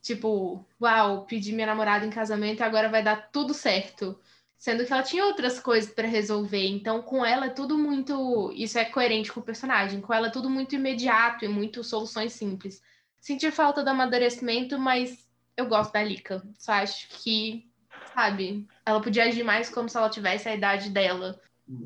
Tipo, 0.00 0.64
uau, 0.80 1.26
pedi 1.26 1.52
minha 1.52 1.66
namorada 1.66 2.06
em 2.06 2.10
casamento 2.10 2.60
e 2.60 2.62
agora 2.62 2.88
vai 2.88 3.02
dar 3.02 3.30
tudo 3.30 3.52
certo. 3.52 4.18
Sendo 4.56 4.84
que 4.84 4.92
ela 4.92 5.02
tinha 5.02 5.24
outras 5.26 5.60
coisas 5.60 5.92
para 5.92 6.08
resolver. 6.08 6.66
Então, 6.68 7.02
com 7.02 7.24
ela 7.24 7.46
é 7.46 7.50
tudo 7.50 7.76
muito. 7.76 8.50
Isso 8.54 8.78
é 8.78 8.84
coerente 8.84 9.32
com 9.32 9.40
o 9.40 9.42
personagem. 9.42 10.00
Com 10.00 10.12
ela 10.12 10.28
é 10.28 10.30
tudo 10.30 10.48
muito 10.48 10.74
imediato 10.74 11.44
e 11.44 11.48
muito 11.48 11.84
soluções 11.84 12.32
simples. 12.32 12.82
Senti 13.20 13.50
falta 13.50 13.82
do 13.82 13.90
amadurecimento, 13.90 14.78
mas 14.78 15.28
eu 15.54 15.66
gosto 15.66 15.92
da 15.92 16.02
Lika. 16.02 16.42
Só 16.58 16.72
acho 16.72 17.08
que, 17.22 17.70
sabe, 18.14 18.66
ela 18.86 19.02
podia 19.02 19.24
agir 19.24 19.42
mais 19.42 19.68
como 19.68 19.88
se 19.88 19.96
ela 19.98 20.08
tivesse 20.08 20.48
a 20.48 20.54
idade 20.54 20.90
dela 20.90 21.38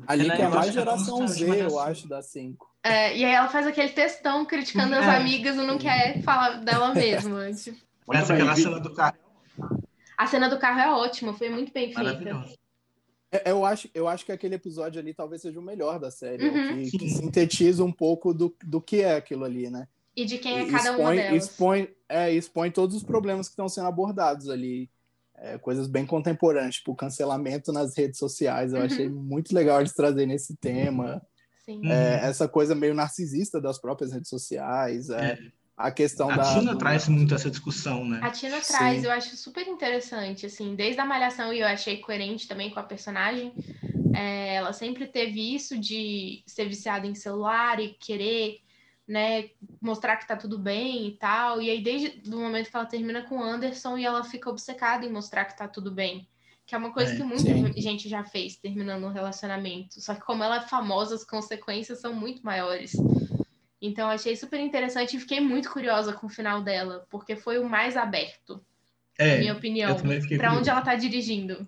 Ali 0.07 0.29
que 0.31 0.41
é 0.41 0.47
mais 0.47 0.73
geração 0.73 1.27
Z, 1.27 1.63
eu 1.63 1.79
acho, 1.79 2.07
da 2.07 2.21
5. 2.21 2.75
É, 2.83 3.17
e 3.17 3.25
aí 3.25 3.33
ela 3.33 3.47
faz 3.47 3.65
aquele 3.65 3.89
textão 3.89 4.45
criticando 4.45 4.95
as 4.95 5.05
é. 5.05 5.15
amigas 5.15 5.55
e 5.55 5.61
não 5.61 5.77
quer 5.77 6.21
falar 6.21 6.63
dela 6.63 6.93
mesma. 6.95 7.51
tipo. 7.53 7.77
Mas 8.07 8.29
aquela 8.29 8.55
cena 8.55 8.79
do 8.79 8.93
carro. 8.93 9.17
A 10.17 10.27
cena 10.27 10.49
do 10.49 10.59
carro 10.59 10.79
é 10.79 10.91
ótima, 10.91 11.33
foi 11.33 11.49
muito 11.49 11.73
bem 11.73 11.93
feita. 11.93 12.45
É, 13.31 13.51
eu 13.51 13.65
acho, 13.65 13.89
eu 13.93 14.07
acho 14.07 14.25
que 14.25 14.31
aquele 14.31 14.55
episódio 14.55 14.99
ali 14.99 15.13
talvez 15.13 15.41
seja 15.41 15.59
o 15.59 15.63
melhor 15.63 15.99
da 15.99 16.09
série, 16.09 16.47
uhum. 16.47 16.83
que, 16.83 16.97
que, 16.97 17.09
sintetiza 17.09 17.83
um 17.83 17.91
pouco 17.91 18.33
do, 18.33 18.55
do 18.63 18.79
que 18.79 19.01
é 19.01 19.15
aquilo 19.15 19.43
ali, 19.43 19.69
né? 19.69 19.87
E 20.15 20.23
de 20.23 20.37
quem 20.37 20.59
é 20.59 20.65
cada 20.65 20.91
expõe, 20.91 21.01
uma 21.01 21.15
delas. 21.15 21.43
Expõe, 21.43 21.89
é, 22.07 22.31
expõe 22.31 22.71
todos 22.71 22.95
os 22.95 23.03
problemas 23.03 23.47
que 23.47 23.53
estão 23.53 23.67
sendo 23.67 23.87
abordados 23.87 24.49
ali 24.49 24.89
é, 25.37 25.57
coisas 25.57 25.87
bem 25.87 26.05
contemporâneas, 26.05 26.75
tipo 26.75 26.95
cancelamento 26.95 27.71
nas 27.71 27.95
redes 27.95 28.17
sociais. 28.17 28.73
Eu 28.73 28.79
uhum. 28.79 28.85
achei 28.85 29.09
muito 29.09 29.53
legal 29.53 29.79
eles 29.79 29.93
trazerem 29.93 30.33
esse 30.33 30.55
tema. 30.57 31.21
Sim. 31.65 31.81
É, 31.85 32.17
uhum. 32.21 32.27
essa 32.27 32.47
coisa 32.47 32.75
meio 32.75 32.93
narcisista 32.93 33.59
das 33.59 33.79
próprias 33.79 34.11
redes 34.11 34.29
sociais. 34.29 35.09
É, 35.09 35.33
é. 35.33 35.37
a 35.75 35.91
questão 35.91 36.29
a 36.29 36.35
da. 36.35 36.43
A 36.43 36.59
Tina 36.59 36.71
do... 36.73 36.77
traz 36.77 37.07
muito 37.07 37.33
essa 37.33 37.49
discussão, 37.49 38.05
né? 38.05 38.19
A 38.21 38.31
Tina 38.31 38.61
traz, 38.61 39.01
Sim. 39.01 39.05
eu 39.07 39.11
acho 39.11 39.35
super 39.35 39.67
interessante, 39.67 40.45
assim, 40.45 40.75
desde 40.75 41.01
a 41.01 41.05
Malhação 41.05 41.51
e 41.51 41.59
eu 41.59 41.67
achei 41.67 41.97
coerente 41.97 42.47
também 42.47 42.69
com 42.69 42.79
a 42.79 42.83
personagem. 42.83 43.53
É, 44.15 44.55
ela 44.55 44.71
sempre 44.71 45.07
teve 45.07 45.53
isso 45.53 45.77
de 45.77 46.41
ser 46.47 46.69
viciada 46.69 47.05
em 47.05 47.15
celular 47.15 47.81
e 47.81 47.89
querer 47.99 48.59
né, 49.07 49.49
mostrar 49.81 50.17
que 50.17 50.27
tá 50.27 50.35
tudo 50.35 50.57
bem 50.57 51.07
e 51.07 51.11
tal. 51.11 51.61
E 51.61 51.69
aí, 51.69 51.81
desde 51.81 52.21
o 52.33 52.39
momento 52.39 52.69
que 52.69 52.75
ela 52.75 52.85
termina 52.85 53.23
com 53.23 53.37
o 53.37 53.43
Anderson 53.43 53.97
e 53.97 54.05
ela 54.05 54.23
fica 54.23 54.49
obcecada 54.49 55.05
em 55.05 55.11
mostrar 55.11 55.45
que 55.45 55.57
tá 55.57 55.67
tudo 55.67 55.91
bem. 55.91 56.27
Que 56.65 56.73
é 56.73 56.77
uma 56.77 56.91
coisa 56.91 57.13
é, 57.13 57.15
que 57.15 57.23
muita 57.23 57.43
sim. 57.43 57.73
gente 57.77 58.09
já 58.09 58.23
fez 58.23 58.55
terminando 58.55 59.03
um 59.03 59.11
relacionamento. 59.11 60.01
Só 60.01 60.15
que 60.15 60.21
como 60.21 60.43
ela 60.43 60.57
é 60.57 60.61
famosa, 60.61 61.13
as 61.13 61.23
consequências 61.23 62.01
são 62.01 62.13
muito 62.13 62.43
maiores. 62.43 62.93
Então, 63.79 64.09
achei 64.09 64.35
super 64.35 64.59
interessante 64.59 65.15
e 65.15 65.19
fiquei 65.19 65.39
muito 65.39 65.71
curiosa 65.71 66.13
com 66.13 66.25
o 66.25 66.29
final 66.29 66.63
dela, 66.63 67.05
porque 67.09 67.35
foi 67.35 67.59
o 67.59 67.69
mais 67.69 67.95
aberto. 67.95 68.65
É, 69.17 69.33
na 69.33 69.37
minha 69.37 69.53
opinião, 69.53 69.95
para 70.37 70.53
onde 70.53 70.69
ela 70.69 70.81
tá 70.81 70.95
dirigindo. 70.95 71.67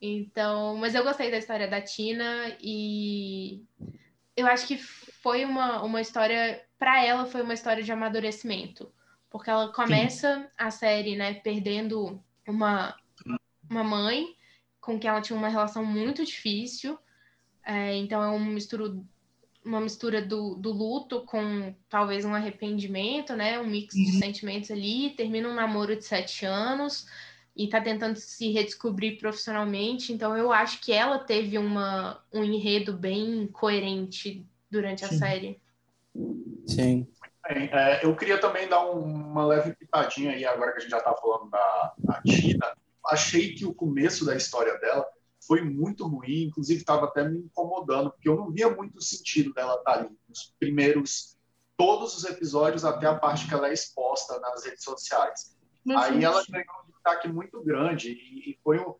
Então, 0.00 0.76
mas 0.76 0.94
eu 0.94 1.04
gostei 1.04 1.30
da 1.30 1.38
história 1.38 1.68
da 1.68 1.80
Tina 1.80 2.56
e 2.60 3.62
eu 4.36 4.46
acho 4.46 4.66
que 4.66 4.78
foi 4.78 5.44
uma, 5.44 5.82
uma 5.82 6.00
história, 6.00 6.62
para 6.78 7.04
ela 7.04 7.26
foi 7.26 7.42
uma 7.42 7.54
história 7.54 7.82
de 7.82 7.92
amadurecimento, 7.92 8.92
porque 9.30 9.50
ela 9.50 9.72
começa 9.72 10.50
a 10.56 10.70
série, 10.70 11.16
né, 11.16 11.34
perdendo 11.34 12.22
uma, 12.46 12.96
uma 13.68 13.84
mãe 13.84 14.36
com 14.80 14.98
quem 14.98 15.10
ela 15.10 15.20
tinha 15.20 15.38
uma 15.38 15.48
relação 15.48 15.84
muito 15.84 16.24
difícil, 16.24 16.98
é, 17.64 17.94
então 17.96 18.22
é 18.22 18.28
um 18.30 18.44
misturo, 18.44 19.04
uma 19.64 19.80
mistura 19.80 20.22
do, 20.22 20.54
do 20.54 20.72
luto 20.72 21.22
com 21.26 21.74
talvez 21.88 22.24
um 22.24 22.34
arrependimento, 22.34 23.34
né, 23.36 23.58
um 23.60 23.66
mix 23.66 23.94
de 23.94 24.12
Uhum. 24.12 24.18
sentimentos 24.18 24.70
ali, 24.70 25.10
termina 25.10 25.48
um 25.48 25.54
namoro 25.54 25.96
de 25.96 26.04
sete 26.04 26.46
anos, 26.46 27.06
e 27.56 27.68
tá 27.68 27.80
tentando 27.80 28.16
se 28.16 28.52
redescobrir 28.52 29.18
profissionalmente. 29.18 30.12
Então 30.12 30.36
eu 30.36 30.52
acho 30.52 30.80
que 30.80 30.92
ela 30.92 31.18
teve 31.18 31.58
uma, 31.58 32.22
um 32.32 32.44
enredo 32.44 32.92
bem 32.96 33.48
coerente 33.48 34.46
durante 34.70 35.04
a 35.04 35.08
Sim. 35.08 35.18
série. 35.18 35.60
Sim. 36.66 37.06
Bem, 37.48 37.70
é, 37.72 38.04
eu 38.04 38.14
queria 38.14 38.38
também 38.38 38.68
dar 38.68 38.84
um- 38.90 39.02
uma 39.02 39.46
leve 39.46 39.74
pitadinha 39.74 40.32
aí, 40.32 40.44
agora 40.44 40.72
que 40.72 40.78
a 40.78 40.80
gente 40.80 40.90
já 40.90 40.98
está 40.98 41.14
falando 41.14 41.50
da, 41.50 41.94
da 41.98 42.22
Tina. 42.22 42.76
Achei 43.06 43.54
que 43.54 43.64
o 43.64 43.74
começo 43.74 44.24
da 44.26 44.36
história 44.36 44.76
dela 44.78 45.06
foi 45.46 45.62
muito 45.62 46.06
ruim, 46.06 46.42
inclusive 46.44 46.80
estava 46.80 47.06
até 47.06 47.26
me 47.26 47.38
incomodando, 47.38 48.10
porque 48.10 48.28
eu 48.28 48.36
não 48.36 48.50
via 48.50 48.68
muito 48.68 49.00
sentido 49.02 49.54
dela 49.54 49.76
estar 49.76 49.92
ali. 50.00 50.10
Nos 50.28 50.54
primeiros, 50.60 51.38
todos 51.76 52.14
os 52.16 52.24
episódios, 52.24 52.84
até 52.84 53.06
a 53.06 53.14
parte 53.14 53.48
que 53.48 53.54
ela 53.54 53.68
é 53.68 53.72
exposta 53.72 54.38
nas 54.40 54.64
redes 54.64 54.84
sociais. 54.84 55.56
Mas, 55.84 56.10
Aí 56.10 56.22
ela 56.22 56.42
ganhou 56.50 56.66
um 56.86 56.90
destaque 56.92 57.28
muito 57.28 57.62
grande 57.62 58.10
e, 58.10 58.50
e 58.50 58.58
foi 58.62 58.78
um, 58.78 58.94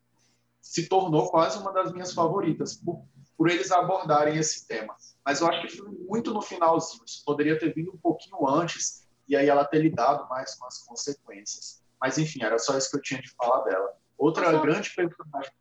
se 0.59 0.87
tornou 0.89 1.29
quase 1.29 1.59
uma 1.59 1.71
das 1.71 1.91
minhas 1.91 2.13
favoritas 2.13 2.75
por, 2.77 3.05
por 3.37 3.47
eles 3.47 3.71
abordarem 3.71 4.37
esse 4.37 4.65
tema. 4.67 4.95
Mas 5.29 5.41
eu 5.41 5.47
acho 5.47 5.61
que 5.61 5.77
foi 5.77 5.87
muito 6.07 6.33
no 6.33 6.41
finalzinho. 6.41 7.03
Isso 7.05 7.23
poderia 7.23 7.55
ter 7.59 7.71
vindo 7.71 7.91
um 7.93 7.97
pouquinho 7.97 8.47
antes 8.47 9.07
e 9.27 9.35
aí 9.35 9.47
ela 9.47 9.63
ter 9.63 9.77
lidado 9.77 10.27
mais 10.27 10.55
com 10.55 10.65
as 10.65 10.79
consequências. 10.79 11.83
Mas 12.01 12.17
enfim, 12.17 12.41
era 12.41 12.57
só 12.57 12.75
isso 12.75 12.89
que 12.89 12.97
eu 12.97 13.01
tinha 13.03 13.21
de 13.21 13.29
falar 13.35 13.63
dela. 13.63 13.93
Outra 14.17 14.51
grande 14.57 14.89
personagem. 14.89 15.51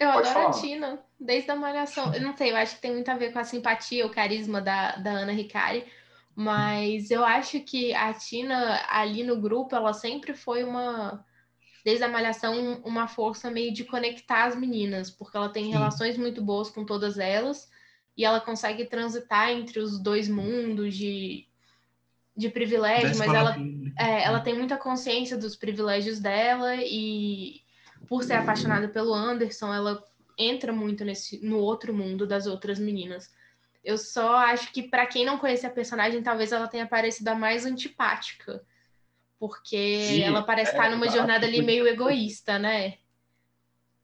Eu 0.00 0.12
Pode 0.12 0.28
adoro 0.30 0.48
a 0.48 0.52
falar. 0.52 0.62
Tina, 0.62 1.04
desde 1.20 1.50
a 1.50 1.56
Malhação. 1.56 2.14
Eu 2.14 2.22
não 2.22 2.34
sei, 2.34 2.52
eu 2.52 2.56
acho 2.56 2.76
que 2.76 2.80
tem 2.80 2.92
muito 2.92 3.10
a 3.10 3.14
ver 3.14 3.34
com 3.34 3.38
a 3.38 3.44
simpatia, 3.44 4.06
o 4.06 4.10
carisma 4.10 4.62
da, 4.62 4.96
da 4.96 5.10
Ana 5.10 5.32
Ricari. 5.32 5.84
Mas 6.34 7.10
eu 7.10 7.22
acho 7.22 7.60
que 7.60 7.92
a 7.92 8.14
Tina, 8.14 8.80
ali 8.88 9.24
no 9.24 9.38
grupo, 9.38 9.76
ela 9.76 9.92
sempre 9.92 10.32
foi 10.32 10.64
uma, 10.64 11.22
desde 11.84 12.02
a 12.02 12.08
Malhação, 12.08 12.80
uma 12.82 13.06
força 13.06 13.50
meio 13.50 13.74
de 13.74 13.84
conectar 13.84 14.44
as 14.44 14.56
meninas, 14.56 15.10
porque 15.10 15.36
ela 15.36 15.50
tem 15.52 15.64
Sim. 15.64 15.72
relações 15.72 16.16
muito 16.16 16.42
boas 16.42 16.70
com 16.70 16.86
todas 16.86 17.18
elas 17.18 17.70
e 18.16 18.24
ela 18.24 18.40
consegue 18.40 18.84
transitar 18.84 19.50
entre 19.50 19.78
os 19.78 19.98
dois 19.98 20.28
mundos 20.28 20.94
de, 20.94 21.46
de 22.36 22.48
privilégio, 22.48 23.08
mas 23.10 23.20
escola 23.20 23.38
ela 23.38 23.54
pública. 23.54 24.02
é, 24.02 24.24
ela 24.24 24.40
tem 24.40 24.54
muita 24.54 24.76
consciência 24.76 25.36
dos 25.36 25.56
privilégios 25.56 26.20
dela 26.20 26.76
e 26.76 27.62
por 28.06 28.22
ser 28.22 28.34
apaixonada 28.34 28.88
pelo 28.88 29.14
Anderson, 29.14 29.72
ela 29.72 30.04
entra 30.36 30.72
muito 30.72 31.04
nesse 31.04 31.44
no 31.44 31.58
outro 31.58 31.94
mundo 31.94 32.26
das 32.26 32.46
outras 32.46 32.78
meninas. 32.78 33.30
Eu 33.84 33.98
só 33.98 34.36
acho 34.36 34.72
que 34.72 34.82
pra 34.82 35.06
quem 35.06 35.24
não 35.24 35.38
conhece 35.38 35.66
a 35.66 35.70
personagem, 35.70 36.22
talvez 36.22 36.52
ela 36.52 36.68
tenha 36.68 36.86
parecido 36.86 37.30
a 37.30 37.34
mais 37.34 37.66
antipática, 37.66 38.62
porque 39.38 39.98
Sim, 40.06 40.22
ela 40.22 40.42
parece 40.42 40.72
é, 40.72 40.74
estar 40.74 40.90
numa 40.90 41.06
exato. 41.06 41.18
jornada 41.18 41.46
ali 41.46 41.62
meio 41.62 41.86
egoísta, 41.88 42.58
né? 42.58 42.98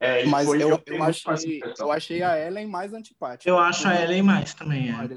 É, 0.00 0.24
Mas 0.26 0.46
foi- 0.46 0.62
eu, 0.62 0.80
eu, 0.86 1.02
achei, 1.02 1.56
impressão. 1.56 1.86
eu 1.86 1.92
achei 1.92 2.22
a 2.22 2.38
Ellen 2.38 2.66
mais 2.68 2.92
antipática. 2.94 3.48
Eu 3.50 3.58
acho 3.58 3.86
a 3.88 4.00
Ellen 4.00 4.22
mais 4.22 4.54
também, 4.54 4.90
é. 4.90 5.08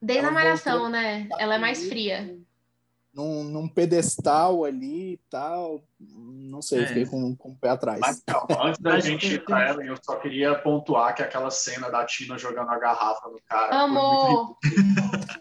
Desde 0.00 0.18
Ela 0.24 0.28
a 0.28 0.30
malhação, 0.30 0.72
voltou- 0.72 0.90
né? 0.90 1.28
Ela 1.38 1.54
é 1.56 1.58
mais 1.58 1.86
fria. 1.86 2.36
Num, 3.14 3.44
num 3.44 3.68
pedestal 3.68 4.64
ali 4.64 5.12
e 5.12 5.20
tal. 5.28 5.84
Não 6.00 6.62
sei, 6.62 6.82
É. 6.82 6.86
fiquei 6.86 7.04
com, 7.04 7.36
com 7.36 7.50
o 7.50 7.56
pé 7.56 7.68
atrás. 7.68 8.00
Mas 8.00 8.22
calma, 8.26 8.68
antes 8.68 8.80
da 8.80 8.98
gente 9.00 9.34
ir 9.34 9.44
pra 9.44 9.68
ela, 9.68 9.84
eu 9.84 9.96
só 10.02 10.16
queria 10.16 10.54
pontuar 10.54 11.14
que 11.14 11.22
aquela 11.22 11.50
cena 11.50 11.90
da 11.90 12.06
Tina 12.06 12.38
jogando 12.38 12.70
a 12.70 12.78
garrafa 12.78 13.28
no 13.28 13.38
cara. 13.46 13.82
Amor! 13.82 14.56
muito 14.56 14.58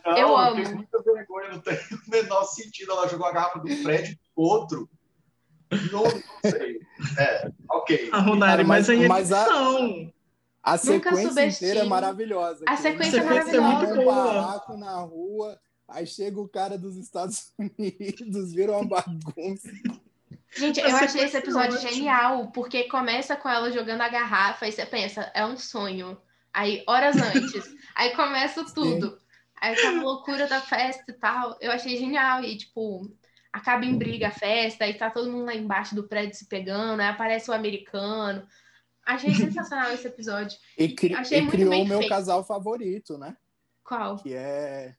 Não, 0.06 0.18
Eu 0.18 0.36
amo. 0.38 0.64
tenho 0.64 0.76
muita 0.76 1.02
vergonha, 1.02 1.50
não 1.54 1.60
tem 1.60 1.76
o 1.76 2.12
menor 2.12 2.44
sentido. 2.44 2.92
Ela 2.92 3.08
jogou 3.08 3.26
a 3.26 3.32
garrafa 3.32 3.60
do 3.60 3.68
prédio 3.84 4.18
pro 4.36 4.44
outro. 4.44 4.90
Não, 5.92 6.04
não 6.04 6.22
sei. 6.52 6.80
É, 7.18 7.52
ok. 7.70 8.10
A 8.12 8.20
Ronari, 8.20 8.52
Cara, 8.58 8.64
mas, 8.64 8.88
mas- 8.88 8.90
aí 8.90 9.06
é 9.06 9.08
mas 9.08 9.32
a-. 9.32 9.46
A 10.64 10.78
sequência 10.78 11.46
inteira 11.48 11.80
é 11.82 11.84
maravilhosa. 11.86 12.64
A 12.68 12.76
Que 12.76 12.82
sequência 12.82 13.18
é 13.18 13.24
maravilhosa. 13.24 13.62
montam 13.62 14.02
um 14.02 14.06
barraco 14.06 14.78
na 14.78 14.96
rua, 15.00 15.60
aí 15.88 16.06
chega 16.06 16.40
o 16.40 16.48
cara 16.48 16.78
dos 16.78 16.98
Estados 16.98 17.52
Unidos, 17.58 18.54
vira 18.54 18.74
uma 18.74 18.86
bagunça. 18.88 19.70
Gente, 20.56 20.80
A 20.82 20.90
eu 20.90 20.96
achei 20.96 21.08
sequência 21.08 21.26
esse 21.26 21.36
é 21.38 21.40
episódio 21.40 21.80
genial, 21.80 22.52
porque 22.52 22.84
começa 22.84 23.36
com 23.36 23.50
ela 23.50 23.72
jogando 23.72 24.02
a 24.02 24.10
garrafa 24.10 24.68
e 24.68 24.72
você 24.72 24.86
pensa, 24.86 25.32
é 25.34 25.46
um 25.46 25.56
sonho. 25.58 26.18
Aí, 26.54 26.84
horas 26.86 27.16
antes, 27.36 27.64
aí 27.96 28.14
começa 28.16 28.64
tudo. 28.66 29.18
Aí 29.60 29.74
aquela 29.74 30.02
loucura 30.02 30.48
da 30.48 30.60
festa 30.60 31.10
e 31.10 31.14
tal. 31.14 31.56
Eu 31.62 31.72
achei 31.72 31.96
genial. 31.98 32.44
E, 32.44 32.58
tipo, 32.58 33.10
acaba 33.52 33.86
em 33.86 33.98
briga 33.98 34.28
a 34.30 34.32
festa, 34.32 34.86
aí 34.86 34.94
tá 34.94 35.10
todo 35.10 35.30
mundo 35.32 35.46
lá 35.46 35.56
embaixo 35.56 35.94
do 35.96 36.04
prédio 36.08 36.38
se 36.38 36.46
pegando, 36.46 37.00
aí 37.02 37.08
aparece 37.08 37.50
o 37.50 37.54
americano. 37.54 38.46
Achei 39.06 39.34
sensacional 39.36 39.92
esse 39.92 40.08
episódio. 40.08 40.58
E, 40.78 40.90
cri- 40.90 41.14
Achei 41.16 41.40
e 41.40 41.42
muito 41.42 41.52
criou 41.54 41.74
o 41.84 41.88
meu 41.88 41.98
feito. 42.00 42.10
casal 42.10 42.44
favorito, 42.46 43.18
né? 43.18 43.36
Qual? 43.84 44.16
Que 44.18 44.34
é, 44.34 44.96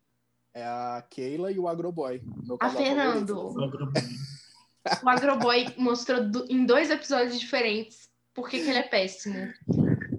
é 0.52 0.64
a 0.64 1.04
Keila 1.08 1.50
e 1.52 1.58
o 1.58 1.66
Agroboy. 1.68 2.20
Meu 2.44 2.58
A 2.60 2.68
Fernando. 2.68 3.36
favorito. 3.54 3.92
O 5.04 5.08
Agroboy 5.08 5.66
mostrou 5.78 6.24
do- 6.28 6.46
em 6.50 6.66
dois 6.66 6.90
episódios 6.90 7.38
diferentes 7.38 8.10
por 8.34 8.48
que 8.48 8.60
que 8.62 8.68
ele 8.68 8.78
é 8.78 8.82
péssimo. 8.82 9.52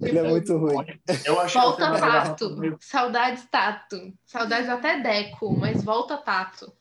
Ele 0.01 0.17
é 0.19 0.23
muito 0.23 0.55
ruim. 0.57 0.85
Eu 1.25 1.39
achei 1.39 1.59
Volta 1.61 1.91
Tato. 1.99 2.77
Saudades 2.79 3.45
Tato. 3.49 4.13
Saudades 4.25 4.69
até 4.69 4.99
Deco, 5.01 5.51
mas 5.57 5.83
volta 5.83 6.17
Tato. 6.17 6.71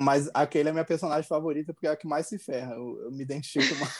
Mas 0.00 0.30
a 0.32 0.46
Keila 0.46 0.70
é 0.70 0.72
minha 0.72 0.84
personagem 0.84 1.28
favorita 1.28 1.74
porque 1.74 1.86
é 1.86 1.90
a 1.90 1.96
que 1.96 2.08
mais 2.08 2.26
se 2.26 2.38
ferra. 2.38 2.72
Eu, 2.74 3.02
eu 3.04 3.10
me 3.12 3.22
identifico 3.22 3.74
mais. 3.78 3.94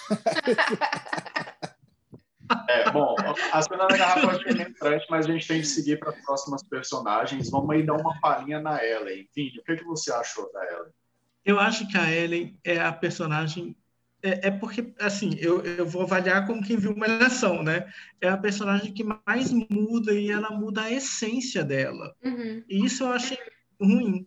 É, 2.69 2.91
bom, 2.91 3.15
a 3.53 3.63
cena 3.63 3.87
da 3.87 3.97
garrafa 3.97 4.53
meio 4.53 4.75
trash, 4.75 5.05
mas 5.09 5.27
a 5.27 5.33
gente 5.33 5.47
tem 5.47 5.61
de 5.61 5.67
seguir 5.67 5.99
para 5.99 6.11
as 6.11 6.21
próximas 6.25 6.63
personagens. 6.63 7.51
Vamos 7.51 7.71
aí 7.71 7.85
dar 7.85 7.95
uma 7.95 8.19
palhinha 8.21 8.61
na 8.61 8.85
Ellen. 8.85 9.29
Vini, 9.35 9.59
o 9.59 9.63
que, 9.63 9.77
que 9.77 9.85
você 9.85 10.13
achou 10.13 10.51
da 10.53 10.65
Ellen? 10.65 10.93
Eu 11.45 11.61
acho 11.61 11.87
que 11.87 11.97
a 11.97 12.11
Ellen 12.11 12.59
é 12.65 12.81
a 12.81 12.93
personagem. 12.93 13.77
É, 14.23 14.49
é 14.49 14.51
porque, 14.51 14.93
assim, 14.99 15.37
eu, 15.39 15.63
eu 15.65 15.87
vou 15.87 16.03
avaliar 16.03 16.47
como 16.47 16.63
quem 16.63 16.77
viu 16.77 16.97
Malhação, 16.97 17.63
né? 17.63 17.91
É 18.21 18.29
a 18.29 18.37
personagem 18.37 18.93
que 18.93 19.05
mais 19.05 19.53
muda 19.53 20.13
e 20.13 20.31
ela 20.31 20.51
muda 20.51 20.83
a 20.83 20.91
essência 20.91 21.63
dela. 21.63 22.15
Uhum. 22.25 22.65
E 22.69 22.85
isso 22.85 23.05
eu 23.05 23.13
achei 23.13 23.39
ruim, 23.81 24.27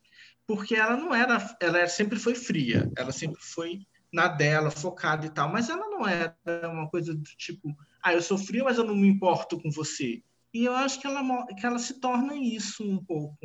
porque 0.53 0.75
ela 0.75 0.95
não 0.95 1.15
era. 1.15 1.55
Ela 1.59 1.87
sempre 1.87 2.19
foi 2.19 2.35
fria, 2.35 2.87
ela 2.95 3.11
sempre 3.11 3.41
foi 3.41 3.87
na 4.13 4.27
dela, 4.27 4.69
focada 4.69 5.25
e 5.25 5.29
tal, 5.31 5.51
mas 5.51 5.67
ela 5.67 5.87
não 5.89 6.07
era 6.07 6.37
uma 6.71 6.87
coisa 6.87 7.15
do 7.15 7.23
tipo, 7.23 7.75
ah, 8.03 8.13
eu 8.13 8.21
sou 8.21 8.37
fria, 8.37 8.63
mas 8.63 8.77
eu 8.77 8.83
não 8.83 8.95
me 8.95 9.07
importo 9.07 9.59
com 9.59 9.71
você. 9.71 10.21
E 10.53 10.65
eu 10.65 10.73
acho 10.73 11.01
que 11.01 11.07
ela, 11.07 11.47
que 11.47 11.65
ela 11.65 11.79
se 11.79 11.99
torna 11.99 12.35
isso 12.35 12.87
um 12.87 13.03
pouco. 13.03 13.35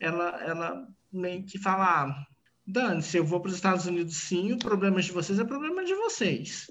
Ela, 0.00 0.42
ela 0.42 0.88
meio 1.12 1.44
que 1.44 1.60
fala, 1.60 2.02
ah, 2.02 2.26
dane-se, 2.66 3.16
eu 3.16 3.24
vou 3.24 3.40
para 3.40 3.50
os 3.50 3.54
Estados 3.54 3.86
Unidos 3.86 4.16
sim, 4.16 4.52
o 4.52 4.58
problema 4.58 5.00
de 5.00 5.12
vocês 5.12 5.38
é 5.38 5.44
problema 5.44 5.84
de 5.84 5.94
vocês. 5.94 6.66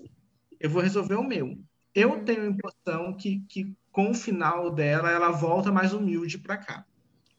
Eu 0.59 0.69
vou 0.69 0.81
resolver 0.81 1.15
o 1.15 1.23
meu. 1.23 1.57
Eu 1.93 2.25
tenho 2.25 2.41
a 2.41 2.47
impressão 2.47 3.15
que, 3.15 3.39
que 3.47 3.73
com 3.89 4.11
o 4.11 4.13
final 4.13 4.69
dela, 4.69 5.09
ela 5.09 5.31
volta 5.31 5.71
mais 5.71 5.93
humilde 5.93 6.37
para 6.37 6.57
cá. 6.57 6.85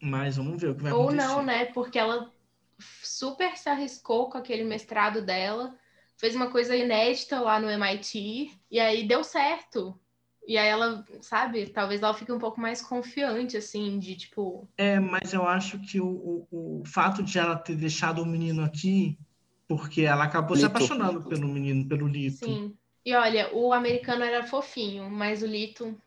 Mas 0.01 0.37
vamos 0.37 0.61
ver 0.61 0.69
o 0.69 0.75
que 0.75 0.83
vai 0.83 0.91
Ou 0.91 1.09
acontecer. 1.09 1.27
não, 1.27 1.43
né? 1.43 1.65
Porque 1.65 1.97
ela 1.97 2.31
super 3.03 3.57
se 3.57 3.69
arriscou 3.69 4.29
com 4.29 4.37
aquele 4.37 4.63
mestrado 4.63 5.21
dela, 5.21 5.75
fez 6.17 6.35
uma 6.35 6.49
coisa 6.49 6.75
inédita 6.75 7.39
lá 7.39 7.59
no 7.59 7.69
MIT, 7.69 8.51
e 8.69 8.79
aí 8.79 9.07
deu 9.07 9.23
certo. 9.23 9.99
E 10.47 10.57
aí 10.57 10.69
ela, 10.69 11.03
sabe, 11.21 11.67
talvez 11.67 12.01
ela 12.01 12.13
fique 12.13 12.31
um 12.31 12.39
pouco 12.39 12.59
mais 12.61 12.81
confiante, 12.81 13.57
assim, 13.57 13.99
de 13.99 14.15
tipo. 14.15 14.67
É, 14.77 14.97
mas 14.99 15.33
eu 15.33 15.45
acho 15.45 15.77
que 15.79 15.99
o, 15.99 16.07
o, 16.49 16.81
o 16.81 16.83
fato 16.85 17.21
de 17.21 17.37
ela 17.37 17.57
ter 17.57 17.75
deixado 17.75 18.21
o 18.21 18.25
menino 18.25 18.63
aqui, 18.63 19.17
porque 19.67 20.03
ela 20.03 20.23
acabou 20.23 20.55
se 20.55 20.63
Lito. 20.63 20.77
apaixonando 20.77 21.27
pelo 21.27 21.47
menino, 21.49 21.85
pelo 21.85 22.07
Lito. 22.07 22.45
Sim. 22.45 22.77
E 23.05 23.13
olha, 23.13 23.53
o 23.53 23.73
americano 23.73 24.23
era 24.23 24.43
fofinho, 24.43 25.09
mas 25.09 25.43
o 25.43 25.45
Lito 25.47 25.97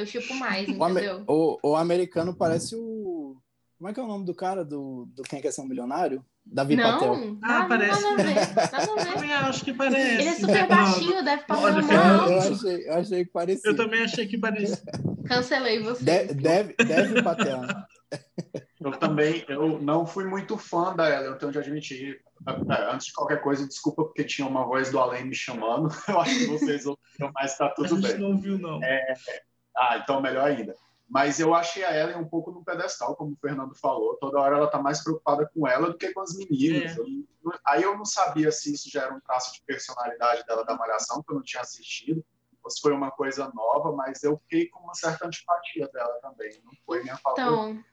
eu 0.00 0.06
chupo 0.06 0.34
mais, 0.34 0.68
O, 0.68 0.72
entendeu? 0.72 1.24
o- 1.26 1.58
o 1.62 1.76
americano 1.76 2.34
parece 2.34 2.74
o. 2.76 3.36
Como 3.76 3.88
é 3.90 3.92
que 3.94 4.00
é 4.00 4.02
o 4.02 4.06
nome 4.08 4.24
do 4.24 4.34
cara 4.34 4.64
do, 4.64 5.06
do 5.14 5.22
Quem 5.22 5.40
Quer 5.40 5.52
Ser 5.52 5.60
um 5.60 5.66
Milionário? 5.66 6.24
Davi 6.44 6.74
não, 6.74 6.92
Patel. 6.98 7.16
Não, 7.16 7.38
Ah, 7.42 7.66
parece. 7.68 8.02
Nada 8.02 8.12
a 8.12 8.16
ver, 8.24 8.34
nada 8.34 8.76
a 8.78 8.82
Eu 8.90 8.96
ver. 8.96 9.12
também 9.14 9.32
acho 9.34 9.64
que 9.64 9.72
parece. 9.74 10.20
Ele 10.20 10.28
é 10.28 10.34
super 10.34 10.66
baixinho, 10.68 11.24
deve 11.24 11.42
passar 11.42 11.62
Olha, 11.62 11.82
mal 11.82 11.92
Eu 12.30 12.40
alto. 12.40 12.54
achei, 12.54 12.88
eu 12.88 12.94
achei 12.94 13.24
que 13.24 13.30
parecia. 13.30 13.70
Eu 13.70 13.76
também 13.76 14.02
achei 14.02 14.26
que 14.26 14.38
parecia. 14.38 14.78
Cancelei 15.26 15.80
você. 15.82 16.04
De- 16.04 16.34
deve, 16.34 16.74
deve 16.76 17.22
Patel. 17.22 17.60
Eu 18.80 18.92
também, 18.92 19.44
eu 19.48 19.80
não 19.82 20.06
fui 20.06 20.24
muito 20.24 20.56
fã 20.56 20.94
da 20.96 21.08
ela, 21.08 21.26
eu 21.26 21.38
tenho 21.38 21.52
de 21.52 21.58
admitir. 21.58 22.20
É, 22.48 22.92
Antes 22.94 23.08
de 23.08 23.12
qualquer 23.12 23.42
coisa, 23.42 23.66
desculpa 23.66 24.04
porque 24.04 24.24
tinha 24.24 24.46
uma 24.48 24.64
voz 24.64 24.90
do 24.90 24.98
além 24.98 25.24
me 25.26 25.34
chamando. 25.34 25.88
Eu 26.08 26.20
acho 26.20 26.38
que 26.38 26.46
vocês 26.46 26.86
ouviram, 26.86 27.30
mas 27.34 27.56
tá 27.58 27.66
A 27.66 27.70
tudo 27.70 27.88
gente 28.00 28.12
bem. 28.12 28.18
não 28.18 28.30
ouviu, 28.30 28.56
não. 28.58 28.80
Ah, 29.78 29.98
então 30.02 30.20
melhor 30.20 30.48
ainda. 30.48 30.74
Mas 31.08 31.40
eu 31.40 31.54
achei 31.54 31.84
a 31.84 31.96
Ellen 31.96 32.16
um 32.16 32.28
pouco 32.28 32.50
no 32.50 32.62
pedestal, 32.62 33.16
como 33.16 33.32
o 33.32 33.36
Fernando 33.36 33.74
falou. 33.74 34.16
Toda 34.16 34.38
hora 34.40 34.56
ela 34.56 34.66
tá 34.66 34.78
mais 34.82 35.02
preocupada 35.02 35.48
com 35.54 35.66
ela 35.66 35.88
do 35.90 35.96
que 35.96 36.12
com 36.12 36.20
as 36.20 36.36
meninas. 36.36 36.98
É. 36.98 37.00
Eu 37.00 37.06
não- 37.42 37.58
aí 37.66 37.82
eu 37.82 37.96
não 37.96 38.04
sabia 38.04 38.50
se 38.52 38.74
isso 38.74 38.90
já 38.90 39.04
era 39.04 39.14
um 39.14 39.20
traço 39.20 39.54
de 39.54 39.62
personalidade 39.62 40.44
dela 40.44 40.64
da 40.64 40.76
Malhação, 40.76 41.22
que 41.22 41.30
eu 41.32 41.36
não 41.36 41.42
tinha 41.42 41.62
assistido, 41.62 42.22
ou 42.62 42.70
se 42.70 42.80
foi 42.82 42.92
uma 42.92 43.10
coisa 43.10 43.50
nova, 43.54 43.92
mas 43.92 44.22
eu 44.22 44.36
fiquei 44.38 44.66
com 44.66 44.80
uma 44.80 44.94
certa 44.94 45.26
antipatia 45.26 45.88
dela 45.88 46.12
também. 46.20 46.60
Não 46.64 46.72
foi 46.84 47.02
minha 47.02 47.16
favorita. 47.16 47.40
Então, 47.50 47.84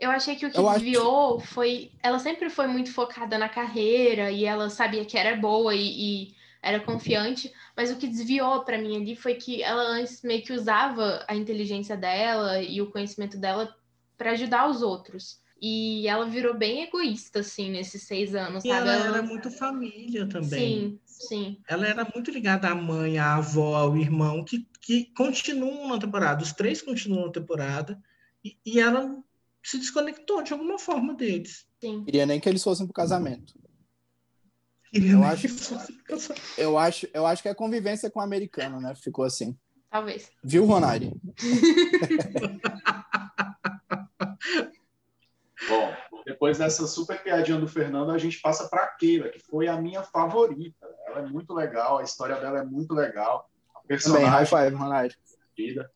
eu 0.00 0.10
achei 0.10 0.34
que 0.34 0.46
o 0.46 0.50
que 0.50 0.58
Eu 0.58 0.68
acho 0.68 0.80
desviou 0.80 1.38
foi. 1.38 1.92
Ela 2.02 2.18
sempre 2.18 2.50
foi 2.50 2.66
muito 2.66 2.92
focada 2.92 3.38
na 3.38 3.48
carreira 3.48 4.32
e 4.32 4.44
ela 4.44 4.68
sabia 4.68 5.04
que 5.04 5.16
era 5.16 5.36
boa 5.36 5.72
e, 5.76 5.78
e 6.30 6.34
era 6.64 6.80
confiante, 6.80 7.52
mas 7.76 7.90
o 7.90 7.96
que 7.96 8.06
desviou 8.08 8.64
pra 8.64 8.78
mim 8.78 8.96
ali 8.96 9.14
foi 9.14 9.34
que 9.34 9.62
ela 9.62 9.82
antes 9.82 10.22
meio 10.22 10.42
que 10.42 10.52
usava 10.52 11.24
a 11.28 11.34
inteligência 11.36 11.96
dela 11.96 12.62
e 12.62 12.80
o 12.80 12.90
conhecimento 12.90 13.36
dela 13.36 13.74
pra 14.16 14.30
ajudar 14.30 14.68
os 14.68 14.80
outros. 14.80 15.42
E 15.60 16.06
ela 16.08 16.26
virou 16.26 16.54
bem 16.54 16.82
egoísta, 16.82 17.40
assim, 17.40 17.70
nesses 17.70 18.02
seis 18.02 18.34
anos, 18.34 18.64
E 18.64 18.68
sabe? 18.68 18.88
ela 18.88 18.92
era 18.92 19.22
muito 19.22 19.50
família 19.50 20.28
também. 20.28 20.48
Sim, 20.48 21.00
sim. 21.04 21.58
Ela 21.68 21.86
era 21.86 22.08
muito 22.14 22.30
ligada 22.30 22.68
à 22.68 22.74
mãe, 22.74 23.18
à 23.18 23.36
avó, 23.36 23.76
ao 23.76 23.96
irmão, 23.96 24.44
que, 24.44 24.66
que 24.80 25.12
continuam 25.16 25.88
na 25.88 25.98
temporada. 25.98 26.42
Os 26.42 26.52
três 26.52 26.82
continuam 26.82 27.26
na 27.26 27.32
temporada. 27.32 28.02
E, 28.44 28.58
e 28.64 28.80
ela 28.80 29.22
se 29.62 29.78
desconectou 29.78 30.42
de 30.42 30.52
alguma 30.52 30.78
forma 30.78 31.14
deles. 31.14 31.66
Queria 31.80 32.26
nem 32.26 32.40
que 32.40 32.48
eles 32.48 32.62
fossem 32.62 32.86
pro 32.86 32.94
casamento. 32.94 33.54
Eu 34.94 35.24
acho-. 35.24 35.48
Eu 36.56 36.78
acho, 36.78 37.08
eu 37.12 37.26
acho 37.26 37.42
que 37.42 37.48
a 37.48 37.54
convivência 37.54 38.10
com 38.10 38.20
o 38.20 38.22
americano, 38.22 38.80
né? 38.80 38.94
Ficou 38.94 39.24
assim. 39.24 39.58
Talvez. 39.90 40.30
Viu, 40.42 40.64
Ronari? 40.64 41.12
Bom, 45.68 45.94
depois 46.26 46.58
dessa 46.58 46.86
super 46.86 47.22
piadinha 47.22 47.58
do 47.58 47.68
Fernando, 47.68 48.10
a 48.10 48.18
gente 48.18 48.40
passa 48.40 48.68
para 48.68 48.86
Keila, 48.88 49.28
que 49.28 49.40
foi 49.40 49.66
a 49.68 49.80
minha 49.80 50.02
favorita. 50.02 50.86
Ela 51.06 51.20
é 51.20 51.26
muito 51.26 51.54
legal, 51.54 51.98
a 51.98 52.02
história 52.02 52.36
dela 52.36 52.60
é 52.60 52.64
muito 52.64 52.92
legal. 52.94 53.48
A 53.74 53.80
Também, 53.98 54.24
high 54.24 54.46
personagem 54.46 54.70
five, 54.70 54.76
Ronari. 54.76 55.14
divertida. 55.56 55.90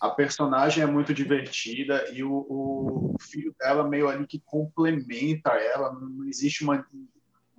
A 0.00 0.10
personagem 0.10 0.82
é 0.82 0.86
muito 0.86 1.12
divertida 1.12 2.08
e 2.12 2.22
o, 2.22 2.32
o 2.32 3.16
filho 3.20 3.54
dela 3.58 3.88
meio 3.88 4.08
ali 4.08 4.26
que 4.26 4.40
complementa 4.44 5.50
ela. 5.50 5.92
Não 5.92 6.24
existe 6.24 6.62
uma, 6.62 6.86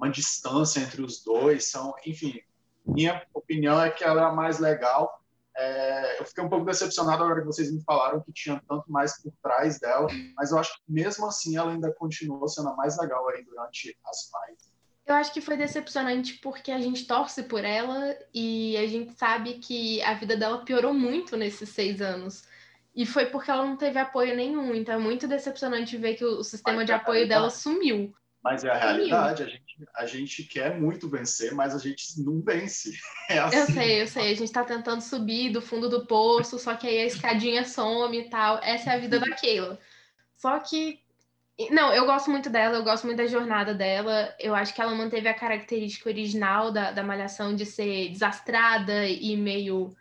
uma 0.04 0.10
distância 0.10 0.82
entre 0.82 1.02
os 1.02 1.24
dois. 1.24 1.72
São, 1.72 1.94
enfim, 2.06 2.40
minha 2.86 3.26
opinião 3.34 3.82
é 3.82 3.90
que 3.90 4.04
ela 4.04 4.22
é 4.22 4.26
a 4.26 4.32
mais 4.32 4.60
legal. 4.60 5.22
É, 5.56 6.20
eu 6.20 6.26
fiquei 6.26 6.44
um 6.44 6.50
pouco 6.50 6.66
decepcionado 6.66 7.24
agora 7.24 7.42
que 7.42 7.48
vocês 7.48 7.72
me 7.72 7.82
falaram 7.84 8.22
que 8.22 8.34
tinha 8.34 8.62
tanto 8.68 8.92
mais 8.92 9.22
por 9.22 9.32
trás 9.42 9.80
dela, 9.80 10.08
mas 10.36 10.52
eu 10.52 10.58
acho 10.58 10.74
que 10.74 10.82
mesmo 10.92 11.28
assim 11.28 11.56
ela 11.56 11.72
ainda 11.72 11.94
continuou 11.94 12.48
sendo 12.48 12.70
a 12.70 12.76
mais 12.76 12.98
legal 12.98 13.28
aí 13.30 13.44
durante 13.44 13.96
as 14.06 14.30
fights. 14.32 14.74
Eu 15.06 15.16
acho 15.16 15.34
que 15.34 15.42
foi 15.42 15.56
decepcionante 15.58 16.40
porque 16.42 16.72
a 16.72 16.80
gente 16.80 17.06
torce 17.06 17.44
por 17.44 17.64
ela 17.64 18.18
e 18.34 18.76
a 18.78 18.88
gente 18.88 19.14
sabe 19.14 19.56
que 19.56 20.02
a 20.02 20.14
vida 20.16 20.36
dela 20.36 20.64
piorou 20.66 20.94
muito 20.94 21.38
nesses 21.38 21.70
seis 21.70 22.02
anos. 22.02 22.48
E 22.96 23.06
foi 23.06 23.26
porque 23.26 23.52
ela 23.52 23.66
não 23.66 23.76
teve 23.76 24.00
apoio 24.00 24.36
nenhum. 24.36 24.74
Então 24.74 24.96
é 24.96 24.98
muito 24.98 25.28
decepcionante 25.28 25.98
ver 25.98 26.16
que 26.16 26.24
o 26.24 26.44
sistema 26.44 26.78
Mas 26.78 26.86
de 26.86 26.92
é 26.94 26.96
apoio 26.96 27.28
dela 27.28 27.50
sumiu. 27.50 28.14
Mas 28.44 28.64
é 28.66 28.70
a 28.70 28.78
realidade, 28.78 29.44
a 29.44 29.46
gente, 29.46 29.63
a 29.96 30.06
gente 30.06 30.44
quer 30.44 30.80
muito 30.80 31.10
vencer, 31.10 31.54
mas 31.54 31.76
a 31.76 31.80
gente 31.80 32.22
não 32.22 32.42
vence. 32.42 32.94
É 33.30 33.40
assim. 33.40 33.58
Eu 33.58 33.66
sei, 33.68 34.02
eu 34.02 34.08
sei. 34.08 34.32
A 34.32 34.36
gente 34.36 34.52
tá 34.52 34.64
tentando 34.66 35.02
subir 35.02 35.50
do 35.50 35.62
fundo 35.62 35.88
do 35.88 36.06
poço, 36.06 36.60
só 36.60 36.76
que 36.76 36.86
aí 36.86 37.00
a 37.00 37.06
escadinha 37.06 37.64
some 37.64 38.20
e 38.20 38.30
tal. 38.30 38.60
Essa 38.62 38.92
é 38.92 38.96
a 38.96 39.00
vida 39.00 39.18
da 39.18 39.34
Keila. 39.34 39.80
Só 40.36 40.60
que. 40.60 41.00
Não, 41.72 41.94
eu 41.94 42.06
gosto 42.06 42.30
muito 42.30 42.50
dela, 42.50 42.78
eu 42.78 42.84
gosto 42.84 43.06
muito 43.06 43.18
da 43.18 43.28
jornada 43.28 43.74
dela. 43.74 44.36
Eu 44.40 44.54
acho 44.54 44.74
que 44.74 44.82
ela 44.82 44.94
manteve 44.94 45.28
a 45.30 45.34
característica 45.34 46.10
original 46.10 46.72
da, 46.72 46.92
da 46.92 47.04
Malhação 47.04 47.56
de 47.56 47.66
ser 47.66 48.10
desastrada 48.10 49.08
e 49.08 49.38
meio 49.38 49.96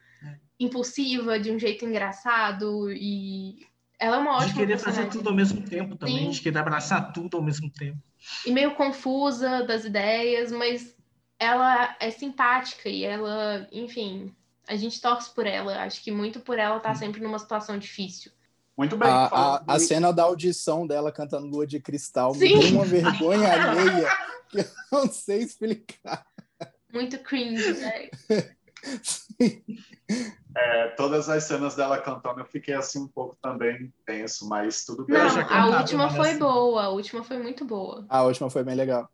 impulsiva, 0.58 1.38
de 1.38 1.52
um 1.52 1.58
jeito 1.58 1.84
engraçado. 1.84 2.90
E 2.90 3.66
ela 4.02 4.16
é 4.16 4.18
uma 4.18 4.38
De 4.38 4.44
ótima 4.44 4.58
querer 4.58 4.78
fazer 4.78 5.08
tudo 5.08 5.28
ao 5.28 5.34
mesmo 5.34 5.62
tempo 5.62 5.94
também, 5.94 6.24
Sim. 6.24 6.30
de 6.30 6.40
querer 6.40 6.58
abraçar 6.58 7.12
tudo 7.12 7.36
ao 7.36 7.42
mesmo 7.42 7.70
tempo. 7.70 8.02
e 8.44 8.50
meio 8.50 8.74
confusa 8.74 9.62
das 9.62 9.84
ideias, 9.84 10.50
mas 10.50 10.96
ela 11.38 11.96
é 12.00 12.10
simpática 12.10 12.88
e 12.88 13.04
ela, 13.04 13.68
enfim, 13.70 14.34
a 14.66 14.74
gente 14.74 15.00
torce 15.00 15.32
por 15.32 15.46
ela. 15.46 15.84
Acho 15.84 16.02
que 16.02 16.10
muito 16.10 16.40
por 16.40 16.58
ela 16.58 16.80
tá 16.80 16.92
sempre 16.96 17.20
numa 17.20 17.38
situação 17.38 17.78
difícil. 17.78 18.32
Muito 18.76 18.96
bem. 18.96 19.08
A, 19.08 19.26
a, 19.26 19.62
a 19.68 19.78
cena 19.78 20.12
da 20.12 20.24
audição 20.24 20.84
dela 20.84 21.12
cantando 21.12 21.46
Lua 21.46 21.66
de 21.66 21.78
Cristal 21.78 22.34
Sim. 22.34 22.56
me 22.56 22.60
deu 22.60 22.72
uma 22.72 22.84
vergonha 22.84 23.52
alheia 23.54 24.08
que 24.48 24.58
eu 24.58 24.66
não 24.90 25.12
sei 25.12 25.42
explicar. 25.42 26.26
Muito 26.92 27.20
cringe, 27.20 27.72
né? 27.74 28.10
É, 30.56 30.88
todas 30.88 31.28
as 31.28 31.44
cenas 31.44 31.74
dela 31.74 31.98
cantando, 31.98 32.40
eu 32.40 32.44
fiquei 32.44 32.74
assim 32.74 33.00
um 33.02 33.08
pouco 33.08 33.36
também 33.40 33.92
tenso, 34.04 34.48
mas 34.48 34.84
tudo 34.84 35.04
bem. 35.04 35.16
Não, 35.18 35.28
já 35.28 35.46
a 35.48 35.66
última 35.78 36.10
foi 36.10 36.30
assim. 36.30 36.38
boa, 36.38 36.82
a 36.84 36.88
última 36.88 37.24
foi 37.24 37.38
muito 37.38 37.64
boa. 37.64 38.04
A 38.08 38.22
última 38.22 38.50
foi 38.50 38.62
bem 38.62 38.74
legal. 38.74 39.08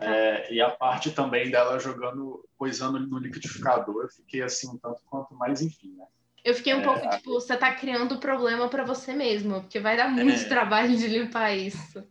É, 0.00 0.52
e 0.52 0.60
a 0.60 0.70
parte 0.70 1.12
também 1.12 1.50
dela 1.50 1.78
jogando, 1.78 2.44
coisando 2.58 2.98
no 2.98 3.18
liquidificador, 3.18 4.02
eu 4.02 4.08
fiquei 4.08 4.42
assim 4.42 4.68
um 4.68 4.76
tanto 4.76 5.00
quanto 5.06 5.34
mais, 5.34 5.62
enfim, 5.62 5.94
né? 5.96 6.04
Eu 6.44 6.52
fiquei 6.54 6.74
um 6.74 6.80
É. 6.80 6.84
pouco 6.84 7.08
tipo, 7.08 7.32
você 7.32 7.56
tá 7.56 7.72
criando 7.74 8.18
problema 8.18 8.68
pra 8.68 8.84
você 8.84 9.14
mesmo, 9.14 9.62
porque 9.62 9.80
vai 9.80 9.96
dar 9.96 10.08
muito 10.10 10.42
É. 10.42 10.48
trabalho 10.48 10.94
de 10.96 11.06
limpar 11.06 11.52
isso. 11.56 12.04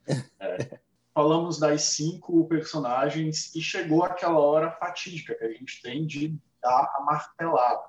Falamos 1.13 1.59
das 1.59 1.83
cinco 1.83 2.47
personagens 2.47 3.53
e 3.53 3.61
chegou 3.61 4.03
aquela 4.03 4.39
hora 4.39 4.71
fatídica 4.71 5.35
que 5.35 5.43
a 5.45 5.49
gente 5.51 5.79
tem 5.81 6.07
de 6.07 6.35
dar 6.61 6.91
a 6.95 7.03
martelada. 7.05 7.83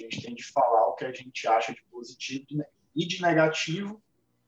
A 0.00 0.10
gente 0.10 0.22
tem 0.22 0.34
de 0.34 0.44
falar 0.44 0.88
o 0.88 0.94
que 0.94 1.04
a 1.04 1.12
gente 1.12 1.46
acha 1.46 1.72
de 1.72 1.82
positivo 1.90 2.46
e 2.94 3.06
de 3.06 3.20
negativo. 3.22 4.02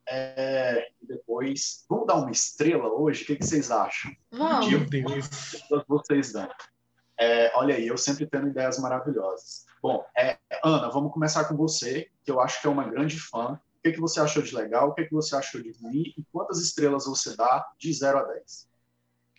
É, 0.09 0.89
e 1.01 1.07
depois, 1.07 1.85
vamos 1.89 2.07
dar 2.07 2.17
uma 2.17 2.31
estrela 2.31 2.89
hoje? 2.89 3.23
O 3.23 3.27
que, 3.27 3.37
que 3.37 3.47
vocês 3.47 3.71
acham? 3.71 4.11
Vamos. 4.31 4.69
Meu 4.69 4.85
Deus. 4.85 5.29
vocês 5.87 6.33
dão. 6.33 6.51
É, 7.19 7.53
olha 7.57 7.77
aí, 7.77 7.87
eu 7.87 7.97
sempre 7.97 8.27
tendo 8.27 8.49
ideias 8.49 8.79
maravilhosas. 8.79 9.65
Bom, 9.81 10.05
é, 10.17 10.39
Ana, 10.65 10.91
vamos 10.91 11.13
começar 11.13 11.45
com 11.45 11.57
você, 11.57 12.11
que 12.25 12.31
eu 12.31 12.41
acho 12.41 12.61
que 12.61 12.67
é 12.67 12.71
uma 12.71 12.89
grande 12.89 13.19
fã. 13.19 13.61
O 13.79 13.83
que, 13.83 13.93
que 13.93 14.01
você 14.01 14.21
achou 14.21 14.43
de 14.43 14.55
legal? 14.55 14.89
O 14.89 14.95
que, 14.95 15.05
que 15.05 15.13
você 15.13 15.37
achou 15.37 15.63
de 15.63 15.73
ruim? 15.81 16.13
E 16.17 16.25
quantas 16.33 16.61
estrelas 16.61 17.05
você 17.07 17.37
dá 17.37 17.65
de 17.79 17.93
0 17.93 18.19
a 18.19 18.23
10? 18.23 18.69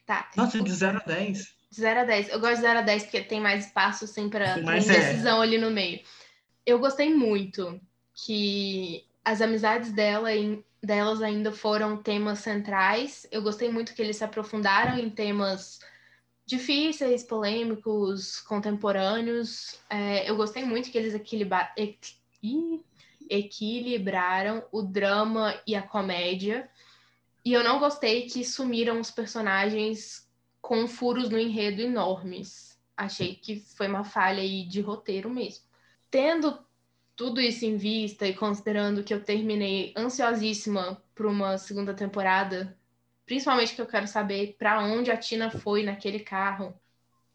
Tá. 0.05 0.29
Nossa, 0.35 0.61
de 0.61 0.71
0 0.71 0.97
a 0.97 1.05
10. 1.05 1.55
De 1.73 1.81
0 1.81 2.01
a 2.01 2.03
10. 2.03 2.29
Eu 2.29 2.39
gosto 2.39 2.55
de 2.57 2.61
0 2.61 2.79
a 2.79 2.81
10 2.83 3.03
porque 3.03 3.21
tem 3.21 3.41
mais 3.41 3.65
espaço, 3.65 4.05
assim, 4.05 4.29
Mas 4.63 4.87
é. 4.87 4.93
indecisão 4.95 5.41
ali 5.41 5.57
no 5.57 5.71
meio. 5.71 6.01
Eu 6.63 6.77
gostei 6.77 7.11
muito 7.11 7.81
que 8.13 9.03
as 9.25 9.41
amizades 9.41 9.91
dela, 9.91 10.29
delas 10.83 11.19
ainda 11.23 11.51
foram 11.51 11.97
temas 11.97 12.39
centrais. 12.39 13.25
Eu 13.31 13.41
gostei 13.41 13.69
muito 13.71 13.95
que 13.95 14.03
eles 14.03 14.17
se 14.17 14.23
aprofundaram 14.23 14.99
em 14.99 15.09
temas 15.09 15.79
difíceis, 16.45 17.23
polêmicos, 17.23 18.39
contemporâneos. 18.41 19.79
É, 19.89 20.29
eu 20.29 20.35
gostei 20.35 20.63
muito 20.63 20.91
que 20.91 20.97
eles 20.99 21.15
equilibra- 21.15 21.73
equi- 21.75 22.83
equilibraram 23.27 24.63
o 24.71 24.83
drama 24.83 25.59
e 25.65 25.75
a 25.75 25.81
comédia. 25.81 26.69
E 27.43 27.51
eu 27.51 27.63
não 27.63 27.79
gostei 27.79 28.27
que 28.27 28.45
sumiram 28.45 28.99
os 28.99 29.09
personagens 29.09 30.31
com 30.63 30.87
furos 30.87 31.29
no 31.29 31.37
enredo 31.37 31.81
enormes. 31.81 32.79
Achei 32.95 33.35
que 33.35 33.57
foi 33.57 33.85
uma 33.85 34.05
falha 34.05 34.41
aí 34.41 34.63
de 34.65 34.79
roteiro 34.79 35.29
mesmo. 35.29 35.65
Tendo 36.09 36.57
tudo 37.17 37.41
isso 37.41 37.65
em 37.65 37.75
vista 37.75 38.25
e 38.25 38.33
considerando 38.33 39.03
que 39.03 39.13
eu 39.13 39.21
terminei 39.21 39.93
ansiosíssima 39.95 41.03
para 41.13 41.27
uma 41.27 41.57
segunda 41.57 41.93
temporada, 41.93 42.77
principalmente 43.25 43.75
que 43.75 43.81
eu 43.81 43.85
quero 43.85 44.07
saber 44.07 44.55
para 44.57 44.81
onde 44.81 45.11
a 45.11 45.17
Tina 45.17 45.51
foi 45.51 45.83
naquele 45.83 46.21
carro. 46.21 46.73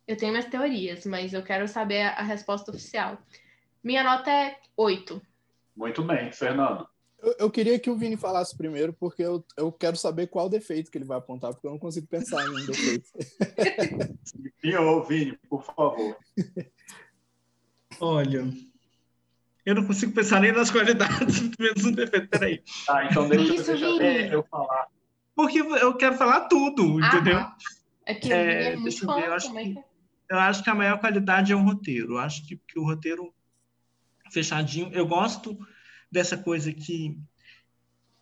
Eu 0.06 0.16
tenho 0.16 0.32
minhas 0.32 0.48
teorias, 0.48 1.04
mas 1.04 1.34
eu 1.34 1.42
quero 1.42 1.68
saber 1.68 2.04
a 2.04 2.22
resposta 2.22 2.70
oficial. 2.70 3.18
Minha 3.84 4.02
nota 4.02 4.30
é 4.30 4.58
8. 4.74 5.20
Muito 5.76 6.02
bem, 6.02 6.32
Fernando. 6.32 6.88
Eu, 7.20 7.34
eu, 7.40 7.50
queria 7.50 7.78
que 7.78 7.90
o 7.90 7.96
Vini 7.96 8.16
falasse 8.16 8.56
primeiro, 8.56 8.92
porque 8.92 9.22
eu, 9.22 9.44
eu 9.56 9.72
quero 9.72 9.96
saber 9.96 10.28
qual 10.28 10.48
defeito 10.48 10.90
que 10.90 10.98
ele 10.98 11.04
vai 11.04 11.18
apontar, 11.18 11.52
porque 11.52 11.66
eu 11.66 11.72
não 11.72 11.78
consigo 11.78 12.06
pensar 12.06 12.44
em 12.44 12.50
um 12.50 12.66
defeito. 12.66 13.08
Senhor, 14.60 15.06
Vini, 15.06 15.36
por 15.48 15.64
favor. 15.64 16.16
Olha, 18.00 18.48
eu 19.68 19.74
não 19.74 19.84
consigo 19.84 20.12
pensar 20.12 20.40
nem 20.40 20.52
nas 20.52 20.70
qualidades, 20.70 21.50
menos 21.58 21.84
um 21.84 21.92
defeito. 21.92 22.28
Peraí. 22.28 22.62
Ah, 22.88 23.04
então 23.04 23.28
deixa, 23.28 23.54
Isso, 23.54 23.66
deixa 23.66 24.32
eu 24.32 24.42
falar. 24.44 24.86
Porque 25.34 25.58
eu 25.58 25.94
quero 25.94 26.16
falar 26.16 26.48
tudo, 26.48 26.98
ah, 27.02 27.06
entendeu? 27.06 27.46
É 28.06 28.14
que 28.14 28.32
é, 28.32 28.72
é 28.72 28.76
muito 28.76 29.04
fã, 29.04 29.20
eu 29.20 29.34
acho 29.34 29.52
que, 29.52 29.74
eu 30.30 30.38
acho 30.38 30.64
que 30.64 30.70
a 30.70 30.74
maior 30.74 30.98
qualidade 30.98 31.52
é 31.52 31.56
o 31.56 31.62
roteiro. 31.62 32.14
Eu 32.14 32.18
acho 32.18 32.46
que, 32.46 32.56
que 32.56 32.78
o 32.78 32.84
roteiro 32.84 33.34
fechadinho. 34.30 34.90
Eu 34.92 35.06
gosto 35.06 35.58
dessa 36.10 36.36
coisa 36.36 36.72
que 36.72 37.18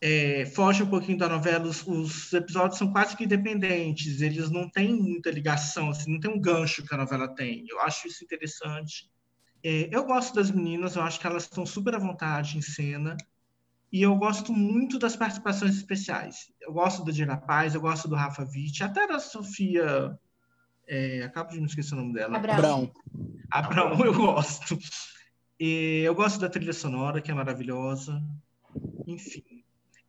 é, 0.00 0.46
foge 0.46 0.82
um 0.82 0.90
pouquinho 0.90 1.18
da 1.18 1.28
novela, 1.28 1.66
os, 1.66 1.86
os, 1.86 2.32
episódios 2.32 2.78
são 2.78 2.92
quase 2.92 3.16
que 3.16 3.24
independentes, 3.24 4.20
eles 4.20 4.50
não 4.50 4.68
têm 4.68 4.94
muita 4.94 5.30
ligação, 5.30 5.90
assim, 5.90 6.12
não 6.12 6.20
tem 6.20 6.30
um 6.30 6.40
gancho 6.40 6.84
que 6.84 6.94
a 6.94 6.98
novela 6.98 7.28
tem. 7.34 7.64
Eu 7.68 7.80
acho 7.80 8.06
isso 8.06 8.22
interessante. 8.22 9.10
É, 9.64 9.88
eu 9.90 10.04
gosto 10.04 10.34
das 10.34 10.50
meninas, 10.50 10.96
eu 10.96 11.02
acho 11.02 11.18
que 11.18 11.26
elas 11.26 11.44
estão 11.44 11.64
super 11.64 11.94
à 11.94 11.98
vontade 11.98 12.58
em 12.58 12.62
cena. 12.62 13.16
E 13.92 14.02
eu 14.02 14.14
gosto 14.16 14.52
muito 14.52 14.98
das 14.98 15.16
participações 15.16 15.76
especiais. 15.76 16.52
Eu 16.60 16.72
gosto 16.72 17.04
da 17.04 17.12
Dira 17.12 17.36
Paz, 17.36 17.74
eu 17.74 17.80
gosto 17.80 18.08
do 18.08 18.14
Rafa 18.14 18.42
Witt, 18.42 18.82
até 18.82 19.06
da 19.06 19.18
Sofia. 19.18 20.18
É, 20.86 21.22
acabo 21.22 21.50
de 21.50 21.58
não 21.58 21.66
esquecer 21.66 21.94
o 21.94 21.98
nome 21.98 22.12
dela. 22.12 22.36
Abraão. 22.36 22.92
Abraão, 23.50 24.04
eu 24.04 24.12
gosto. 24.12 24.78
E 25.58 26.02
eu 26.04 26.14
gosto 26.14 26.38
da 26.38 26.48
trilha 26.48 26.72
sonora, 26.72 27.20
que 27.20 27.30
é 27.30 27.34
maravilhosa. 27.34 28.22
Enfim, 29.06 29.64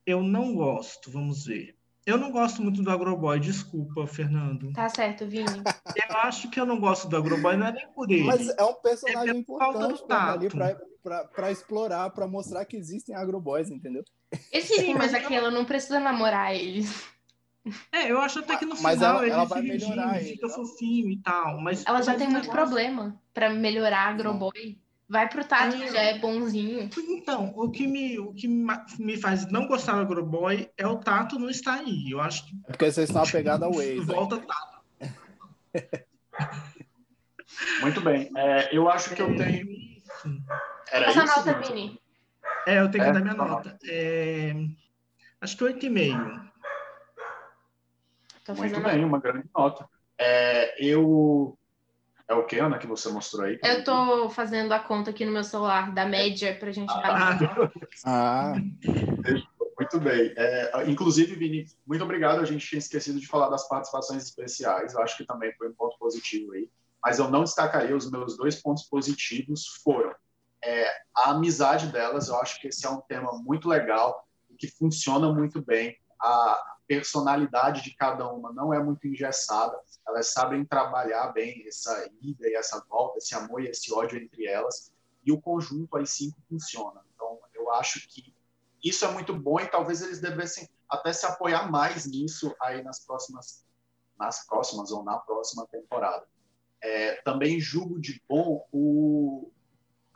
eu 0.05 0.21
não 0.21 0.53
gosto, 0.53 1.09
vamos 1.09 1.45
ver. 1.45 1.77
Eu 2.05 2.17
não 2.17 2.31
gosto 2.31 2.61
muito 2.61 2.81
do 2.81 2.89
Agroboy, 2.89 3.37
desculpa, 3.37 4.07
Fernando. 4.07 4.71
Tá 4.71 4.87
certo, 4.87 5.27
Vini. 5.27 5.61
Eu 6.09 6.17
acho 6.19 6.49
que 6.49 6.57
eu 6.57 6.65
não 6.65 6.79
gosto 6.79 7.09
do 7.09 7.17
Agroboy, 7.17 7.57
não 7.57 7.67
é 7.67 7.71
nem 7.73 7.87
por 7.89 8.09
ele. 8.09 8.23
Mas 8.23 8.47
é 8.47 8.63
um 8.63 8.73
personagem 8.75 9.35
é 9.35 9.37
importante 9.37 10.03
ali 10.09 10.47
para 11.33 11.51
explorar, 11.51 12.09
para 12.11 12.25
mostrar 12.25 12.63
que 12.63 12.77
existem 12.77 13.13
agroboys, 13.13 13.69
entendeu? 13.69 14.03
Esse 14.53 14.75
sim, 14.75 14.93
mas 14.95 15.13
aquela 15.13 15.51
não 15.51 15.65
precisa 15.65 15.99
namorar 15.99 16.55
eles. 16.55 17.05
É, 17.91 18.09
eu 18.09 18.21
acho 18.21 18.39
até 18.39 18.55
que 18.55 18.65
no 18.65 18.81
mas 18.81 18.97
final 18.97 19.17
ela, 19.17 19.27
ela 19.27 19.43
vai 19.43 19.61
melhorar 19.61 20.21
ele, 20.21 20.31
fica 20.31 20.47
fofinho 20.47 21.11
e 21.11 21.17
tal. 21.17 21.59
Mas 21.59 21.85
ela 21.85 22.01
já 22.01 22.15
tem 22.15 22.29
muito 22.29 22.49
problema 22.49 23.21
para 23.33 23.49
melhorar 23.49 24.07
agroboy. 24.07 24.79
Vai 25.09 25.29
pro 25.29 25.43
Tato, 25.43 25.77
que 25.77 25.89
já 25.89 26.01
é 26.01 26.19
bonzinho. 26.19 26.89
Então, 26.97 27.53
o 27.55 27.71
que, 27.71 27.87
me, 27.87 28.19
o 28.19 28.33
que 28.33 28.45
me 28.47 29.17
faz 29.17 29.49
não 29.49 29.65
gostar 29.65 29.93
do 29.93 30.01
Agroboy 30.01 30.69
é 30.77 30.85
o 30.85 30.97
Tato 30.97 31.39
não 31.39 31.49
estar 31.49 31.79
aí. 31.79 32.11
Eu 32.11 32.19
acho 32.19 32.45
que. 32.45 32.55
É 32.65 32.71
porque 32.71 32.91
vocês 32.91 33.09
estão 33.09 33.23
apegados 33.23 33.63
ao 33.63 33.73
Waze. 33.73 33.99
Volta 33.99 34.37
Tato. 34.37 34.77
Muito 37.81 38.01
bem. 38.01 38.29
É, 38.35 38.75
eu 38.75 38.89
acho 38.89 39.15
que 39.15 39.21
eu 39.21 39.35
tenho. 39.35 39.65
Era 40.91 41.07
Essa 41.07 41.23
isso, 41.23 41.37
nota, 41.37 41.53
Vini. 41.61 42.01
É, 42.65 42.79
eu 42.79 42.91
tenho 42.91 43.03
que 43.05 43.09
é, 43.09 43.13
dar 43.13 43.21
minha 43.21 43.33
nota. 43.33 43.77
É, 43.85 44.53
acho 45.39 45.57
que 45.57 45.63
8,5. 45.63 46.47
Muito 48.57 48.81
bem, 48.81 49.05
uma 49.05 49.19
grande 49.19 49.47
nota. 49.55 49.87
É, 50.17 50.83
eu 50.83 51.56
é 52.28 52.34
o 52.34 52.45
que, 52.45 52.59
Ana, 52.59 52.78
que 52.78 52.86
você 52.86 53.09
mostrou 53.09 53.45
aí? 53.45 53.57
Eu 53.63 53.84
tô 53.84 54.30
fazendo 54.30 54.73
a 54.73 54.80
conta 54.80 55.11
aqui 55.11 55.25
no 55.25 55.32
meu 55.32 55.43
celular 55.43 55.93
da 55.93 56.05
média 56.05 56.55
pra 56.59 56.71
gente 56.71 56.91
ah. 56.91 57.38
Ah, 58.05 58.53
muito 59.80 59.99
bem. 59.99 60.34
É, 60.36 60.89
inclusive, 60.89 61.36
Vini, 61.36 61.65
muito 61.86 62.03
obrigado. 62.03 62.41
A 62.41 62.45
gente 62.45 62.67
tinha 62.67 62.80
esquecido 62.80 63.19
de 63.19 63.28
falar 63.28 63.49
das 63.49 63.67
participações 63.69 64.23
especiais. 64.23 64.93
Eu 64.93 65.01
acho 65.01 65.15
que 65.15 65.25
também 65.25 65.53
foi 65.53 65.69
um 65.69 65.73
ponto 65.73 65.97
positivo 65.97 66.51
aí. 66.51 66.69
Mas 67.01 67.19
eu 67.19 67.30
não 67.30 67.43
destacaria 67.43 67.95
os 67.95 68.11
meus 68.11 68.36
dois 68.36 68.61
pontos 68.61 68.84
positivos 68.84 69.65
foram 69.82 70.13
é, 70.63 70.89
a 71.15 71.32
amizade 71.32 71.88
delas. 71.88 72.28
Eu 72.28 72.41
acho 72.41 72.59
que 72.59 72.67
esse 72.67 72.86
é 72.86 72.89
um 72.89 72.99
tema 73.01 73.32
muito 73.41 73.69
legal 73.69 74.28
e 74.49 74.55
que 74.55 74.67
funciona 74.67 75.32
muito 75.32 75.61
bem. 75.61 75.95
A, 76.21 76.76
personalidade 76.88 77.83
de 77.83 77.93
cada 77.95 78.31
uma 78.31 78.51
não 78.53 78.73
é 78.73 78.81
muito 78.81 79.05
engessada, 79.07 79.77
elas 80.07 80.31
sabem 80.31 80.65
trabalhar 80.65 81.27
bem 81.33 81.67
essa 81.67 82.09
ida 82.21 82.47
e 82.47 82.55
essa 82.55 82.83
volta, 82.89 83.17
esse 83.17 83.35
amor 83.35 83.61
e 83.61 83.67
esse 83.67 83.93
ódio 83.93 84.17
entre 84.17 84.45
elas, 84.45 84.91
e 85.25 85.31
o 85.31 85.41
conjunto 85.41 85.97
aí 85.97 86.07
cinco 86.07 86.41
funciona. 86.49 87.01
Então, 87.13 87.39
eu 87.53 87.71
acho 87.73 88.07
que 88.07 88.33
isso 88.83 89.03
é 89.05 89.11
muito 89.11 89.33
bom 89.33 89.59
e 89.59 89.67
talvez 89.67 90.01
eles 90.01 90.21
devessem 90.21 90.69
até 90.89 91.11
se 91.11 91.25
apoiar 91.25 91.69
mais 91.69 92.05
nisso 92.05 92.55
aí 92.61 92.81
nas 92.81 93.05
próximas, 93.05 93.65
nas 94.17 94.45
próximas 94.47 94.91
ou 94.91 95.03
na 95.03 95.17
próxima 95.17 95.67
temporada. 95.67 96.25
É, 96.81 97.21
também 97.23 97.59
julgo 97.59 97.99
de 97.99 98.21
bom 98.29 98.65
o, 98.71 99.51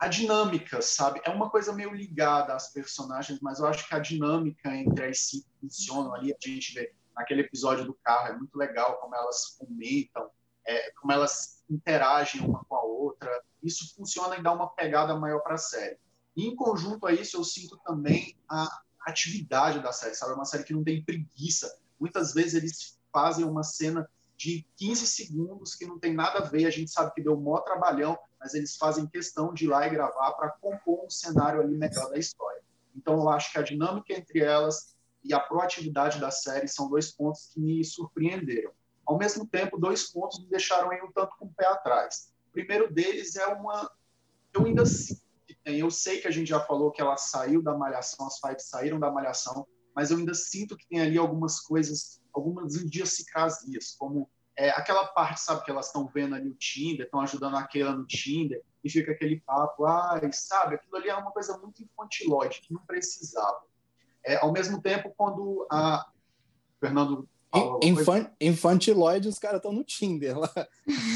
a 0.01 0.07
dinâmica, 0.07 0.81
sabe? 0.81 1.21
É 1.23 1.29
uma 1.29 1.47
coisa 1.47 1.71
meio 1.71 1.93
ligada 1.93 2.55
às 2.55 2.73
personagens, 2.73 3.39
mas 3.39 3.59
eu 3.59 3.67
acho 3.67 3.87
que 3.87 3.93
a 3.93 3.99
dinâmica 3.99 4.75
entre 4.75 5.05
as 5.05 5.19
cinco 5.19 5.45
funciona 5.61 6.15
ali. 6.15 6.33
A 6.33 6.47
gente 6.47 6.73
vê 6.73 6.91
naquele 7.15 7.41
episódio 7.41 7.85
do 7.85 7.93
carro, 7.93 8.29
é 8.29 8.35
muito 8.35 8.57
legal 8.57 8.97
como 8.99 9.15
elas 9.15 9.55
comentam, 9.59 10.27
é, 10.65 10.91
como 10.93 11.13
elas 11.13 11.63
interagem 11.69 12.41
uma 12.41 12.65
com 12.65 12.75
a 12.75 12.81
outra. 12.81 13.29
Isso 13.61 13.93
funciona 13.95 14.35
e 14.37 14.41
dá 14.41 14.51
uma 14.51 14.69
pegada 14.69 15.15
maior 15.15 15.41
para 15.41 15.53
a 15.53 15.59
série. 15.59 15.99
E, 16.35 16.47
em 16.47 16.55
conjunto 16.55 17.05
a 17.05 17.13
isso, 17.13 17.37
eu 17.37 17.43
sinto 17.43 17.77
também 17.85 18.35
a 18.49 18.81
atividade 19.01 19.81
da 19.81 19.91
série, 19.91 20.15
sabe? 20.15 20.31
É 20.31 20.35
uma 20.35 20.45
série 20.45 20.63
que 20.63 20.73
não 20.73 20.83
tem 20.83 21.05
preguiça. 21.05 21.77
Muitas 21.99 22.33
vezes 22.33 22.55
eles 22.55 22.99
fazem 23.13 23.45
uma 23.45 23.61
cena 23.61 24.09
de 24.35 24.65
15 24.77 25.05
segundos 25.05 25.75
que 25.75 25.85
não 25.85 25.99
tem 25.99 26.15
nada 26.15 26.39
a 26.39 26.49
ver, 26.49 26.65
a 26.65 26.71
gente 26.71 26.89
sabe 26.89 27.13
que 27.13 27.21
deu 27.21 27.37
um 27.37 27.41
maior 27.41 27.61
trabalhão, 27.61 28.17
mas 28.41 28.55
eles 28.55 28.75
fazem 28.75 29.05
questão 29.05 29.53
de 29.53 29.65
ir 29.65 29.67
lá 29.67 29.85
e 29.85 29.91
gravar 29.91 30.31
para 30.31 30.49
compor 30.49 31.05
um 31.05 31.09
cenário 31.09 31.61
ali 31.61 31.77
melhor 31.77 32.09
da 32.09 32.17
história. 32.17 32.61
Então 32.95 33.13
eu 33.13 33.29
acho 33.29 33.51
que 33.51 33.59
a 33.59 33.61
dinâmica 33.61 34.13
entre 34.13 34.39
elas 34.39 34.95
e 35.23 35.33
a 35.33 35.39
proatividade 35.39 36.19
da 36.19 36.31
série 36.31 36.67
são 36.67 36.89
dois 36.89 37.11
pontos 37.11 37.51
que 37.53 37.59
me 37.59 37.83
surpreenderam. 37.85 38.71
Ao 39.05 39.17
mesmo 39.17 39.45
tempo, 39.45 39.77
dois 39.77 40.11
pontos 40.11 40.39
me 40.39 40.49
deixaram 40.49 40.89
aí 40.89 41.01
um 41.01 41.11
tanto 41.11 41.37
com 41.37 41.45
o 41.45 41.53
pé 41.53 41.67
atrás. 41.67 42.33
O 42.49 42.51
primeiro 42.51 42.91
deles 42.91 43.35
é 43.35 43.45
uma. 43.47 43.89
Eu 44.53 44.65
ainda 44.65 44.85
sinto 44.85 45.21
que 45.45 45.55
tem. 45.63 45.79
Eu 45.79 45.91
sei 45.91 46.19
que 46.19 46.27
a 46.27 46.31
gente 46.31 46.47
já 46.47 46.59
falou 46.59 46.91
que 46.91 47.01
ela 47.01 47.17
saiu 47.17 47.61
da 47.61 47.77
malhação, 47.77 48.25
as 48.25 48.39
Five 48.39 48.59
saíram 48.59 48.99
da 48.99 49.11
malhação, 49.11 49.67
mas 49.95 50.09
eu 50.09 50.17
ainda 50.17 50.33
sinto 50.33 50.75
que 50.75 50.87
tem 50.87 51.01
ali 51.01 51.17
algumas 51.17 51.59
coisas 51.59 52.21
algumas 52.33 52.75
idiosincrasias, 52.75 53.95
como 53.97 54.29
é, 54.61 54.69
aquela 54.69 55.05
parte, 55.05 55.41
sabe, 55.41 55.65
que 55.65 55.71
elas 55.71 55.87
estão 55.87 56.05
vendo 56.05 56.35
ali 56.35 56.47
o 56.47 56.53
Tinder, 56.53 57.07
estão 57.07 57.19
ajudando 57.21 57.57
aquela 57.57 57.95
no 57.95 58.05
Tinder, 58.05 58.61
e 58.83 58.89
fica 58.91 59.11
aquele 59.11 59.39
papo, 59.39 59.85
ai, 59.85 60.31
sabe, 60.31 60.75
aquilo 60.75 60.97
ali 60.97 61.09
é 61.09 61.15
uma 61.15 61.31
coisa 61.31 61.57
muito 61.57 61.81
infantilóide, 61.81 62.61
que 62.61 62.71
não 62.71 62.81
precisava. 62.85 63.59
É, 64.23 64.37
ao 64.37 64.51
mesmo 64.51 64.79
tempo, 64.79 65.11
quando 65.17 65.65
a. 65.71 66.05
Fernando. 66.79 67.27
Infan, 67.81 68.31
infantilóide, 68.39 69.27
os 69.27 69.39
caras 69.39 69.57
estão 69.57 69.73
no 69.73 69.83
Tinder 69.83 70.37
lá. 70.37 70.51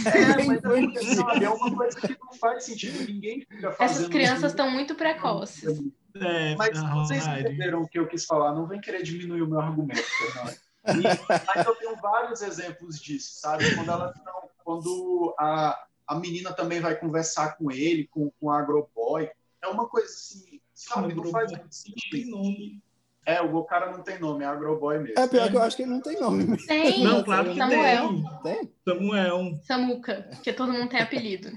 É, 0.06 0.44
mas 0.44 0.64
é, 0.64 1.44
é 1.44 1.50
uma 1.50 1.76
coisa 1.76 2.00
que 2.00 2.18
não 2.20 2.34
faz 2.34 2.66
sentido. 2.66 3.06
Ninguém 3.06 3.42
fica 3.42 3.72
fazendo. 3.72 3.98
Essas 3.98 4.08
crianças 4.08 4.52
estão 4.52 4.70
muito 4.70 4.96
precoces. 4.96 5.80
É, 6.16 6.56
mas 6.56 6.80
vocês 6.94 7.26
entenderam 7.26 7.82
o 7.82 7.88
que 7.88 7.98
eu 7.98 8.08
quis 8.08 8.26
falar. 8.26 8.54
Não 8.54 8.68
vem 8.68 8.82
querer 8.82 9.02
diminuir 9.02 9.42
o 9.42 9.48
meu 9.48 9.60
argumento, 9.60 10.04
Fernando. 10.04 10.65
E, 10.88 11.56
mas 11.56 11.66
eu 11.66 11.76
tenho 11.76 11.96
vários 11.98 12.42
exemplos 12.42 13.00
disso, 13.00 13.40
sabe? 13.40 13.76
Quando 13.76 13.92
ela 13.92 14.14
quando 14.66 15.36
a, 15.38 15.86
a 16.08 16.16
menina 16.20 16.52
também 16.52 16.80
vai 16.80 16.96
conversar 16.96 17.56
com 17.56 17.72
ele, 17.72 18.08
com, 18.08 18.32
com 18.32 18.48
o 18.48 18.52
agroboy, 18.52 19.30
é 19.62 19.68
uma 19.68 19.88
coisa 19.88 20.08
assim, 20.08 20.60
sabe? 20.74 21.14
Não 21.14 21.26
faz 21.28 21.52
muito 21.52 21.74
sentido. 21.74 22.32
nome. 22.32 22.82
É, 23.28 23.42
o 23.42 23.64
cara 23.64 23.92
não 23.92 24.04
tem 24.04 24.20
nome, 24.20 24.44
é 24.44 24.48
agroboy 24.48 25.00
mesmo. 25.00 25.20
É 25.20 25.28
pior 25.28 25.50
que 25.50 25.56
eu 25.56 25.62
acho 25.62 25.76
que 25.76 25.84
ele 25.84 25.92
não 25.92 26.02
tem 26.02 26.20
nome. 26.20 26.58
Tem. 26.66 27.04
Não, 27.04 27.24
claro 27.24 27.52
que 27.52 27.58
Samuel. 27.58 28.10
tem. 28.44 28.56
Tem? 28.58 28.74
Samuel. 28.88 29.60
Samuca, 29.64 30.28
porque 30.32 30.54
todo 30.54 30.74
mundo 30.74 30.90
tem 30.90 31.02
apelido. 31.02 31.50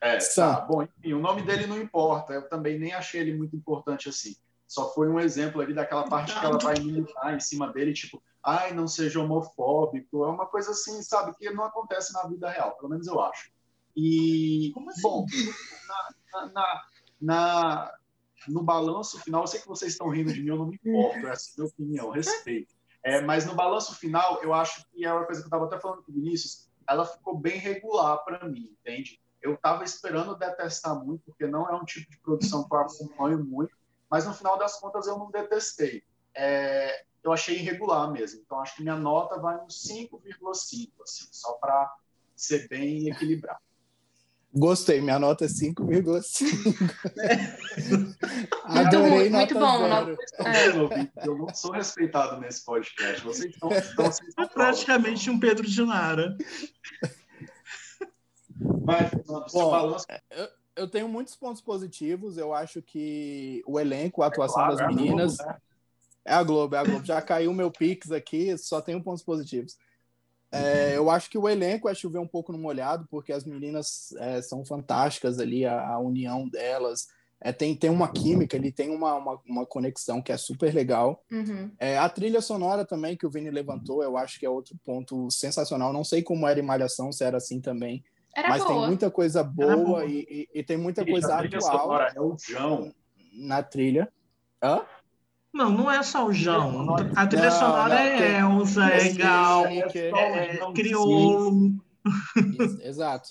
É, 0.00 0.18
tá. 0.18 0.60
Bom, 0.60 0.82
enfim, 0.82 1.12
o 1.12 1.20
nome 1.20 1.42
dele 1.42 1.66
não 1.66 1.80
importa. 1.80 2.32
Eu 2.32 2.48
também 2.48 2.76
nem 2.78 2.92
achei 2.92 3.20
ele 3.20 3.34
muito 3.34 3.54
importante 3.54 4.08
assim 4.08 4.34
só 4.72 4.90
foi 4.94 5.06
um 5.06 5.20
exemplo 5.20 5.60
ali 5.60 5.74
daquela 5.74 6.08
parte 6.08 6.32
que 6.32 6.46
ela 6.46 6.58
vai 6.58 6.74
militar 6.78 7.36
em 7.36 7.40
cima 7.40 7.70
dele, 7.70 7.92
tipo, 7.92 8.22
ai, 8.42 8.72
não 8.72 8.88
seja 8.88 9.20
homofóbico, 9.20 10.24
é 10.24 10.28
uma 10.28 10.46
coisa 10.46 10.70
assim, 10.70 11.02
sabe, 11.02 11.36
que 11.36 11.50
não 11.50 11.64
acontece 11.64 12.14
na 12.14 12.22
vida 12.22 12.48
real, 12.48 12.74
pelo 12.76 12.88
menos 12.88 13.06
eu 13.06 13.20
acho. 13.20 13.52
E, 13.94 14.72
assim? 14.88 15.02
bom, 15.02 15.26
na, 16.32 16.46
na, 16.46 16.82
na, 17.20 17.94
no 18.48 18.62
balanço 18.62 19.20
final, 19.20 19.42
eu 19.42 19.46
sei 19.46 19.60
que 19.60 19.68
vocês 19.68 19.92
estão 19.92 20.08
rindo 20.08 20.32
de 20.32 20.40
mim, 20.40 20.48
eu 20.48 20.56
não 20.56 20.66
me 20.66 20.76
importo, 20.82 21.26
essa 21.26 21.50
é 21.50 21.52
a 21.52 21.56
minha 21.58 21.68
opinião, 21.70 22.10
respeito. 22.10 22.74
É, 23.04 23.20
mas 23.20 23.44
no 23.44 23.54
balanço 23.54 23.94
final, 23.96 24.42
eu 24.42 24.54
acho 24.54 24.86
que 24.90 25.04
é 25.04 25.12
uma 25.12 25.26
coisa 25.26 25.42
que 25.42 25.44
eu 25.44 25.48
estava 25.48 25.66
até 25.66 25.78
falando 25.78 26.02
com 26.02 26.10
o 26.10 26.14
Vinícius, 26.14 26.66
ela 26.88 27.04
ficou 27.04 27.36
bem 27.36 27.58
regular 27.58 28.24
para 28.24 28.48
mim, 28.48 28.74
entende? 28.80 29.20
Eu 29.42 29.52
estava 29.52 29.84
esperando 29.84 30.34
detestar 30.34 30.98
muito, 31.04 31.24
porque 31.26 31.46
não 31.46 31.68
é 31.68 31.74
um 31.74 31.84
tipo 31.84 32.10
de 32.10 32.16
produção 32.20 32.66
que 32.66 32.74
eu 32.74 32.78
acompanho 32.78 33.44
muito, 33.44 33.81
mas 34.12 34.26
no 34.26 34.34
final 34.34 34.58
das 34.58 34.78
contas 34.78 35.06
eu 35.06 35.16
não 35.18 35.30
detestei. 35.30 36.04
É, 36.34 37.02
eu 37.24 37.32
achei 37.32 37.56
irregular 37.56 38.12
mesmo. 38.12 38.42
Então 38.44 38.60
acho 38.60 38.76
que 38.76 38.82
minha 38.82 38.94
nota 38.94 39.40
vai 39.40 39.56
no 39.56 39.68
5,5, 39.68 40.18
assim, 40.50 40.90
só 41.32 41.54
para 41.54 41.90
ser 42.36 42.68
bem 42.68 43.08
equilibrado. 43.08 43.58
Gostei, 44.54 45.00
minha 45.00 45.18
nota 45.18 45.46
é 45.46 45.48
5,5. 45.48 46.44
Adorei 48.64 49.30
muito, 49.30 49.34
muito 49.34 49.54
bom. 49.54 49.88
Zero. 50.42 50.92
É. 50.92 51.10
Eu 51.26 51.38
não 51.38 51.54
sou 51.54 51.70
respeitado 51.70 52.38
nesse 52.38 52.62
podcast. 52.66 53.24
Vocês 53.24 53.54
estão, 53.54 53.72
estão, 53.72 54.04
vocês 54.04 54.28
estão 54.28 54.44
é 54.44 54.48
praticamente 54.48 55.30
um 55.30 55.40
Pedro 55.40 55.66
de 55.66 55.80
Lara. 55.82 56.36
Vai, 58.60 59.10
Bom, 59.26 59.70
balanço. 59.70 60.04
Eu, 60.76 60.88
tenho 60.88 61.08
muitos 61.08 61.36
pontos 61.36 61.60
positivos. 61.60 62.36
Eu 62.36 62.52
acho 62.54 62.82
que 62.82 63.62
o 63.66 63.78
elenco, 63.78 64.22
a 64.22 64.26
atuação 64.26 64.62
é 64.62 64.66
claro, 64.66 64.76
das 64.76 64.94
meninas. 64.94 65.38
É 65.40 65.44
a, 65.44 65.46
Globo, 65.46 65.54
né? 65.54 65.58
é 66.24 66.34
a 66.34 66.42
Globo, 66.44 66.74
é 66.74 66.78
a 66.78 66.84
Globo. 66.84 67.04
Já 67.04 67.22
caiu 67.22 67.52
meu 67.52 67.70
Pix 67.70 68.10
aqui, 68.10 68.56
só 68.58 68.80
tenho 68.80 69.02
pontos 69.02 69.22
positivos. 69.22 69.76
É, 70.52 70.94
eu 70.94 71.10
acho 71.10 71.30
que 71.30 71.38
o 71.38 71.48
elenco 71.48 71.88
é 71.88 71.94
chover 71.94 72.18
um 72.18 72.26
pouco 72.26 72.52
no 72.52 72.58
molhado, 72.58 73.08
porque 73.10 73.32
as 73.32 73.44
meninas 73.44 74.12
é, 74.18 74.42
são 74.42 74.62
fantásticas 74.66 75.38
ali, 75.38 75.64
a, 75.64 75.88
a 75.88 75.98
união 75.98 76.46
delas. 76.46 77.08
É, 77.40 77.52
tem, 77.52 77.74
tem 77.74 77.90
uma 77.90 78.12
química, 78.12 78.54
ele 78.54 78.70
tem 78.70 78.90
uma, 78.90 79.14
uma, 79.14 79.40
uma, 79.46 79.66
conexão 79.66 80.22
que 80.22 80.30
é 80.30 80.36
super 80.36 80.72
legal. 80.72 81.24
Uhum. 81.32 81.70
É, 81.78 81.98
a 81.98 82.08
trilha 82.08 82.40
sonora 82.40 82.84
também, 82.84 83.16
que 83.16 83.26
o 83.26 83.30
Vini 83.30 83.50
levantou, 83.50 84.02
eu 84.02 84.16
acho 84.16 84.38
que 84.38 84.46
é 84.46 84.50
outro 84.50 84.76
ponto 84.84 85.28
sensacional. 85.30 85.92
Não 85.92 86.04
sei 86.04 86.22
como 86.22 86.46
era 86.46 86.60
em 86.60 86.62
Malhação, 86.62 87.10
se 87.10 87.24
era 87.24 87.38
assim 87.38 87.60
também. 87.60 88.04
Era 88.34 88.48
mas 88.48 88.62
boa. 88.64 88.74
tem 88.74 88.86
muita 88.86 89.10
coisa 89.10 89.42
boa, 89.42 89.76
boa. 89.76 90.04
E, 90.06 90.48
e, 90.54 90.60
e, 90.60 90.62
tem 90.62 90.76
muita 90.76 91.04
coisa 91.04 91.36
atual. 91.36 92.00
É 92.02 92.20
o 92.20 92.36
João. 92.38 92.94
Na 93.34 93.62
trilha. 93.62 94.12
Hã? 94.62 94.82
Não, 95.52 95.70
não 95.70 95.90
é 95.90 96.02
só 96.02 96.26
o 96.26 96.32
João. 96.32 96.96
A 97.14 97.26
trilha 97.26 97.50
não, 97.50 97.58
sonora 97.58 97.94
não, 97.94 98.00
é 98.00 98.40
Elza, 98.40 98.84
é 98.86 99.08
Gal, 99.12 99.66
é, 99.66 100.72
Crioulo. 100.74 101.72
Exato. 102.82 103.28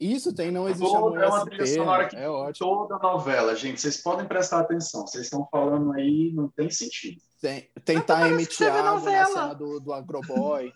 Isso 0.00 0.34
tem 0.34 0.50
Não 0.50 0.68
Existe 0.68 0.96
Amor 0.96 1.22
É 1.22 1.26
uma 1.28 1.44
trilha 1.44 1.66
sonora 1.66 2.08
que 2.08 2.16
é 2.16 2.28
ótimo. 2.28 2.88
toda 2.88 2.98
novela, 2.98 3.54
gente. 3.54 3.80
Vocês 3.80 3.98
podem 3.98 4.26
prestar 4.26 4.60
atenção. 4.60 5.06
Vocês 5.06 5.24
estão 5.24 5.46
falando 5.50 5.92
aí, 5.92 6.32
não 6.34 6.48
tem 6.48 6.70
sentido. 6.70 7.20
Tem, 7.40 7.70
tem 7.84 8.00
Time 8.00 8.46
Thiago 8.46 9.00
na 9.00 9.26
cena 9.26 9.54
do, 9.54 9.78
do 9.78 9.92
Agroboy. 9.92 10.72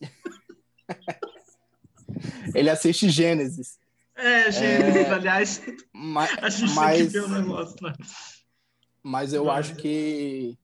Ele 2.54 2.70
assiste 2.70 3.08
Gênesis. 3.08 3.78
É, 4.16 4.50
Gênesis, 4.50 4.96
é, 4.96 5.10
aliás. 5.10 5.62
Mas, 5.92 6.60
mas, 6.74 7.12
né? 7.12 7.92
Mas 9.02 9.32
eu 9.32 9.50
acho 9.50 9.74
que 9.76 10.58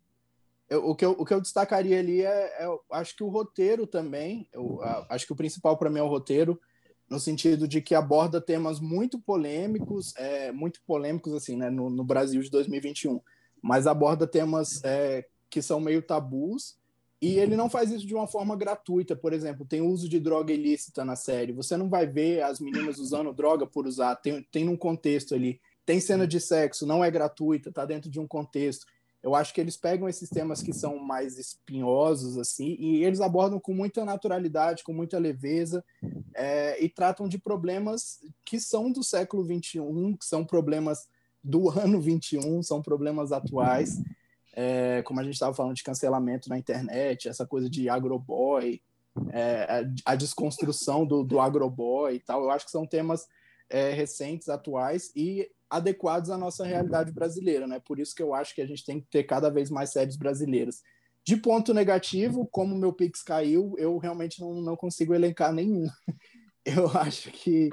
eu, 0.71 0.89
o, 0.89 0.95
que 0.95 1.05
eu, 1.05 1.11
o 1.11 1.25
que 1.25 1.35
eu 1.35 1.41
destacaria 1.41 1.99
ali 1.99 2.23
é, 2.23 2.65
é 2.65 2.79
acho 2.93 3.17
que 3.17 3.25
o 3.25 3.29
roteiro 3.29 3.89
também. 3.89 4.49
Eu, 4.53 4.81
acho 5.09 5.27
que 5.27 5.33
o 5.33 5.37
principal 5.37 5.77
para 5.77 5.91
mim 5.91 5.99
é 5.99 6.03
o 6.03 6.09
roteiro, 6.09 6.59
no 7.09 7.19
sentido 7.19 7.67
de 7.67 7.83
que 7.83 7.93
aborda 7.93 8.41
temas 8.41 8.79
muito 8.79 9.19
polêmicos, 9.19 10.15
é, 10.17 10.53
muito 10.53 10.81
polêmicos 10.87 11.35
assim, 11.35 11.57
né, 11.57 11.69
no, 11.69 11.91
no 11.91 12.05
Brasil 12.05 12.41
de 12.41 12.49
2021, 12.49 13.21
mas 13.61 13.89
aborda 13.89 14.29
temas 14.29 14.81
é, 14.85 15.27
que 15.51 15.61
são 15.61 15.81
meio 15.81 16.01
tabus. 16.01 16.79
E 17.21 17.39
ele 17.39 17.55
não 17.57 17.69
faz 17.69 17.91
isso 17.91 18.07
de 18.07 18.15
uma 18.15 18.27
forma 18.27 18.57
gratuita, 18.57 19.15
por 19.15 19.33
exemplo, 19.33 19.67
tem 19.67 19.83
uso 19.83 20.09
de 20.09 20.19
droga 20.19 20.53
ilícita 20.53 21.05
na 21.05 21.17
série. 21.17 21.53
Você 21.53 21.77
não 21.77 21.89
vai 21.89 22.07
ver 22.07 22.43
as 22.43 22.61
meninas 22.61 22.99
usando 22.99 23.33
droga 23.33 23.67
por 23.67 23.87
usar, 23.87 24.17
tem, 24.17 24.43
tem 24.51 24.69
um 24.69 24.77
contexto 24.77 25.35
ali 25.35 25.61
tem 25.91 25.99
cena 25.99 26.25
de 26.25 26.39
sexo, 26.41 26.87
não 26.87 27.05
é 27.05 27.11
gratuita, 27.11 27.73
tá 27.73 27.85
dentro 27.85 28.09
de 28.09 28.21
um 28.21 28.27
contexto. 28.27 28.87
Eu 29.21 29.35
acho 29.35 29.53
que 29.53 29.61
eles 29.61 29.77
pegam 29.77 30.09
esses 30.09 30.31
temas 30.31 30.63
que 30.63 30.73
são 30.73 30.97
mais 31.01 31.37
espinhosos, 31.37 32.39
assim, 32.39 32.77
e 32.79 33.05
eles 33.05 33.21
abordam 33.21 33.59
com 33.59 33.75
muita 33.75 34.05
naturalidade, 34.05 34.85
com 34.85 34.93
muita 34.93 35.19
leveza, 35.19 35.85
é, 36.33 36.81
e 36.81 36.89
tratam 36.89 37.27
de 37.27 37.39
problemas 37.39 38.21
que 38.45 38.61
são 38.61 38.93
do 38.93 39.03
século 39.03 39.45
XXI, 39.45 39.81
que 40.17 40.25
são 40.25 40.45
problemas 40.45 41.09
do 41.43 41.69
ano 41.77 42.01
XXI, 42.01 42.63
são 42.63 42.81
problemas 42.81 43.33
atuais, 43.33 44.01
é, 44.53 45.03
como 45.03 45.21
a 45.21 45.23
gente 45.23 45.35
estava 45.35 45.55
falando 45.55 45.77
de 45.77 45.83
cancelamento 45.83 46.49
na 46.49 46.59
internet, 46.59 47.29
essa 47.29 47.47
coisa 47.47 47.69
de 47.69 47.89
agroboy, 47.89 48.81
é, 49.33 49.85
a 50.05 50.15
desconstrução 50.15 51.07
do, 51.07 51.25
do 51.25 51.41
agroboy 51.41 52.15
e 52.15 52.21
tal. 52.21 52.43
Eu 52.43 52.51
acho 52.51 52.65
que 52.65 52.71
são 52.71 52.87
temas 52.87 53.27
é, 53.69 53.93
recentes, 53.93 54.49
atuais, 54.49 55.13
e 55.15 55.49
adequados 55.69 56.31
à 56.31 56.37
nossa 56.37 56.65
realidade 56.65 57.13
brasileira, 57.13 57.67
né? 57.67 57.81
Por 57.81 58.01
isso 58.01 58.15
que 58.15 58.23
eu 58.23 58.35
acho 58.35 58.55
que 58.55 58.61
a 58.61 58.67
gente 58.67 58.85
tem 58.85 59.01
que 59.01 59.07
ter 59.09 59.23
cada 59.25 59.49
vez 59.49 59.71
mais 59.71 59.91
séries 59.91 60.17
brasileiras. 60.17 60.83
De 61.25 61.37
ponto 61.37 61.73
negativo, 61.73 62.49
como 62.51 62.77
meu 62.77 62.93
Pix 62.93 63.23
caiu, 63.23 63.75
eu 63.79 63.99
realmente 63.99 64.41
não, 64.41 64.55
não 64.55 64.77
consigo 64.77 65.15
elencar 65.15 65.53
nenhum. 65.53 65.87
Eu 66.63 66.89
acho 66.89 67.31
que 67.31 67.71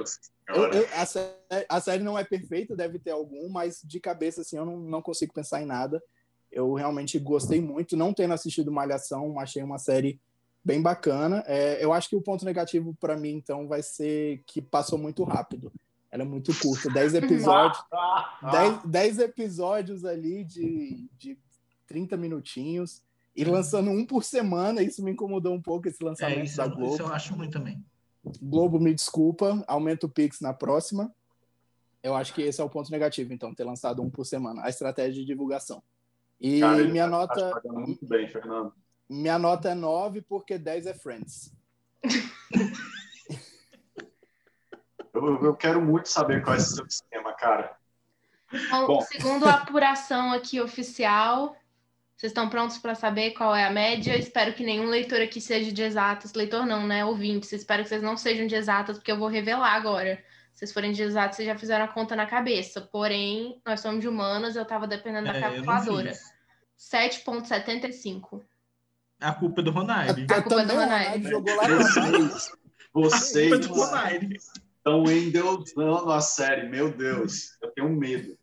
eu, 0.48 0.64
eu, 0.72 0.88
a, 0.94 1.06
série, 1.06 1.36
a, 1.68 1.82
série, 1.82 2.04
não 2.04 2.18
é 2.18 2.24
perfeita, 2.24 2.74
deve 2.74 2.98
ter 2.98 3.12
algum, 3.12 3.50
mas 3.50 3.82
de 3.84 4.00
cabeça 4.00 4.42
assim 4.42 4.56
eu 4.56 4.66
não, 4.66 4.78
não 4.78 5.02
consigo 5.02 5.34
pensar 5.34 5.62
em 5.62 5.66
nada. 5.66 6.02
Eu 6.52 6.74
realmente 6.74 7.20
gostei 7.20 7.62
muito, 7.62 7.98
não 7.98 8.14
tendo 8.14 8.34
assistido 8.34 8.72
Malhação, 8.72 9.40
achei 9.40 9.62
uma 9.62 9.78
série 9.78 10.20
bem 10.64 10.82
bacana. 10.82 11.44
É, 11.48 11.84
eu 11.84 11.94
acho 11.94 12.10
que 12.10 12.16
o 12.16 12.22
ponto 12.22 12.44
negativo 12.44 12.94
para 13.00 13.16
mim 13.16 13.32
então 13.32 13.68
vai 13.68 13.82
ser 13.82 14.44
que 14.46 14.62
passou 14.62 14.98
muito 14.98 15.24
rápido. 15.24 15.72
Ela 16.12 16.24
é 16.24 16.26
muito 16.26 16.58
curta, 16.60 16.90
10 16.90 17.14
episódios. 17.16 17.84
10, 18.52 18.84
10 18.86 19.20
episódios 19.20 20.06
ali 20.06 20.44
de, 20.44 21.08
de 21.18 21.38
30 21.88 22.18
minutinhos. 22.18 23.02
E 23.36 23.46
lançando 23.46 23.92
um 23.92 24.06
por 24.06 24.24
semana, 24.24 24.82
isso 24.82 25.04
me 25.04 25.12
incomodou 25.12 25.54
um 25.54 25.62
pouco, 25.62 25.88
esse 25.88 26.04
lançamento 26.04 26.40
é, 26.40 26.44
isso, 26.44 26.58
da 26.58 26.68
Globo. 26.68 26.94
Isso 26.94 27.04
eu 27.04 27.14
acho 27.14 27.38
muito 27.38 27.54
também. 27.54 27.84
Globo, 28.42 28.80
me 28.80 28.94
desculpa, 28.94 29.64
aumenta 29.68 30.06
o 30.06 30.10
Pix 30.10 30.42
na 30.42 30.54
próxima. 30.54 31.14
Eu 32.02 32.16
acho 32.16 32.34
que 32.34 32.42
esse 32.42 32.60
é 32.60 32.64
o 32.64 32.70
ponto 32.70 32.92
negativo, 32.92 33.32
então, 33.32 33.54
ter 33.54 33.64
lançado 33.64 34.02
um 34.02 34.10
por 34.10 34.26
semana. 34.26 34.64
A 34.64 34.70
estratégia 34.70 35.22
de 35.22 35.26
divulgação. 35.26 35.84
E 36.40 36.60
Cara, 36.60 36.84
minha 36.84 37.06
tá, 37.06 37.10
nota. 37.10 37.62
Muito 37.66 38.06
bem, 38.06 38.28
Fernando. 38.28 38.74
Minha 39.10 39.40
nota 39.40 39.70
é 39.70 39.76
9, 39.76 40.22
porque 40.22 40.58
10 40.58 40.88
é 40.88 40.94
Friends. 40.94 41.54
Eu, 45.18 45.44
eu 45.44 45.56
quero 45.56 45.82
muito 45.82 46.08
saber 46.08 46.44
qual 46.44 46.56
é 46.56 46.60
o 46.60 46.62
seu 46.62 46.86
esquema, 46.86 47.34
cara. 47.34 47.76
Bom, 48.70 48.88
Bom. 48.88 49.02
Segundo 49.02 49.48
a 49.48 49.56
apuração 49.56 50.32
aqui 50.32 50.62
oficial, 50.62 51.56
vocês 52.16 52.30
estão 52.32 52.50
prontos 52.50 52.78
para 52.78 52.96
saber 52.96 53.32
qual 53.32 53.56
é 53.56 53.66
a 53.66 53.72
média? 53.72 54.16
Espero 54.18 54.54
que 54.54 54.64
nenhum 54.64 54.86
leitor 54.86 55.22
aqui 55.22 55.42
seja 55.42 55.72
de 55.72 55.82
exatas. 55.82 56.34
Leitor 56.34 56.66
não, 56.66 56.86
né? 56.86 57.04
Ouvintes. 57.04 57.52
Espero 57.52 57.84
que 57.84 57.90
vocês 57.90 58.02
não 58.02 58.16
sejam 58.16 58.48
de 58.48 58.56
exatas, 58.56 58.98
porque 58.98 59.12
eu 59.12 59.18
vou 59.18 59.28
revelar 59.28 59.74
agora. 59.74 60.24
Se 60.58 60.62
vocês 60.62 60.74
forem 60.74 60.92
de 60.92 61.04
exatas, 61.04 61.36
vocês 61.36 61.48
já 61.48 61.56
fizeram 61.56 61.86
a 61.86 61.88
conta 61.88 62.16
na 62.16 62.26
cabeça. 62.26 62.82
Porém, 62.82 63.62
nós 63.64 63.80
somos 63.80 64.02
de 64.02 64.08
humanas, 64.08 64.56
eu 64.56 64.64
estava 64.64 64.88
dependendo 64.88 65.28
da 65.28 65.38
é, 65.38 65.40
calculadora. 65.40 66.12
7,75. 66.76 68.42
A 69.20 69.34
culpa 69.36 69.62
é 69.62 69.64
do 69.64 69.70
Ronaldo. 69.70 70.26
A 70.34 70.42
culpa 70.42 70.62
é 70.62 70.66
do 70.66 70.74
Ronaldo. 70.74 71.30
Jogou 71.30 71.56
lá 71.56 71.68
vocês, 71.68 72.52
vocês, 72.92 73.70
estão 74.78 75.04
endeusando 75.04 76.12
a 76.12 76.22
série, 76.22 76.68
meu 76.68 76.92
Deus, 76.92 77.56
eu 77.62 77.72
tenho 77.74 77.90
medo. 77.92 78.36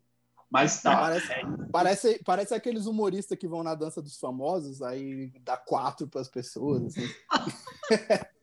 Mas 0.49 0.81
tá. 0.81 0.97
Parece, 0.97 1.29
parece, 1.73 2.21
parece 2.25 2.55
aqueles 2.55 2.87
humoristas 2.87 3.37
que 3.37 3.49
vão 3.49 3.65
na 3.65 3.75
dança 3.75 4.01
dos 4.01 4.21
famosos, 4.21 4.83
aí 4.83 5.33
dá 5.41 5.57
quatro 5.57 6.07
para 6.07 6.21
as 6.21 6.29
pessoas. 6.29 6.85
Assim. 6.85 7.13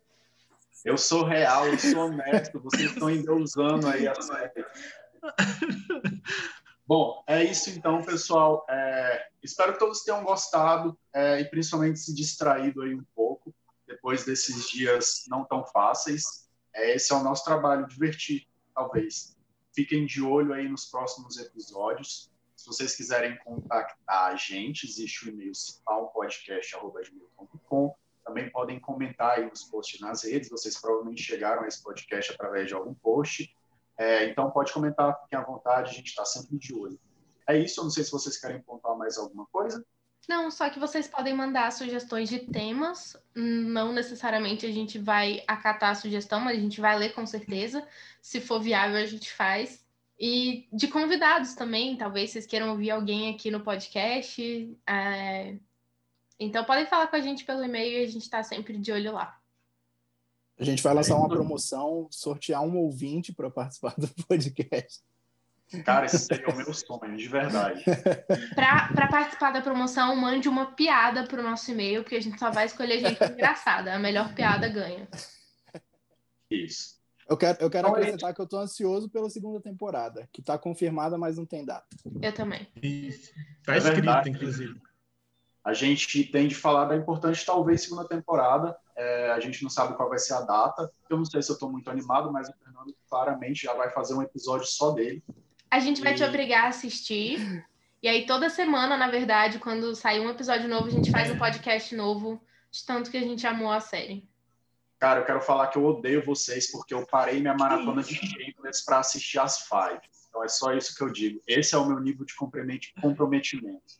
eu 0.83 0.97
sou 0.97 1.23
real, 1.23 1.67
eu 1.67 1.77
sou 1.77 2.05
honesto, 2.05 2.59
vocês 2.59 2.91
estão 2.91 3.09
endeusando 3.09 3.87
aí 3.87 4.07
a 4.07 4.21
série. 4.21 4.65
Bom, 6.87 7.23
é 7.27 7.43
isso 7.43 7.69
então, 7.69 8.03
pessoal. 8.03 8.65
É, 8.69 9.27
espero 9.41 9.73
que 9.73 9.79
todos 9.79 10.03
tenham 10.03 10.23
gostado 10.23 10.97
é, 11.13 11.39
e 11.39 11.45
principalmente 11.45 11.99
se 11.99 12.13
distraído 12.13 12.81
aí 12.81 12.93
um 12.93 13.05
pouco 13.15 13.53
depois 13.87 14.25
desses 14.25 14.69
dias 14.69 15.23
não 15.27 15.45
tão 15.45 15.65
fáceis. 15.65 16.49
É, 16.73 16.95
esse 16.95 17.13
é 17.13 17.15
o 17.15 17.23
nosso 17.23 17.43
trabalho, 17.43 17.87
divertir, 17.87 18.47
talvez. 18.73 19.37
Fiquem 19.73 20.05
de 20.05 20.21
olho 20.21 20.53
aí 20.53 20.67
nos 20.67 20.85
próximos 20.85 21.37
episódios. 21.37 22.29
Se 22.55 22.67
vocês 22.67 22.95
quiserem 22.95 23.37
contactar 23.39 24.31
a 24.31 24.35
gente, 24.35 24.85
existe 24.85 25.25
o 25.25 25.29
e-mail 25.29 25.55
cipampodcast.com. 25.55 27.95
Também 28.31 28.49
podem 28.49 28.79
comentar 28.79 29.37
aí 29.37 29.45
nos 29.45 29.65
posts 29.65 29.99
nas 29.99 30.23
redes. 30.23 30.49
Vocês 30.49 30.79
provavelmente 30.79 31.21
chegaram 31.21 31.63
a 31.63 31.67
esse 31.67 31.83
podcast 31.83 32.31
através 32.31 32.65
de 32.65 32.73
algum 32.73 32.93
post. 32.93 33.53
É, 33.97 34.25
então, 34.25 34.49
pode 34.49 34.71
comentar, 34.71 35.19
fiquem 35.23 35.37
à 35.37 35.43
vontade, 35.43 35.89
a 35.89 35.93
gente 35.93 36.07
está 36.07 36.23
sempre 36.23 36.57
de 36.57 36.73
olho. 36.73 36.97
É 37.45 37.57
isso, 37.57 37.81
eu 37.81 37.83
não 37.83 37.91
sei 37.91 38.05
se 38.05 38.11
vocês 38.11 38.39
querem 38.39 38.61
pontuar 38.61 38.97
mais 38.97 39.17
alguma 39.17 39.45
coisa. 39.47 39.85
Não, 40.29 40.49
só 40.49 40.69
que 40.69 40.79
vocês 40.79 41.09
podem 41.09 41.35
mandar 41.35 41.73
sugestões 41.73 42.29
de 42.29 42.39
temas. 42.39 43.17
Não 43.35 43.91
necessariamente 43.91 44.65
a 44.65 44.71
gente 44.71 44.97
vai 44.97 45.43
acatar 45.45 45.89
a 45.89 45.95
sugestão, 45.95 46.39
mas 46.39 46.57
a 46.57 46.61
gente 46.61 46.79
vai 46.79 46.97
ler 46.97 47.13
com 47.13 47.25
certeza. 47.25 47.85
Se 48.21 48.39
for 48.39 48.61
viável, 48.61 48.95
a 48.95 49.05
gente 49.05 49.33
faz. 49.33 49.85
E 50.17 50.69
de 50.71 50.87
convidados 50.87 51.53
também, 51.53 51.97
talvez 51.97 52.31
vocês 52.31 52.45
queiram 52.45 52.69
ouvir 52.69 52.91
alguém 52.91 53.33
aqui 53.33 53.51
no 53.51 53.59
podcast. 53.59 54.73
É... 54.87 55.57
Então 56.43 56.65
podem 56.65 56.87
falar 56.87 57.05
com 57.05 57.15
a 57.15 57.21
gente 57.21 57.45
pelo 57.45 57.63
e-mail 57.63 57.99
e 57.99 58.03
a 58.03 58.07
gente 58.07 58.23
está 58.23 58.41
sempre 58.41 58.75
de 58.79 58.91
olho 58.91 59.13
lá. 59.13 59.37
A 60.57 60.63
gente 60.63 60.81
vai 60.81 60.93
lançar 60.93 61.15
uma 61.15 61.29
promoção, 61.29 62.07
sortear 62.09 62.63
um 62.63 62.77
ouvinte 62.77 63.31
para 63.31 63.49
participar 63.49 63.93
do 63.95 64.07
podcast. 64.27 65.03
Cara, 65.85 66.05
esse 66.05 66.17
seria 66.17 66.49
o 66.49 66.57
meu 66.57 66.73
sonho, 66.73 67.15
de 67.15 67.27
verdade. 67.29 67.81
Para 68.53 69.07
participar 69.07 69.51
da 69.51 69.61
promoção, 69.61 70.13
mande 70.17 70.49
uma 70.49 70.75
piada 70.75 71.25
para 71.25 71.39
o 71.39 71.43
nosso 71.43 71.71
e-mail, 71.71 72.03
porque 72.03 72.17
a 72.17 72.21
gente 72.21 72.37
só 72.37 72.51
vai 72.51 72.65
escolher 72.65 72.99
gente 72.99 73.23
engraçada. 73.23 73.93
A 73.93 73.97
melhor 73.97 74.35
piada 74.35 74.67
ganha. 74.67 75.07
Isso. 76.49 76.99
Eu 77.29 77.37
quero, 77.37 77.57
eu 77.61 77.69
quero 77.69 77.87
acrescentar 77.87 78.33
que 78.33 78.41
eu 78.41 78.43
estou 78.43 78.59
ansioso 78.59 79.09
pela 79.09 79.29
segunda 79.29 79.61
temporada, 79.61 80.27
que 80.33 80.41
está 80.41 80.57
confirmada, 80.57 81.17
mas 81.17 81.37
não 81.37 81.45
tem 81.45 81.63
data. 81.63 81.87
Eu 82.21 82.33
também. 82.33 82.67
Está 82.75 83.75
é 83.75 83.77
escrito, 83.77 84.27
inclusive. 84.27 84.81
A 85.63 85.73
gente 85.73 86.23
tem 86.23 86.47
de 86.47 86.55
falar 86.55 86.85
da 86.85 86.95
importante, 86.95 87.45
talvez, 87.45 87.83
segunda 87.83 88.07
temporada. 88.07 88.75
É, 88.95 89.31
a 89.31 89.39
gente 89.39 89.61
não 89.61 89.69
sabe 89.69 89.95
qual 89.95 90.09
vai 90.09 90.17
ser 90.17 90.33
a 90.33 90.41
data. 90.41 90.91
Eu 91.09 91.17
não 91.17 91.25
sei 91.25 91.41
se 91.41 91.51
eu 91.51 91.53
estou 91.53 91.71
muito 91.71 91.89
animado, 91.89 92.31
mas 92.31 92.49
o 92.49 92.53
Fernando 92.53 92.95
claramente 93.07 93.63
já 93.63 93.73
vai 93.73 93.89
fazer 93.91 94.15
um 94.15 94.21
episódio 94.21 94.65
só 94.65 94.91
dele. 94.91 95.23
A 95.69 95.79
gente 95.79 96.01
vai 96.01 96.13
e... 96.13 96.15
te 96.15 96.23
obrigar 96.23 96.65
a 96.65 96.69
assistir. 96.69 97.65
E 98.01 98.07
aí, 98.07 98.25
toda 98.25 98.49
semana, 98.49 98.97
na 98.97 99.07
verdade, 99.07 99.59
quando 99.59 99.95
sair 99.95 100.19
um 100.19 100.29
episódio 100.29 100.67
novo, 100.67 100.87
a 100.87 100.91
gente 100.91 101.11
faz 101.11 101.29
um 101.29 101.37
podcast 101.37 101.95
novo, 101.95 102.41
de 102.71 102.83
tanto 102.83 103.11
que 103.11 103.17
a 103.17 103.21
gente 103.21 103.45
amou 103.45 103.71
a 103.71 103.79
série. 103.79 104.27
Cara, 104.97 105.19
eu 105.19 105.25
quero 105.25 105.41
falar 105.41 105.67
que 105.67 105.77
eu 105.77 105.85
odeio 105.85 106.25
vocês, 106.25 106.71
porque 106.71 106.93
eu 106.93 107.05
parei 107.05 107.39
minha 107.39 107.53
maratona 107.53 108.01
de 108.01 108.15
Shameless 108.15 108.83
para 108.83 108.99
assistir 108.99 109.39
as 109.39 109.67
Five. 109.67 110.01
Então 110.29 110.43
é 110.43 110.47
só 110.47 110.73
isso 110.73 110.95
que 110.95 111.03
eu 111.03 111.11
digo. 111.11 111.41
Esse 111.45 111.75
é 111.75 111.77
o 111.77 111.85
meu 111.85 111.99
nível 111.99 112.25
de 112.25 112.33
comprometimento. 112.35 113.93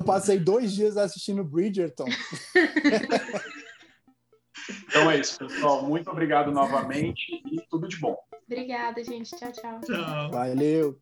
Eu 0.00 0.04
passei 0.04 0.38
dois 0.38 0.72
dias 0.72 0.96
assistindo 0.96 1.44
Bridgerton. 1.44 2.06
então 4.88 5.10
é 5.10 5.20
isso, 5.20 5.38
pessoal. 5.38 5.84
Muito 5.84 6.10
obrigado 6.10 6.50
novamente 6.50 7.42
e 7.52 7.60
tudo 7.68 7.86
de 7.86 7.98
bom. 7.98 8.16
Obrigada, 8.46 9.04
gente. 9.04 9.30
Tchau, 9.36 9.52
tchau. 9.52 9.80
Tchau. 9.82 10.30
Valeu. 10.30 10.98